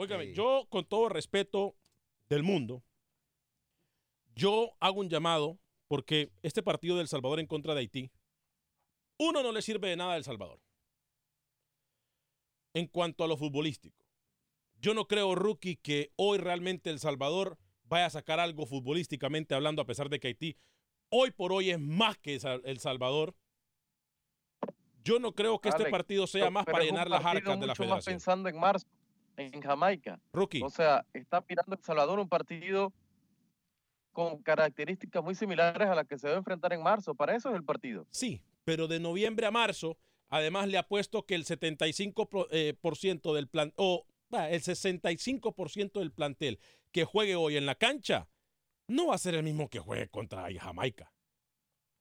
Óigame, 0.00 0.32
yo 0.32 0.66
con 0.70 0.84
todo 0.84 1.08
respeto 1.08 1.76
del 2.28 2.44
mundo, 2.44 2.84
yo 4.36 4.70
hago 4.78 5.00
un 5.00 5.08
llamado 5.08 5.58
porque 5.88 6.30
este 6.42 6.62
partido 6.62 6.96
del 6.96 7.08
Salvador 7.08 7.40
en 7.40 7.48
contra 7.48 7.74
de 7.74 7.80
Haití, 7.80 8.12
uno 9.18 9.42
no 9.42 9.50
le 9.50 9.60
sirve 9.60 9.88
de 9.88 9.96
nada 9.96 10.14
al 10.14 10.22
Salvador. 10.22 10.60
En 12.74 12.86
cuanto 12.86 13.24
a 13.24 13.26
lo 13.26 13.36
futbolístico, 13.36 14.04
yo 14.80 14.94
no 14.94 15.08
creo, 15.08 15.34
Rookie, 15.34 15.76
que 15.76 16.12
hoy 16.14 16.38
realmente 16.38 16.90
El 16.90 17.00
Salvador 17.00 17.58
vaya 17.82 18.06
a 18.06 18.10
sacar 18.10 18.38
algo 18.38 18.66
futbolísticamente 18.66 19.56
hablando, 19.56 19.82
a 19.82 19.86
pesar 19.86 20.08
de 20.10 20.20
que 20.20 20.28
Haití 20.28 20.56
hoy 21.08 21.32
por 21.32 21.52
hoy 21.52 21.70
es 21.70 21.80
más 21.80 22.16
que 22.18 22.38
El 22.62 22.78
Salvador. 22.78 23.34
Yo 25.02 25.18
no 25.18 25.34
creo 25.34 25.58
que 25.60 25.70
este 25.70 25.90
partido 25.90 26.28
sea 26.28 26.50
más 26.50 26.66
para 26.66 26.84
llenar 26.84 27.10
las 27.10 27.24
arcas 27.24 27.58
de 27.58 27.66
la 27.66 27.74
federación. 27.74 27.96
Más 27.96 28.04
pensando 28.04 28.48
en 28.48 28.60
marzo 28.60 28.86
en 29.38 29.62
Jamaica. 29.62 30.20
O 30.62 30.70
sea, 30.70 31.06
está 31.12 31.44
mirando 31.48 31.76
El 31.76 31.82
Salvador 31.82 32.18
un 32.18 32.28
partido 32.28 32.92
con 34.12 34.42
características 34.42 35.22
muy 35.22 35.34
similares 35.34 35.88
a 35.88 35.94
las 35.94 36.06
que 36.06 36.18
se 36.18 36.26
debe 36.26 36.38
enfrentar 36.38 36.72
en 36.72 36.82
marzo. 36.82 37.14
Para 37.14 37.36
eso 37.36 37.50
es 37.50 37.54
el 37.54 37.64
partido. 37.64 38.06
Sí, 38.10 38.42
pero 38.64 38.88
de 38.88 38.98
noviembre 38.98 39.46
a 39.46 39.50
marzo, 39.50 39.96
además 40.28 40.68
le 40.68 40.76
apuesto 40.76 41.24
que 41.24 41.36
el 41.36 41.44
75% 41.44 42.48
eh, 42.50 43.34
del 43.34 43.48
plan, 43.48 43.72
o 43.76 44.06
el 44.32 44.60
65% 44.60 46.00
del 46.00 46.12
plantel 46.12 46.58
que 46.90 47.04
juegue 47.04 47.36
hoy 47.36 47.56
en 47.56 47.66
la 47.66 47.76
cancha 47.76 48.28
no 48.88 49.08
va 49.08 49.14
a 49.14 49.18
ser 49.18 49.34
el 49.34 49.44
mismo 49.44 49.68
que 49.68 49.78
juegue 49.78 50.08
contra 50.08 50.48
Jamaica. 50.52 51.12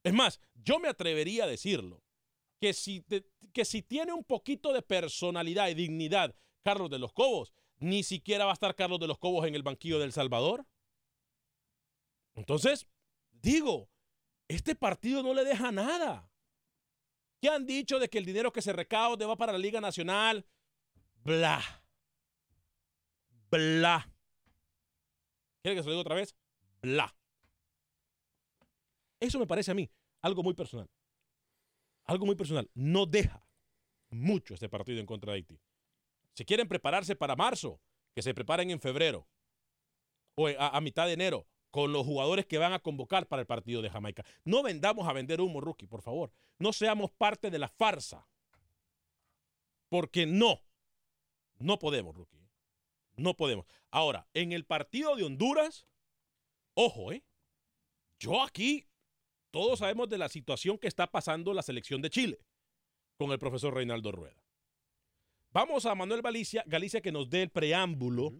Es 0.03 0.13
más, 0.13 0.39
yo 0.55 0.79
me 0.79 0.87
atrevería 0.87 1.43
a 1.43 1.47
decirlo, 1.47 2.01
que 2.59 2.73
si, 2.73 3.05
que 3.53 3.65
si 3.65 3.83
tiene 3.83 4.13
un 4.13 4.23
poquito 4.23 4.73
de 4.73 4.81
personalidad 4.81 5.69
y 5.69 5.75
dignidad 5.75 6.33
Carlos 6.67 6.89
de 6.89 6.99
los 6.99 7.13
Cobos. 7.13 7.53
Ni 7.79 8.03
siquiera 8.03 8.43
va 8.43 8.51
a 8.51 8.53
estar 8.53 8.75
Carlos 8.75 8.99
de 8.99 9.07
los 9.07 9.17
Cobos 9.17 9.47
en 9.47 9.55
el 9.55 9.63
banquillo 9.63 9.99
del 9.99 10.11
Salvador. 10.11 10.67
Entonces, 12.35 12.89
digo, 13.31 13.89
este 14.49 14.75
partido 14.75 15.23
no 15.23 15.33
le 15.33 15.45
deja 15.45 15.71
nada. 15.71 16.29
¿Qué 17.39 17.47
han 17.47 17.65
dicho 17.65 17.99
de 17.99 18.09
que 18.09 18.17
el 18.17 18.25
dinero 18.25 18.51
que 18.51 18.61
se 18.61 18.73
recaude 18.73 19.25
va 19.25 19.37
para 19.37 19.53
la 19.53 19.59
Liga 19.59 19.79
Nacional? 19.79 20.45
Bla. 21.23 21.63
Bla. 23.49 24.13
¿Quiere 25.61 25.77
que 25.77 25.83
se 25.83 25.87
lo 25.87 25.93
diga 25.93 26.01
otra 26.01 26.15
vez? 26.15 26.35
Bla. 26.81 27.15
Eso 29.21 29.39
me 29.39 29.47
parece 29.47 29.71
a 29.71 29.73
mí 29.73 29.89
algo 30.21 30.43
muy 30.43 30.53
personal. 30.53 30.89
Algo 32.03 32.25
muy 32.25 32.35
personal. 32.35 32.69
No 32.73 33.05
deja 33.05 33.47
mucho 34.09 34.53
este 34.53 34.67
partido 34.67 34.99
en 34.99 35.05
contra 35.05 35.31
de 35.31 35.37
Haití. 35.37 35.61
Si 36.37 36.45
quieren 36.45 36.67
prepararse 36.67 37.15
para 37.15 37.35
marzo, 37.35 37.81
que 38.13 38.21
se 38.21 38.35
preparen 38.35 38.69
en 38.69 38.79
febrero 38.79 39.27
o 40.35 40.47
a, 40.47 40.79
mitad 40.81 41.07
de 41.07 41.13
enero 41.13 41.47
con 41.71 41.91
los 41.91 42.05
jugadores 42.05 42.45
que 42.45 42.59
van 42.59 42.73
a 42.73 42.79
convocar 42.79 43.27
para 43.27 43.41
el 43.41 43.47
partido 43.47 43.81
de 43.81 43.89
Jamaica. 43.89 44.23
No 44.43 44.61
vendamos 44.61 45.07
a 45.07 45.13
vender 45.13 45.41
humo, 45.41 45.61
rookie, 45.61 45.87
por 45.87 46.03
favor. 46.03 46.31
No 46.59 46.73
seamos 46.73 47.09
parte 47.09 47.49
de 47.49 47.57
la 47.57 47.67
farsa. 47.67 48.27
Porque 49.89 50.27
no, 50.27 50.61
no 51.57 51.79
podemos, 51.79 52.15
rookie. 52.15 52.37
No 53.15 53.33
podemos. 53.35 53.65
Ahora, 53.89 54.27
en 54.35 54.51
el 54.51 54.63
partido 54.63 55.15
de 55.15 55.23
Honduras, 55.23 55.87
ojo, 56.75 57.13
¿eh? 57.13 57.25
Yo 58.19 58.43
aquí, 58.43 58.85
todos 59.49 59.79
sabemos 59.79 60.07
de 60.07 60.19
la 60.19 60.29
situación 60.29 60.77
que 60.77 60.87
está 60.87 61.07
pasando 61.07 61.55
la 61.55 61.63
selección 61.63 61.99
de 62.03 62.11
Chile. 62.11 62.45
con 63.17 63.31
el 63.31 63.39
profesor 63.39 63.73
Reinaldo 63.73 64.11
Rueda. 64.11 64.46
Vamos 65.57 65.87
a 65.87 65.95
Manuel 65.95 66.21
Galicia, 66.21 66.63
Galicia 66.67 67.01
que 67.01 67.11
nos 67.11 67.31
dé 67.31 67.41
el 67.41 67.49
preámbulo 67.49 68.31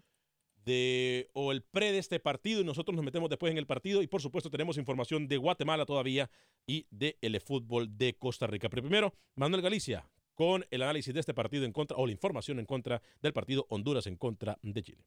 de 0.64 1.32
o 1.34 1.52
el 1.52 1.64
pre 1.64 1.92
de 1.92 1.98
este 1.98 2.20
partido 2.20 2.62
y 2.62 2.64
nosotros 2.64 2.96
nos 2.96 3.04
metemos 3.04 3.28
después 3.28 3.50
en 3.52 3.58
el 3.58 3.66
partido 3.66 4.04
y 4.04 4.08
por 4.08 4.22
supuesto 4.22 4.52
tenemos 4.52 4.78
información 4.78 5.28
de 5.28 5.38
Guatemala 5.38 5.88
todavía 5.88 6.30
y 6.68 6.86
de 6.92 7.18
el 7.22 7.42
fútbol 7.42 7.98
de 7.98 8.14
Costa 8.14 8.46
Rica. 8.46 8.70
Pero 8.70 8.84
primero, 8.84 9.16
Manuel 9.34 9.64
Galicia 9.64 10.08
con 10.36 10.64
el 10.70 10.84
análisis 10.84 11.12
de 11.12 11.22
este 11.22 11.34
partido 11.34 11.66
en 11.66 11.72
contra 11.72 11.98
o 11.98 12.06
la 12.06 12.12
información 12.12 12.60
en 12.60 12.68
contra 12.68 13.02
del 13.20 13.34
partido 13.34 13.66
Honduras 13.72 14.06
en 14.06 14.18
contra 14.18 14.60
de 14.62 14.84
Chile. 14.84 15.04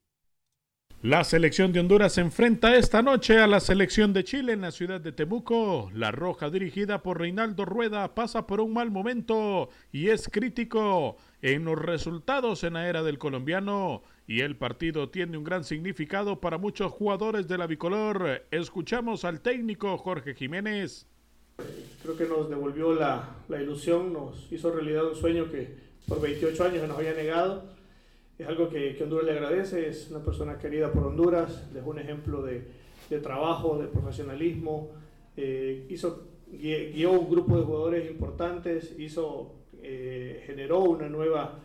La 1.02 1.22
selección 1.22 1.72
de 1.72 1.78
Honduras 1.78 2.14
se 2.14 2.22
enfrenta 2.22 2.76
esta 2.76 3.02
noche 3.02 3.38
a 3.38 3.46
la 3.46 3.60
selección 3.60 4.12
de 4.12 4.24
Chile 4.24 4.52
en 4.52 4.60
la 4.60 4.72
ciudad 4.72 5.00
de 5.00 5.12
Temuco. 5.12 5.90
La 5.94 6.10
Roja, 6.10 6.50
dirigida 6.50 7.02
por 7.02 7.20
Reinaldo 7.20 7.64
Rueda, 7.64 8.14
pasa 8.14 8.46
por 8.46 8.60
un 8.60 8.72
mal 8.72 8.90
momento 8.90 9.70
y 9.92 10.08
es 10.08 10.28
crítico 10.28 11.16
en 11.42 11.64
los 11.64 11.78
resultados 11.78 12.64
en 12.64 12.74
la 12.74 12.88
era 12.88 13.02
del 13.02 13.18
colombiano. 13.18 14.02
Y 14.26 14.40
el 14.40 14.56
partido 14.56 15.08
tiene 15.08 15.36
un 15.36 15.44
gran 15.44 15.64
significado 15.64 16.40
para 16.40 16.58
muchos 16.58 16.92
jugadores 16.92 17.48
de 17.48 17.58
la 17.58 17.66
bicolor. 17.66 18.44
Escuchamos 18.50 19.24
al 19.24 19.40
técnico 19.40 19.98
Jorge 19.98 20.34
Jiménez. 20.34 21.06
Creo 22.02 22.16
que 22.16 22.26
nos 22.26 22.48
devolvió 22.48 22.94
la, 22.94 23.36
la 23.48 23.60
ilusión, 23.60 24.12
nos 24.12 24.50
hizo 24.52 24.70
realidad 24.70 25.08
un 25.08 25.16
sueño 25.16 25.50
que 25.50 25.76
por 26.06 26.20
28 26.20 26.64
años 26.64 26.88
nos 26.88 26.96
había 26.96 27.12
negado 27.12 27.80
es 28.40 28.48
algo 28.48 28.70
que, 28.70 28.96
que, 28.96 29.04
Honduras 29.04 29.26
le 29.26 29.32
agradece, 29.32 29.86
es 29.86 30.10
una 30.10 30.24
persona 30.24 30.58
querida 30.58 30.90
por 30.90 31.04
Honduras, 31.04 31.70
dejó 31.74 31.90
un 31.90 31.98
ejemplo 31.98 32.42
de, 32.42 32.64
de 33.10 33.20
trabajo, 33.20 33.76
de 33.76 33.86
profesionalismo, 33.86 34.92
eh, 35.36 35.86
hizo, 35.90 36.26
guió 36.50 37.12
un 37.12 37.30
grupo 37.30 37.58
de 37.58 37.64
jugadores 37.64 38.10
importantes, 38.10 38.98
hizo, 38.98 39.56
eh, 39.82 40.42
generó 40.46 40.80
una 40.80 41.08
nueva 41.08 41.60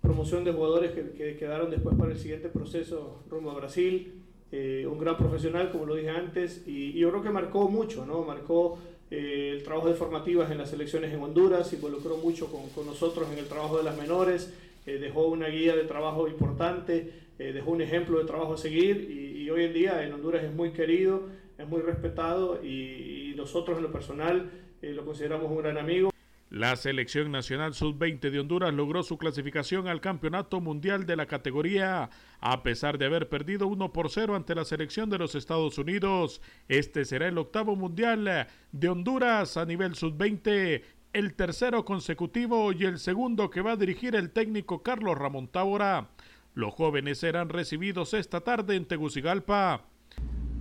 promoción 0.00 0.44
de 0.44 0.52
jugadores 0.52 0.92
que, 0.92 1.12
que, 1.12 1.36
quedaron 1.36 1.70
después 1.70 1.96
para 1.96 2.12
el 2.12 2.18
siguiente 2.18 2.48
proceso 2.48 3.22
rumbo 3.30 3.50
a 3.50 3.54
Brasil, 3.54 4.22
eh, 4.52 4.86
un 4.86 4.98
gran 4.98 5.16
profesional, 5.16 5.72
como 5.72 5.84
lo 5.84 5.96
dije 5.96 6.10
antes, 6.10 6.62
y, 6.66 6.92
yo 6.92 7.10
creo 7.10 7.22
que 7.22 7.30
marcó 7.30 7.68
mucho, 7.68 8.06
¿no? 8.06 8.22
Marcó 8.22 8.78
el 9.10 9.62
trabajo 9.62 9.88
de 9.88 9.94
formativas 9.94 10.50
en 10.50 10.58
las 10.58 10.70
selecciones 10.70 11.12
en 11.12 11.20
Honduras, 11.20 11.72
involucró 11.72 12.16
mucho 12.18 12.48
con, 12.48 12.86
nosotros 12.86 13.28
en 13.32 13.38
el 13.38 13.46
trabajo 13.46 13.78
de 13.78 13.82
las 13.84 13.96
menores, 13.96 14.54
eh, 14.86 14.98
dejó 14.98 15.26
una 15.26 15.48
guía 15.48 15.74
de 15.74 15.84
trabajo 15.84 16.28
importante, 16.28 17.10
eh, 17.38 17.52
dejó 17.52 17.72
un 17.72 17.80
ejemplo 17.80 18.18
de 18.18 18.26
trabajo 18.26 18.54
a 18.54 18.56
seguir 18.56 19.10
y, 19.10 19.50
hoy 19.50 19.64
en 19.64 19.74
día 19.74 20.04
en 20.04 20.12
Honduras 20.12 20.42
es 20.44 20.54
muy 20.54 20.70
querido, 20.70 21.28
es 21.58 21.68
muy 21.68 21.82
respetado 21.82 22.64
y, 22.64 23.34
nosotros 23.36 23.76
en 23.76 23.82
lo 23.82 23.90
personal 23.90 24.50
eh, 24.80 24.92
lo 24.92 25.04
consideramos 25.04 25.50
un 25.50 25.58
gran 25.58 25.76
amigo. 25.76 26.13
La 26.54 26.76
selección 26.76 27.32
nacional 27.32 27.74
sub-20 27.74 28.30
de 28.30 28.38
Honduras 28.38 28.72
logró 28.72 29.02
su 29.02 29.18
clasificación 29.18 29.88
al 29.88 30.00
Campeonato 30.00 30.60
Mundial 30.60 31.04
de 31.04 31.16
la 31.16 31.26
categoría 31.26 32.10
a 32.38 32.62
pesar 32.62 32.96
de 32.96 33.06
haber 33.06 33.28
perdido 33.28 33.66
1 33.66 33.92
por 33.92 34.08
0 34.08 34.36
ante 34.36 34.54
la 34.54 34.64
selección 34.64 35.10
de 35.10 35.18
los 35.18 35.34
Estados 35.34 35.78
Unidos. 35.78 36.40
Este 36.68 37.06
será 37.06 37.26
el 37.26 37.38
octavo 37.38 37.74
Mundial 37.74 38.46
de 38.70 38.88
Honduras 38.88 39.56
a 39.56 39.66
nivel 39.66 39.96
sub-20 39.96 40.82
el 41.12 41.34
tercero 41.34 41.84
consecutivo 41.84 42.70
y 42.70 42.84
el 42.84 43.00
segundo 43.00 43.50
que 43.50 43.60
va 43.60 43.72
a 43.72 43.76
dirigir 43.76 44.14
el 44.14 44.30
técnico 44.30 44.84
Carlos 44.84 45.18
Ramón 45.18 45.48
Tábora. 45.48 46.10
Los 46.54 46.72
jóvenes 46.72 47.18
serán 47.18 47.48
recibidos 47.48 48.14
esta 48.14 48.42
tarde 48.42 48.76
en 48.76 48.84
Tegucigalpa. 48.84 49.86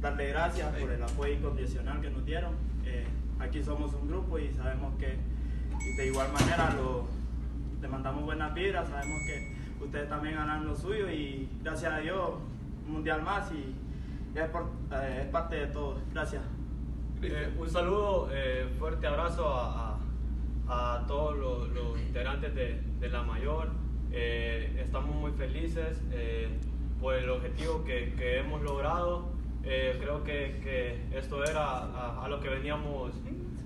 Darle 0.01 0.29
gracias 0.29 0.73
por 0.75 0.89
el 0.89 1.03
apoyo 1.03 1.33
incondicional 1.33 2.01
que 2.01 2.09
nos 2.09 2.25
dieron. 2.25 2.55
Eh, 2.83 3.05
aquí 3.37 3.61
somos 3.61 3.93
un 3.93 4.07
grupo 4.07 4.39
y 4.39 4.51
sabemos 4.53 4.95
que 4.97 5.17
de 5.95 6.07
igual 6.07 6.31
manera 6.31 6.73
lo, 6.75 7.05
le 7.81 7.87
mandamos 7.87 8.23
buenas 8.23 8.53
vibras, 8.53 8.89
sabemos 8.89 9.19
que 9.25 9.55
ustedes 9.83 10.09
también 10.09 10.35
ganan 10.35 10.65
lo 10.65 10.75
suyo 10.75 11.09
y 11.09 11.49
gracias 11.61 11.93
a 11.93 11.97
Dios 11.99 12.31
un 12.87 12.93
mundial 12.93 13.21
más 13.21 13.51
y 13.51 13.75
es, 14.37 14.45
eh, 14.45 15.29
parte 15.31 15.55
de 15.55 15.67
todo. 15.67 15.99
Gracias. 16.11 16.41
Eh, 17.21 17.53
un 17.57 17.69
saludo, 17.69 18.29
fuerte 18.77 19.07
abrazo 19.07 19.47
a, 19.47 19.97
a 20.67 21.03
todos 21.07 21.37
los, 21.37 21.69
los 21.69 21.99
integrantes 21.99 22.53
de, 22.55 22.81
de, 22.99 23.09
la 23.09 23.23
mayor. 23.23 23.69
Eh, 24.11 24.81
estamos 24.83 25.15
muy 25.15 25.31
felices 25.31 26.01
eh, 26.11 26.47
por 26.99 27.15
el 27.15 27.29
objetivo 27.29 27.83
que, 27.83 28.13
que 28.17 28.39
hemos 28.39 28.61
logrado. 28.61 29.31
Eh, 29.63 29.97
creo 29.99 30.23
que, 30.23 30.59
que, 30.63 31.17
esto 31.17 31.43
era 31.43 32.21
a, 32.23 32.27
lo 32.27 32.39
que 32.39 32.49
veníamos 32.49 33.13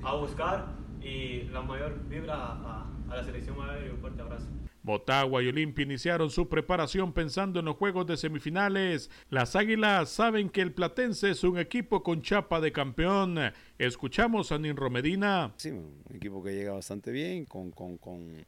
a 0.03 0.13
buscar 0.13 0.65
y 1.01 1.43
la 1.51 1.61
mayor 1.61 1.97
vibra 2.07 2.35
a, 2.35 2.91
a 3.09 3.15
la 3.15 3.23
selección 3.23 3.57
mayor 3.57 3.85
y 3.85 3.89
un 3.89 3.97
fuerte 3.99 4.21
abrazo. 4.21 4.47
Motagua 4.83 5.43
y 5.43 5.49
Olimpia 5.49 5.83
iniciaron 5.83 6.29
su 6.29 6.47
preparación 6.47 7.11
pensando 7.11 7.59
en 7.59 7.65
los 7.65 7.75
juegos 7.75 8.07
de 8.07 8.15
semifinales. 8.15 9.11
Las 9.29 9.57
Águilas 9.57 10.09
saben 10.09 10.49
que 10.49 10.61
el 10.61 10.71
Platense 10.71 11.29
es 11.29 11.43
un 11.43 11.59
equipo 11.59 12.03
con 12.03 12.21
chapa 12.21 12.61
de 12.61 12.71
campeón. 12.71 13.37
Escuchamos 13.77 14.53
a 14.53 14.57
Ninro 14.57 14.89
Medina. 14.89 15.53
Sí, 15.57 15.71
un 15.71 16.03
equipo 16.15 16.41
que 16.41 16.53
llega 16.53 16.71
bastante 16.71 17.11
bien, 17.11 17.43
con, 17.43 17.71
con, 17.71 17.97
con 17.97 18.45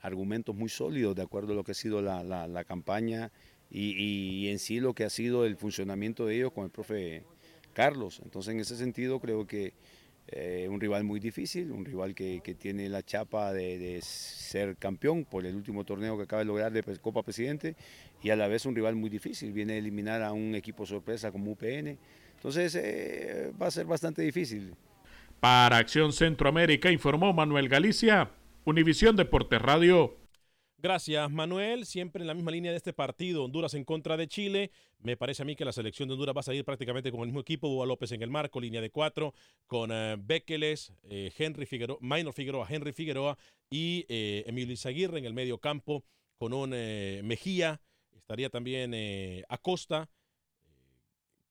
argumentos 0.00 0.54
muy 0.56 0.70
sólidos 0.70 1.14
de 1.14 1.22
acuerdo 1.22 1.52
a 1.52 1.56
lo 1.56 1.62
que 1.62 1.72
ha 1.72 1.74
sido 1.74 2.00
la, 2.00 2.24
la, 2.24 2.48
la 2.48 2.64
campaña 2.64 3.30
y, 3.70 3.90
y, 3.90 4.48
en 4.48 4.58
sí 4.58 4.80
lo 4.80 4.94
que 4.94 5.04
ha 5.04 5.10
sido 5.10 5.44
el 5.44 5.56
funcionamiento 5.56 6.24
de 6.24 6.36
ellos 6.36 6.52
con 6.52 6.64
el 6.64 6.70
profe 6.70 7.24
Carlos. 7.74 8.20
Entonces 8.24 8.54
en 8.54 8.60
ese 8.60 8.76
sentido 8.76 9.20
creo 9.20 9.46
que 9.46 9.74
eh, 10.28 10.68
un 10.70 10.80
rival 10.80 11.04
muy 11.04 11.20
difícil, 11.20 11.72
un 11.72 11.84
rival 11.84 12.14
que, 12.14 12.40
que 12.42 12.54
tiene 12.54 12.88
la 12.88 13.02
chapa 13.02 13.52
de, 13.52 13.98
ser 14.02 14.76
campeón 14.76 15.24
por 15.24 15.44
el 15.44 15.54
último 15.54 15.84
torneo 15.84 16.16
que 16.16 16.22
acaba 16.24 16.40
de 16.40 16.46
lograr 16.46 16.72
de 16.72 16.82
Copa 16.98 17.22
Presidente 17.22 17.74
y 18.22 18.30
a 18.30 18.36
la 18.36 18.48
vez 18.48 18.64
un 18.64 18.74
rival 18.74 18.94
muy 18.94 19.10
difícil, 19.10 19.52
viene 19.52 19.74
a 19.74 19.76
eliminar 19.76 20.22
a 20.22 20.32
un 20.32 20.54
equipo 20.54 20.86
sorpresa 20.86 21.32
como 21.32 21.52
UPN, 21.52 21.98
entonces 22.36 22.74
eh, 22.76 23.52
va 23.60 23.66
a 23.66 23.70
ser 23.70 23.86
bastante 23.86 24.22
difícil. 24.22 24.74
Para 25.40 25.78
Acción 25.78 26.12
Centroamérica 26.12 26.90
informó 26.90 27.32
Manuel 27.32 27.68
Galicia, 27.68 28.30
Univisión 28.64 29.16
Deportes 29.16 29.60
Radio. 29.60 30.21
Gracias, 30.82 31.30
Manuel. 31.30 31.86
Siempre 31.86 32.22
en 32.22 32.26
la 32.26 32.34
misma 32.34 32.50
línea 32.50 32.72
de 32.72 32.76
este 32.76 32.92
partido, 32.92 33.44
Honduras 33.44 33.72
en 33.74 33.84
contra 33.84 34.16
de 34.16 34.26
Chile. 34.26 34.72
Me 34.98 35.16
parece 35.16 35.42
a 35.42 35.44
mí 35.44 35.54
que 35.54 35.64
la 35.64 35.70
selección 35.70 36.08
de 36.08 36.14
Honduras 36.14 36.34
va 36.36 36.40
a 36.40 36.42
salir 36.42 36.64
prácticamente 36.64 37.12
con 37.12 37.20
el 37.20 37.26
mismo 37.26 37.38
equipo. 37.38 37.68
Hugo 37.68 37.86
López 37.86 38.10
en 38.10 38.20
el 38.20 38.30
marco, 38.30 38.60
línea 38.60 38.80
de 38.80 38.90
cuatro, 38.90 39.32
con 39.68 39.92
uh, 39.92 40.16
Bekeles, 40.18 40.92
eh, 41.04 41.32
Henry 41.38 41.66
Figueroa, 41.66 41.98
Minor 42.00 42.34
Figueroa, 42.34 42.66
Henry 42.68 42.92
Figueroa 42.92 43.38
y 43.70 44.06
eh, 44.08 44.42
Emilio 44.48 44.72
Izaguirre 44.72 45.20
en 45.20 45.24
el 45.24 45.34
medio 45.34 45.58
campo, 45.58 46.04
con 46.36 46.52
un 46.52 46.72
eh, 46.74 47.20
Mejía. 47.22 47.80
Estaría 48.16 48.50
también 48.50 48.92
Acosta, 49.48 50.10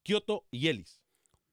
Kioto 0.03 0.45
y 0.51 0.67
Ellis. 0.67 1.00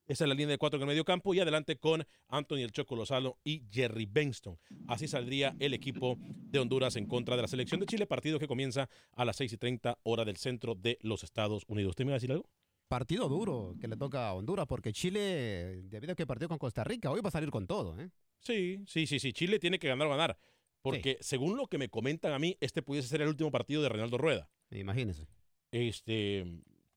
Esa 0.09 0.25
es 0.25 0.29
la 0.29 0.35
línea 0.35 0.53
de 0.53 0.59
cuatro 0.59 0.79
en 0.79 0.83
el 0.83 0.89
medio 0.89 1.05
campo 1.05 1.35
y 1.35 1.41
adelante 1.41 1.77
con 1.77 2.03
Anthony 2.29 2.61
El 2.61 2.73
Choco 2.73 2.97
Lozano 2.97 3.37
y 3.45 3.65
Jerry 3.71 4.07
Benston. 4.07 4.59
Así 4.87 5.07
saldría 5.07 5.55
el 5.61 5.75
equipo 5.75 6.17
de 6.19 6.59
Honduras 6.59 6.97
en 6.97 7.07
contra 7.07 7.37
de 7.37 7.43
la 7.43 7.49
selección 7.49 7.79
de 7.79 7.85
Chile, 7.85 8.07
partido 8.07 8.39
que 8.39 8.49
comienza 8.49 8.89
a 9.13 9.27
las 9.27 9.37
6 9.37 9.53
y 9.53 9.57
30 9.59 9.99
hora 10.05 10.25
del 10.25 10.39
centro 10.39 10.75
de 10.75 10.99
los 11.03 11.25
Estados 11.25 11.65
Unidos. 11.69 11.91
¿Usted 11.91 12.07
me 12.07 12.13
va 12.13 12.15
a 12.15 12.21
decir 12.21 12.33
algo? 12.33 12.49
Partido 12.89 13.29
duro 13.29 13.75
que 13.79 13.87
le 13.87 13.99
toca 13.99 14.29
a 14.29 14.33
Honduras 14.33 14.67
porque 14.67 14.95
Chile, 14.95 15.83
debido 15.85 16.15
a 16.15 16.17
que 16.17 16.27
partió 16.27 16.49
con 16.49 16.57
Costa 16.57 16.85
Rica, 16.85 17.11
hoy 17.11 17.21
va 17.21 17.29
a 17.29 17.33
salir 17.33 17.51
con 17.51 17.67
todo. 17.67 18.01
¿eh? 18.01 18.09
Sí, 18.41 18.83
sí, 18.87 19.07
sí, 19.07 19.19
sí. 19.19 19.35
Chile 19.35 19.59
tiene 19.59 19.79
que 19.79 19.89
ganar 19.89 20.07
o 20.07 20.11
ganar. 20.11 20.39
Porque 20.81 21.19
sí. 21.21 21.29
según 21.29 21.59
lo 21.59 21.67
que 21.67 21.77
me 21.77 21.91
comentan 21.91 22.33
a 22.33 22.39
mí, 22.39 22.57
este 22.61 22.81
pudiese 22.81 23.09
ser 23.09 23.21
el 23.21 23.29
último 23.29 23.51
partido 23.51 23.83
de 23.83 23.91
Reinaldo 23.91 24.17
Rueda. 24.17 24.49
Imagínese. 24.71 25.29
Este, 25.71 26.47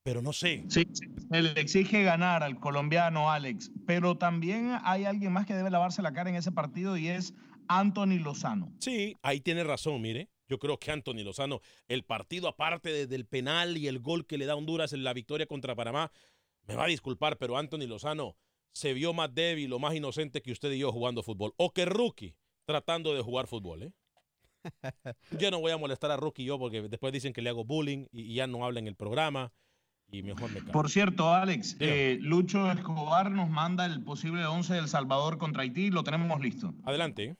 pero 0.03 0.21
no 0.21 0.33
sé. 0.33 0.65
Sí, 0.69 0.87
se 0.93 1.41
le 1.41 1.59
exige 1.59 2.03
ganar 2.03 2.43
al 2.43 2.59
colombiano 2.59 3.31
Alex, 3.31 3.71
pero 3.85 4.17
también 4.17 4.77
hay 4.83 5.05
alguien 5.05 5.31
más 5.31 5.45
que 5.45 5.53
debe 5.53 5.69
lavarse 5.69 6.01
la 6.01 6.13
cara 6.13 6.29
en 6.29 6.35
ese 6.35 6.51
partido 6.51 6.97
y 6.97 7.07
es 7.07 7.33
Anthony 7.67 8.19
Lozano. 8.19 8.73
Sí, 8.79 9.15
ahí 9.21 9.41
tiene 9.41 9.63
razón, 9.63 10.01
mire. 10.01 10.29
Yo 10.47 10.59
creo 10.59 10.77
que 10.77 10.91
Anthony 10.91 11.23
Lozano, 11.23 11.61
el 11.87 12.03
partido 12.03 12.49
aparte 12.49 12.91
de, 12.91 13.07
del 13.07 13.25
penal 13.25 13.77
y 13.77 13.87
el 13.87 13.99
gol 13.99 14.25
que 14.25 14.37
le 14.37 14.45
da 14.45 14.55
Honduras 14.55 14.91
en 14.91 15.03
la 15.03 15.13
victoria 15.13 15.45
contra 15.45 15.75
Panamá, 15.75 16.11
me 16.67 16.75
va 16.75 16.83
a 16.83 16.87
disculpar, 16.87 17.37
pero 17.37 17.57
Anthony 17.57 17.87
Lozano 17.87 18.35
se 18.73 18.93
vio 18.93 19.13
más 19.13 19.33
débil 19.33 19.71
o 19.71 19.79
más 19.79 19.95
inocente 19.95 20.41
que 20.41 20.51
usted 20.51 20.71
y 20.71 20.79
yo 20.79 20.91
jugando 20.91 21.23
fútbol. 21.23 21.53
O 21.57 21.71
que 21.71 21.85
Rookie 21.85 22.35
tratando 22.65 23.13
de 23.13 23.21
jugar 23.21 23.47
fútbol, 23.47 23.83
¿eh? 23.83 23.93
yo 25.39 25.49
no 25.51 25.59
voy 25.59 25.71
a 25.71 25.77
molestar 25.77 26.11
a 26.11 26.17
Rookie 26.17 26.43
yo 26.43 26.59
porque 26.59 26.81
después 26.81 27.13
dicen 27.13 27.33
que 27.33 27.41
le 27.41 27.49
hago 27.49 27.63
bullying 27.63 28.07
y, 28.11 28.23
y 28.23 28.35
ya 28.35 28.47
no 28.47 28.65
habla 28.65 28.79
en 28.79 28.87
el 28.87 28.95
programa. 28.95 29.53
Y 30.11 30.23
mejor 30.23 30.51
me 30.51 30.61
Por 30.61 30.89
cierto, 30.89 31.33
Alex, 31.33 31.77
eh, 31.79 32.17
Lucho 32.21 32.69
Escobar 32.71 33.31
nos 33.31 33.49
manda 33.49 33.85
el 33.85 34.03
posible 34.03 34.45
11 34.45 34.73
del 34.73 34.87
Salvador 34.89 35.37
contra 35.37 35.63
Haití, 35.63 35.89
lo 35.89 36.03
tenemos 36.03 36.41
listo. 36.41 36.73
Adelante. 36.83 37.37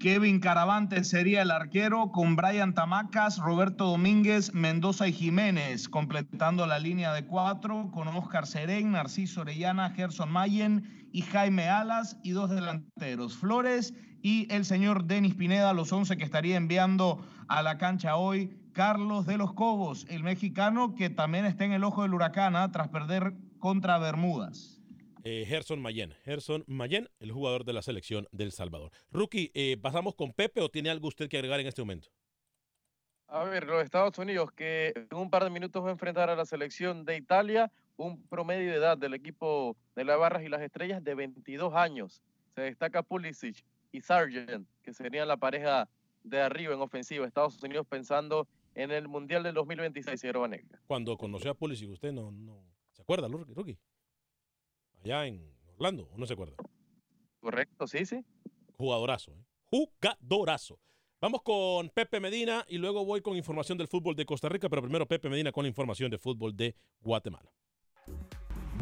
Kevin 0.00 0.40
Caravante 0.40 1.04
sería 1.04 1.42
el 1.42 1.52
arquero 1.52 2.10
con 2.10 2.34
Brian 2.34 2.74
Tamacas, 2.74 3.38
Roberto 3.38 3.86
Domínguez, 3.86 4.52
Mendoza 4.52 5.06
y 5.06 5.12
Jiménez, 5.12 5.88
completando 5.88 6.66
la 6.66 6.80
línea 6.80 7.12
de 7.12 7.24
cuatro 7.24 7.90
con 7.92 8.08
Oscar 8.08 8.46
Serén, 8.46 8.90
Narciso 8.90 9.42
Orellana, 9.42 9.90
Gerson 9.90 10.30
Mayen 10.30 11.08
y 11.12 11.22
Jaime 11.22 11.68
Alas 11.68 12.18
y 12.24 12.32
dos 12.32 12.50
delanteros, 12.50 13.36
Flores 13.36 13.94
y 14.20 14.52
el 14.52 14.64
señor 14.64 15.04
Denis 15.04 15.36
Pineda, 15.36 15.72
los 15.72 15.92
once 15.92 16.16
que 16.16 16.24
estaría 16.24 16.56
enviando 16.56 17.24
a 17.46 17.62
la 17.62 17.78
cancha 17.78 18.16
hoy. 18.16 18.50
Carlos 18.74 19.24
de 19.24 19.38
los 19.38 19.52
Cobos, 19.54 20.04
el 20.10 20.24
mexicano 20.24 20.96
que 20.96 21.08
también 21.08 21.46
está 21.46 21.64
en 21.64 21.72
el 21.72 21.84
ojo 21.84 22.02
del 22.02 22.12
huracán 22.12 22.56
¿ah? 22.56 22.72
tras 22.72 22.88
perder 22.88 23.32
contra 23.60 23.98
Bermudas. 23.98 24.82
Eh, 25.22 25.44
Gerson 25.46 25.80
Mayen. 25.80 26.12
Gerson 26.24 26.64
Mayen, 26.66 27.08
el 27.20 27.30
jugador 27.30 27.64
de 27.64 27.72
la 27.72 27.82
selección 27.82 28.26
del 28.32 28.50
Salvador. 28.50 28.90
Rookie, 29.12 29.52
eh, 29.54 29.76
¿pasamos 29.80 30.16
con 30.16 30.32
Pepe 30.32 30.60
o 30.60 30.68
tiene 30.68 30.90
algo 30.90 31.06
usted 31.06 31.28
que 31.28 31.38
agregar 31.38 31.60
en 31.60 31.68
este 31.68 31.82
momento? 31.82 32.08
A 33.28 33.44
ver, 33.44 33.64
los 33.64 33.82
Estados 33.84 34.18
Unidos 34.18 34.50
que 34.50 34.92
en 34.96 35.16
un 35.16 35.30
par 35.30 35.44
de 35.44 35.50
minutos 35.50 35.84
va 35.84 35.90
a 35.90 35.92
enfrentar 35.92 36.28
a 36.28 36.34
la 36.34 36.44
selección 36.44 37.04
de 37.04 37.16
Italia, 37.16 37.70
un 37.96 38.26
promedio 38.26 38.72
de 38.72 38.76
edad 38.76 38.98
del 38.98 39.14
equipo 39.14 39.76
de 39.94 40.04
las 40.04 40.18
Barras 40.18 40.42
y 40.42 40.48
las 40.48 40.62
Estrellas 40.62 41.02
de 41.02 41.14
22 41.14 41.74
años. 41.74 42.22
Se 42.56 42.62
destaca 42.62 43.04
Pulisic 43.04 43.64
y 43.92 44.00
Sargent, 44.00 44.66
que 44.82 44.92
serían 44.92 45.28
la 45.28 45.36
pareja 45.36 45.88
de 46.24 46.40
arriba 46.40 46.74
en 46.74 46.80
ofensiva. 46.80 47.24
Estados 47.24 47.62
Unidos 47.62 47.86
pensando 47.88 48.48
en 48.74 48.90
el 48.90 49.08
Mundial 49.08 49.42
del 49.42 49.54
2026, 49.54 50.20
señor 50.20 50.38
Vanegas. 50.38 50.80
Cuando 50.86 51.16
conoció 51.16 51.50
a 51.50 51.54
Pulisic, 51.54 51.90
¿usted 51.90 52.12
no, 52.12 52.30
no 52.30 52.64
se 52.92 53.02
acuerda, 53.02 53.28
Rookie? 53.28 53.78
allá 55.04 55.26
en 55.26 55.54
Orlando, 55.76 56.08
¿o 56.12 56.18
no 56.18 56.26
se 56.26 56.32
acuerda? 56.32 56.56
Correcto, 57.40 57.86
sí, 57.86 58.06
sí. 58.06 58.24
Jugadorazo, 58.76 59.32
¿eh? 59.32 59.44
Jugadorazo. 59.66 60.78
Vamos 61.20 61.42
con 61.42 61.88
Pepe 61.90 62.20
Medina 62.20 62.64
y 62.68 62.78
luego 62.78 63.04
voy 63.04 63.20
con 63.20 63.36
información 63.36 63.78
del 63.78 63.88
fútbol 63.88 64.14
de 64.14 64.26
Costa 64.26 64.48
Rica, 64.48 64.68
pero 64.68 64.82
primero 64.82 65.06
Pepe 65.06 65.28
Medina 65.28 65.52
con 65.52 65.64
la 65.64 65.68
información 65.68 66.10
de 66.10 66.18
fútbol 66.18 66.56
de 66.56 66.74
Guatemala. 67.00 67.50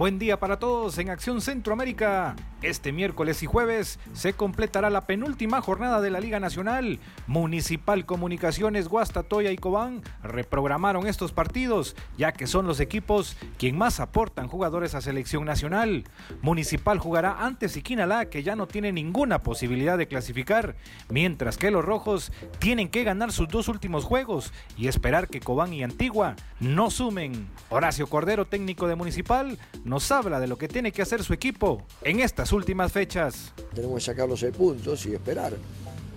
Buen 0.02 0.18
día 0.18 0.40
para 0.40 0.58
todos 0.58 0.98
en 0.98 1.10
Acción 1.10 1.40
Centroamérica. 1.40 2.34
Este 2.60 2.90
miércoles 2.90 3.40
y 3.44 3.46
jueves 3.46 4.00
se 4.14 4.32
completará 4.32 4.90
la 4.90 5.06
penúltima 5.06 5.60
jornada 5.60 6.00
de 6.00 6.10
la 6.10 6.18
Liga 6.18 6.40
Nacional. 6.40 6.98
Municipal 7.28 8.04
Comunicaciones, 8.04 8.88
Guastatoya 8.88 9.52
y 9.52 9.56
Cobán 9.56 10.02
reprogramaron 10.24 11.06
estos 11.06 11.30
partidos, 11.30 11.94
ya 12.18 12.32
que 12.32 12.48
son 12.48 12.66
los 12.66 12.80
equipos 12.80 13.36
quien 13.58 13.78
más 13.78 14.00
aportan 14.00 14.48
jugadores 14.48 14.96
a 14.96 15.00
selección 15.00 15.44
nacional. 15.44 16.02
Municipal 16.40 16.98
jugará 16.98 17.44
ante 17.44 17.68
Siquinalá, 17.68 18.24
que 18.26 18.42
ya 18.42 18.56
no 18.56 18.66
tiene 18.66 18.90
ninguna 18.90 19.44
posibilidad 19.44 19.98
de 19.98 20.08
clasificar, 20.08 20.74
mientras 21.10 21.58
que 21.58 21.70
los 21.70 21.84
rojos 21.84 22.32
tienen 22.58 22.88
que 22.88 23.04
ganar 23.04 23.30
sus 23.30 23.46
dos 23.46 23.68
últimos 23.68 24.04
juegos 24.04 24.52
y 24.76 24.88
esperar 24.88 25.28
que 25.28 25.38
Cobán 25.38 25.72
y 25.72 25.84
Antigua 25.84 26.34
no 26.58 26.90
sumen. 26.90 27.48
Horacio 27.68 28.08
Cordero, 28.08 28.46
técnico 28.46 28.88
de 28.88 28.96
Municipal, 28.96 29.58
nos 29.92 30.10
habla 30.10 30.40
de 30.40 30.46
lo 30.46 30.56
que 30.56 30.68
tiene 30.68 30.90
que 30.90 31.02
hacer 31.02 31.22
su 31.22 31.34
equipo 31.34 31.82
en 32.00 32.20
estas 32.20 32.50
últimas 32.54 32.90
fechas. 32.90 33.52
Tenemos 33.74 33.96
que 33.96 34.00
sacar 34.00 34.26
los 34.26 34.40
seis 34.40 34.56
puntos 34.56 35.04
y 35.04 35.12
esperar. 35.12 35.52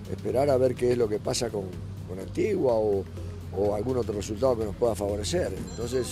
Esperar 0.09 0.49
a 0.49 0.55
ver 0.55 0.75
qué 0.75 0.93
es 0.93 0.97
lo 0.97 1.09
que 1.09 1.19
pasa 1.19 1.49
con, 1.49 1.65
con 2.07 2.17
Antigua 2.17 2.73
o, 2.73 3.03
algún 3.75 3.97
otro 3.97 4.13
resultado 4.13 4.57
que 4.57 4.63
nos 4.63 4.77
pueda 4.77 4.95
favorecer. 4.95 5.53
Entonces, 5.71 6.07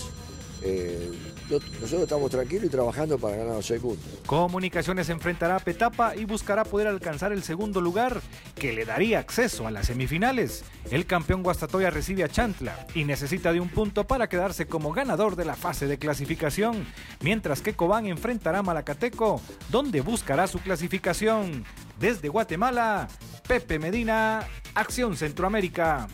eh, 0.61 1.09
nosotros 1.50 2.04
estamos 2.04 2.32
tranquilos 2.32 2.66
y 2.66 2.70
trabajando 2.70 3.18
para 3.18 3.38
ganar 3.38 3.56
los 3.56 3.66
seis 3.66 3.82
puntos. 3.82 4.06
Comunicaciones 4.26 5.10
enfrentará 5.10 5.58
a 5.58 5.60
Petapa 5.60 6.16
y 6.16 6.26
buscará 6.26 6.64
poder 6.64 6.88
alcanzar 6.88 7.32
el 7.32 7.44
segundo 7.44 7.82
lugar 7.82 8.22
que 8.56 8.74
le 8.74 8.86
daría 8.86 9.20
acceso 9.20 9.68
a 9.68 9.72
las 9.72 9.88
semifinales. 9.88 10.64
El 10.89 11.06
campeón 11.06 11.44
Guastatoya 11.44 11.89
recibe 11.89 12.24
a 12.24 12.30
Chantla 12.30 12.88
y 12.96 13.04
necesita 13.04 13.54
de 13.54 13.60
un 13.60 13.70
punto 13.70 14.06
para 14.06 14.28
quedarse 14.28 14.68
como 14.68 14.94
ganador 14.94 15.36
de 15.36 15.46
la 15.46 15.56
fase 15.56 15.88
de 15.88 15.98
clasificación, 15.98 16.86
mientras 17.22 17.62
que 17.62 17.74
Cobán 17.74 18.06
enfrentará 18.06 18.60
a 18.60 18.64
Malacateco, 18.64 19.41
donde 19.70 20.02
buscará 20.02 20.48
su 20.48 20.60
clasificación. 20.60 21.66
Desde 22.00 22.28
Guatemala, 22.28 23.08
Pepe 23.48 23.80
Medina, 23.80 24.48
Acción 24.74 25.16
Centroamérica. 25.16 26.08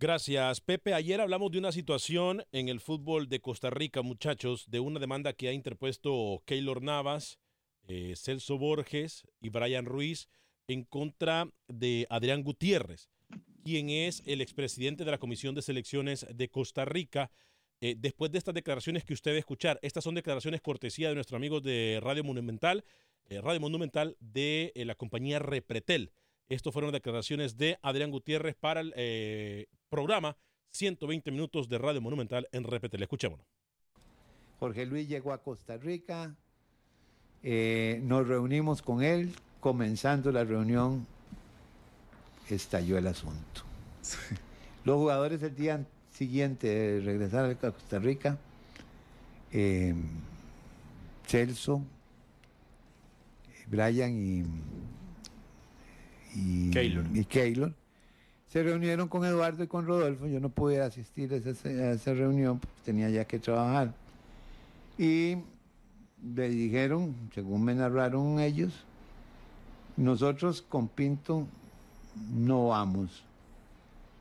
Gracias, 0.00 0.62
Pepe. 0.62 0.94
Ayer 0.94 1.20
hablamos 1.20 1.50
de 1.50 1.58
una 1.58 1.72
situación 1.72 2.42
en 2.52 2.70
el 2.70 2.80
fútbol 2.80 3.28
de 3.28 3.40
Costa 3.40 3.68
Rica, 3.68 4.00
muchachos, 4.00 4.64
de 4.70 4.80
una 4.80 4.98
demanda 4.98 5.34
que 5.34 5.48
ha 5.48 5.52
interpuesto 5.52 6.42
Keylor 6.46 6.82
Navas, 6.82 7.38
eh, 7.86 8.14
Celso 8.16 8.56
Borges 8.56 9.26
y 9.42 9.50
Brian 9.50 9.84
Ruiz 9.84 10.30
en 10.68 10.84
contra 10.84 11.50
de 11.68 12.06
Adrián 12.08 12.42
Gutiérrez, 12.42 13.10
quien 13.62 13.90
es 13.90 14.22
el 14.24 14.40
expresidente 14.40 15.04
de 15.04 15.10
la 15.10 15.18
Comisión 15.18 15.54
de 15.54 15.60
Selecciones 15.60 16.26
de 16.34 16.48
Costa 16.48 16.86
Rica. 16.86 17.30
Eh, 17.82 17.94
después 17.98 18.32
de 18.32 18.38
estas 18.38 18.54
declaraciones 18.54 19.04
que 19.04 19.12
usted 19.12 19.34
va 19.34 19.38
escuchar, 19.38 19.78
estas 19.82 20.02
son 20.02 20.14
declaraciones 20.14 20.62
cortesía 20.62 21.10
de 21.10 21.14
nuestros 21.14 21.36
amigos 21.36 21.62
de 21.62 22.00
Radio 22.02 22.24
Monumental, 22.24 22.84
eh, 23.28 23.42
Radio 23.42 23.60
Monumental 23.60 24.16
de 24.18 24.72
la 24.76 24.94
compañía 24.94 25.40
Repretel. 25.40 26.10
Estas 26.50 26.72
fueron 26.72 26.90
declaraciones 26.90 27.56
de 27.56 27.78
Adrián 27.80 28.10
Gutiérrez 28.10 28.56
para 28.56 28.80
el 28.80 28.92
eh, 28.96 29.66
programa 29.88 30.36
120 30.70 31.30
minutos 31.30 31.68
de 31.68 31.78
Radio 31.78 32.00
Monumental 32.00 32.48
en 32.50 32.64
Repetel. 32.64 33.00
Escuchémonos. 33.02 33.46
Jorge 34.58 34.84
Luis 34.84 35.08
llegó 35.08 35.32
a 35.32 35.38
Costa 35.38 35.76
Rica, 35.76 36.34
eh, 37.44 38.00
nos 38.02 38.26
reunimos 38.26 38.82
con 38.82 39.00
él, 39.00 39.32
comenzando 39.60 40.32
la 40.32 40.42
reunión 40.42 41.06
estalló 42.48 42.98
el 42.98 43.06
asunto. 43.06 43.62
Los 44.84 44.96
jugadores 44.96 45.40
el 45.44 45.54
día 45.54 45.86
siguiente 46.12 46.66
de 46.66 47.00
regresar 47.00 47.44
a 47.44 47.54
Costa 47.54 48.00
Rica, 48.00 48.36
eh, 49.52 49.94
Celso, 51.28 51.80
Brian 53.68 54.12
y 54.12 54.44
y 56.34 57.24
Keylor. 57.24 57.74
Se 58.48 58.62
reunieron 58.64 59.08
con 59.08 59.24
Eduardo 59.24 59.62
y 59.62 59.68
con 59.68 59.86
Rodolfo. 59.86 60.26
Yo 60.26 60.40
no 60.40 60.48
pude 60.48 60.80
asistir 60.80 61.32
a 61.32 61.36
esa, 61.36 62.14
reunión, 62.14 62.58
porque 62.58 62.80
tenía 62.84 63.08
ya 63.08 63.24
que 63.24 63.38
trabajar. 63.38 63.94
Y 64.98 65.36
le 66.34 66.48
dijeron, 66.48 67.14
según 67.32 67.64
me 67.64 67.74
narraron 67.74 68.40
ellos, 68.40 68.84
nosotros 69.96 70.62
con 70.62 70.88
Pinto 70.88 71.46
no 72.34 72.68
vamos. 72.68 73.22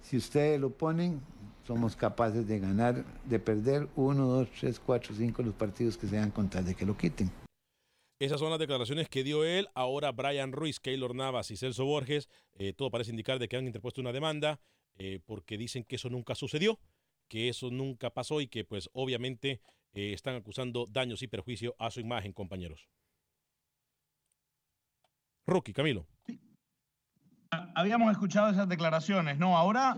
Si 0.03 0.17
ustedes 0.17 0.61
lo 0.61 0.69
ponen, 0.69 1.19
somos 1.65 1.95
capaces 1.95 2.47
de 2.47 2.59
ganar, 2.59 3.03
de 3.25 3.39
perder 3.39 3.87
uno, 3.95 4.27
dos, 4.27 4.47
tres, 4.59 4.79
cuatro, 4.79 5.15
cinco 5.15 5.41
los 5.41 5.55
partidos 5.55 5.97
que 5.97 6.07
sean 6.07 6.29
con 6.29 6.49
tal 6.49 6.65
de 6.65 6.75
que 6.75 6.85
lo 6.85 6.95
quiten. 6.95 7.31
Esas 8.19 8.41
son 8.41 8.49
las 8.49 8.59
declaraciones 8.59 9.07
que 9.07 9.23
dio 9.23 9.45
él. 9.45 9.69
Ahora 9.73 10.11
Brian 10.11 10.51
Ruiz, 10.51 10.81
Keylor 10.81 11.15
Navas 11.15 11.51
y 11.51 11.57
Celso 11.57 11.85
Borges, 11.85 12.27
eh, 12.57 12.73
todo 12.73 12.91
parece 12.91 13.11
indicar 13.11 13.39
de 13.39 13.47
que 13.47 13.55
han 13.55 13.65
interpuesto 13.65 14.01
una 14.01 14.11
demanda 14.11 14.59
eh, 14.97 15.21
porque 15.25 15.57
dicen 15.57 15.85
que 15.85 15.95
eso 15.95 16.09
nunca 16.09 16.35
sucedió, 16.35 16.79
que 17.29 17.47
eso 17.47 17.71
nunca 17.71 18.09
pasó 18.09 18.41
y 18.41 18.47
que 18.47 18.65
pues 18.65 18.89
obviamente 18.91 19.61
eh, 19.93 20.11
están 20.11 20.35
acusando 20.35 20.85
daños 20.85 21.21
y 21.21 21.27
perjuicio 21.27 21.75
a 21.79 21.91
su 21.91 22.01
imagen, 22.01 22.33
compañeros. 22.33 22.89
Rookie, 25.47 25.71
Camilo. 25.71 26.05
Habíamos 27.73 28.11
escuchado 28.11 28.51
esas 28.51 28.67
declaraciones, 28.67 29.39
¿no? 29.39 29.57
Ahora, 29.57 29.97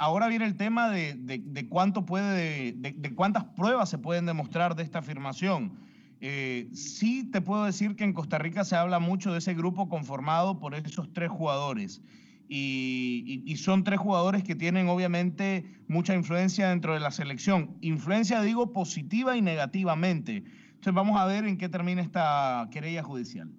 ahora 0.00 0.26
viene 0.26 0.46
el 0.46 0.56
tema 0.56 0.90
de, 0.90 1.14
de 1.14 1.68
cuánto 1.68 2.04
puede, 2.04 2.72
de, 2.72 3.14
cuántas 3.14 3.44
pruebas 3.44 3.88
se 3.88 3.98
pueden 3.98 4.26
demostrar 4.26 4.74
de 4.74 4.82
esta 4.82 4.98
afirmación. 4.98 5.85
Eh, 6.20 6.68
sí 6.72 7.30
te 7.30 7.40
puedo 7.40 7.64
decir 7.64 7.96
que 7.96 8.04
en 8.04 8.12
Costa 8.12 8.38
Rica 8.38 8.64
se 8.64 8.76
habla 8.76 8.98
mucho 8.98 9.32
de 9.32 9.38
ese 9.38 9.54
grupo 9.54 9.88
conformado 9.88 10.58
por 10.58 10.74
esos 10.74 11.12
tres 11.12 11.30
jugadores. 11.30 12.02
Y, 12.48 13.54
son 13.56 13.82
tres 13.82 13.98
jugadores 13.98 14.44
que 14.44 14.54
tienen 14.54 14.88
obviamente 14.88 15.64
mucha 15.88 16.14
influencia 16.14 16.68
dentro 16.68 16.94
de 16.94 17.00
la 17.00 17.10
selección. 17.10 17.76
Influencia, 17.80 18.40
digo, 18.40 18.72
positiva 18.72 19.36
y 19.36 19.42
negativamente. 19.42 20.44
Entonces 20.68 20.94
vamos 20.94 21.20
a 21.20 21.26
ver 21.26 21.44
en 21.44 21.58
qué 21.58 21.68
termina 21.68 22.02
esta 22.02 22.68
querella 22.70 23.02
judicial. 23.02 23.50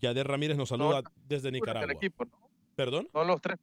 Yader 0.00 0.26
Ramírez 0.26 0.56
nos 0.56 0.70
saluda 0.70 1.02
desde 1.28 1.52
Nicaragua. 1.52 1.94
¿Perdón? 2.74 3.08
Son 3.12 3.26
los 3.26 3.40
tres 3.40 3.58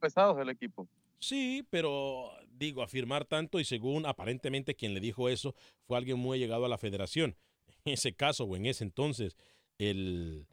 pesados 0.00 0.36
del 0.38 0.48
equipo. 0.48 0.88
Sí, 1.20 1.66
pero 1.70 2.30
digo, 2.50 2.82
afirmar 2.82 3.24
tanto 3.24 3.60
y 3.60 3.64
según 3.64 4.06
aparentemente 4.06 4.74
quien 4.74 4.94
le 4.94 5.00
dijo 5.00 5.28
eso 5.28 5.54
fue 5.86 5.96
alguien 5.96 6.18
muy 6.18 6.38
llegado 6.38 6.64
a 6.64 6.68
la 6.68 6.78
federación. 6.78 7.36
En 7.84 7.94
ese 7.94 8.14
caso 8.14 8.44
o 8.44 8.56
en 8.56 8.66
ese 8.66 8.84
entonces, 8.84 9.36
el, 9.78 10.46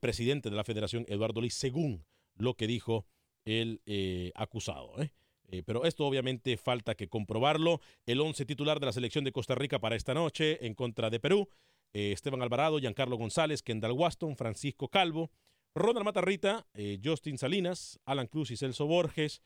presidente 0.00 0.50
de 0.50 0.56
la 0.56 0.64
federación, 0.64 1.04
Eduardo 1.08 1.40
Lee, 1.40 1.50
según 1.50 2.04
lo 2.36 2.54
que 2.54 2.66
dijo 2.66 3.06
el 3.44 3.80
eh, 3.86 4.32
acusado. 4.34 5.00
¿eh? 5.00 5.12
Eh, 5.48 5.62
pero 5.64 5.84
esto 5.84 6.06
obviamente 6.06 6.56
falta 6.56 6.94
que 6.94 7.08
comprobarlo. 7.08 7.80
El 8.04 8.20
once 8.20 8.44
titular 8.44 8.80
de 8.80 8.86
la 8.86 8.92
selección 8.92 9.24
de 9.24 9.32
Costa 9.32 9.54
Rica 9.54 9.78
para 9.78 9.96
esta 9.96 10.12
noche 10.12 10.66
en 10.66 10.74
contra 10.74 11.08
de 11.10 11.20
Perú. 11.20 11.48
Esteban 11.92 12.42
Alvarado, 12.42 12.78
Giancarlo 12.78 13.16
González, 13.16 13.62
Kendall 13.62 13.92
Waston, 13.92 14.36
Francisco 14.36 14.88
Calvo, 14.88 15.30
Ronald 15.76 16.06
Matarrita, 16.06 16.66
eh, 16.72 16.98
Justin 17.04 17.36
Salinas, 17.36 18.00
Alan 18.06 18.28
Cruz 18.28 18.50
y 18.50 18.56
Celso 18.56 18.86
Borges, 18.86 19.42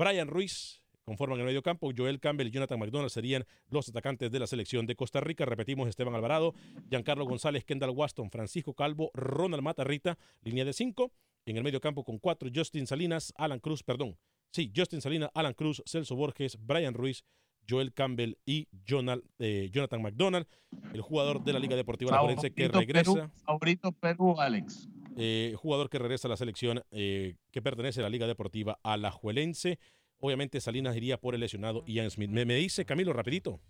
Brian 0.00 0.28
Ruiz 0.28 0.80
conforman 1.04 1.40
el 1.40 1.44
medio 1.44 1.62
campo, 1.62 1.90
Joel 1.94 2.20
Campbell 2.20 2.46
y 2.46 2.50
Jonathan 2.50 2.78
McDonald 2.78 3.10
serían 3.10 3.44
los 3.68 3.86
atacantes 3.90 4.30
de 4.30 4.38
la 4.38 4.46
selección 4.46 4.86
de 4.86 4.96
Costa 4.96 5.20
Rica. 5.20 5.44
Repetimos, 5.44 5.88
Esteban 5.88 6.14
Alvarado, 6.14 6.54
Giancarlo 6.88 7.26
González, 7.26 7.64
Kendall 7.66 7.90
Waston, 7.90 8.30
Francisco 8.30 8.72
Calvo, 8.72 9.10
Ronald 9.12 9.62
Matarrita, 9.62 10.16
línea 10.42 10.64
de 10.64 10.72
cinco. 10.72 11.12
En 11.44 11.58
el 11.58 11.64
medio 11.64 11.82
campo 11.82 12.02
con 12.02 12.18
cuatro, 12.18 12.48
Justin 12.54 12.86
Salinas, 12.86 13.34
Alan 13.36 13.60
Cruz, 13.60 13.82
perdón. 13.82 14.16
Sí, 14.52 14.72
Justin 14.74 15.02
Salinas, 15.02 15.28
Alan 15.34 15.52
Cruz, 15.52 15.82
Celso 15.84 16.16
Borges, 16.16 16.56
Brian 16.58 16.94
Ruiz, 16.94 17.22
Joel 17.68 17.92
Campbell 17.92 18.38
y 18.46 18.68
Jonal- 18.86 19.22
eh, 19.38 19.68
Jonathan 19.70 20.00
McDonald, 20.00 20.46
el 20.94 21.02
jugador 21.02 21.44
de 21.44 21.52
la 21.52 21.58
Liga 21.58 21.76
Deportiva 21.76 22.10
Alajuelense 22.12 22.52
que 22.52 22.68
regresa. 22.68 23.12
Perú, 23.12 23.30
favorito 23.44 23.92
Perú, 23.92 24.40
Alex. 24.40 24.88
Eh, 25.16 25.54
jugador 25.56 25.90
que 25.90 25.98
regresa 25.98 26.28
a 26.28 26.30
la 26.30 26.36
selección 26.36 26.82
eh, 26.92 27.34
que 27.50 27.60
pertenece 27.60 28.00
a 28.00 28.04
la 28.04 28.08
Liga 28.08 28.26
Deportiva 28.26 28.78
Alajuelense. 28.82 29.78
Obviamente 30.18 30.60
Salinas 30.60 30.96
iría 30.96 31.18
por 31.18 31.34
el 31.34 31.40
lesionado 31.40 31.82
Ian 31.86 32.10
Smith. 32.10 32.30
Me, 32.30 32.44
me 32.44 32.54
dice 32.54 32.84
Camilo, 32.84 33.12
rapidito. 33.12 33.60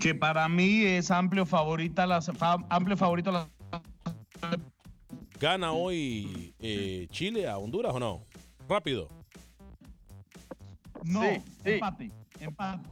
Que 0.00 0.14
para 0.14 0.48
mí 0.48 0.82
es 0.82 1.10
amplio 1.10 1.46
favorita 1.46 2.06
la, 2.06 2.20
fa- 2.20 2.66
amplio 2.70 2.96
favorito 2.96 3.30
la 3.30 3.48
¿Gana 5.38 5.72
hoy 5.72 6.54
eh, 6.60 7.06
Chile 7.10 7.46
a 7.48 7.58
Honduras 7.58 7.94
o 7.94 8.00
no? 8.00 8.24
Rápido. 8.68 9.08
No, 11.04 11.22
empate, 11.64 12.10
empate. 12.40 12.88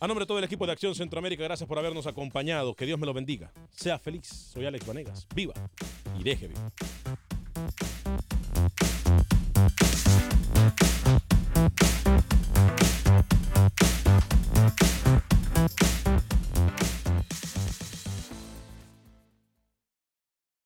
A 0.00 0.06
nombre 0.06 0.22
de 0.22 0.26
todo 0.28 0.38
el 0.38 0.44
equipo 0.44 0.64
de 0.64 0.70
Acción 0.70 0.94
Centroamérica, 0.94 1.42
gracias 1.42 1.68
por 1.68 1.76
habernos 1.76 2.06
acompañado. 2.06 2.76
Que 2.76 2.86
Dios 2.86 3.00
me 3.00 3.06
lo 3.06 3.12
bendiga. 3.12 3.50
Sea 3.70 3.98
feliz. 3.98 4.28
Soy 4.28 4.64
Alex 4.64 4.86
Vanegas. 4.86 5.26
Viva 5.34 5.54
y 6.16 6.22
deje 6.22 6.46
vivir. 6.46 6.56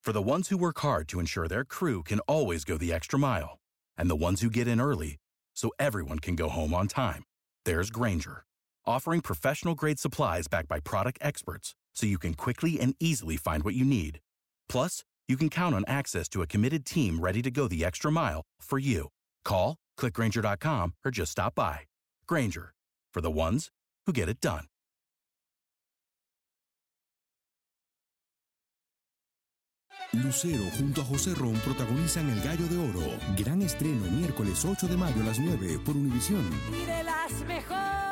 For 0.02 0.12
the 0.12 0.20
ones 0.20 0.48
who 0.48 0.58
work 0.58 0.80
hard 0.80 1.08
to 1.08 1.20
ensure 1.20 1.48
their 1.48 1.64
crew 1.64 2.02
can 2.02 2.18
always 2.28 2.64
go 2.64 2.76
the 2.76 2.92
extra 2.92 3.18
mile, 3.18 3.58
and 3.96 4.10
the 4.10 4.16
ones 4.16 4.42
who 4.42 4.50
get 4.50 4.68
in 4.68 4.78
early 4.78 5.16
so 5.54 5.70
everyone 5.78 6.18
can 6.18 6.36
go 6.36 6.50
home 6.50 6.74
on 6.74 6.86
time, 6.86 7.22
there's 7.64 7.90
Granger, 7.90 8.44
offering 8.86 9.20
professional 9.20 9.74
grade 9.74 9.98
supplies 9.98 10.48
backed 10.48 10.68
by 10.68 10.80
product 10.80 11.18
experts 11.20 11.74
so 11.94 12.06
you 12.06 12.18
can 12.18 12.34
quickly 12.34 12.80
and 12.80 12.94
easily 13.00 13.36
find 13.36 13.62
what 13.64 13.74
you 13.74 13.84
need. 13.84 14.20
Plus, 14.68 15.04
you 15.28 15.36
can 15.36 15.48
count 15.48 15.74
on 15.74 15.84
access 15.86 16.28
to 16.28 16.42
a 16.42 16.46
committed 16.46 16.84
team 16.84 17.20
ready 17.20 17.42
to 17.42 17.50
go 17.50 17.68
the 17.68 17.84
extra 17.84 18.10
mile 18.10 18.42
for 18.60 18.78
you. 18.78 19.08
Call, 19.44 19.76
clickgranger.com, 19.98 20.94
or 21.04 21.10
just 21.10 21.32
stop 21.32 21.54
by. 21.54 21.80
Granger, 22.26 22.72
for 23.14 23.20
the 23.20 23.30
ones 23.30 23.68
who 24.06 24.12
get 24.12 24.28
it 24.28 24.40
done. 24.40 24.64
Lucero 30.12 30.64
junto 30.76 31.00
a 31.00 31.04
José 31.04 31.34
Ron 31.34 31.54
protagonizan 31.64 32.28
El 32.28 32.42
Gallo 32.42 32.66
de 32.66 32.76
Oro. 32.78 33.16
Gran 33.36 33.62
estreno 33.62 34.04
miércoles 34.10 34.64
8 34.64 34.86
de 34.86 34.96
mayo 34.96 35.22
a 35.22 35.24
las 35.24 35.38
9 35.38 35.78
por 35.84 35.96
Univisión. 35.96 36.44
y 36.70 36.84
de 36.84 37.02
las 37.04 37.32
mejores. 37.46 38.11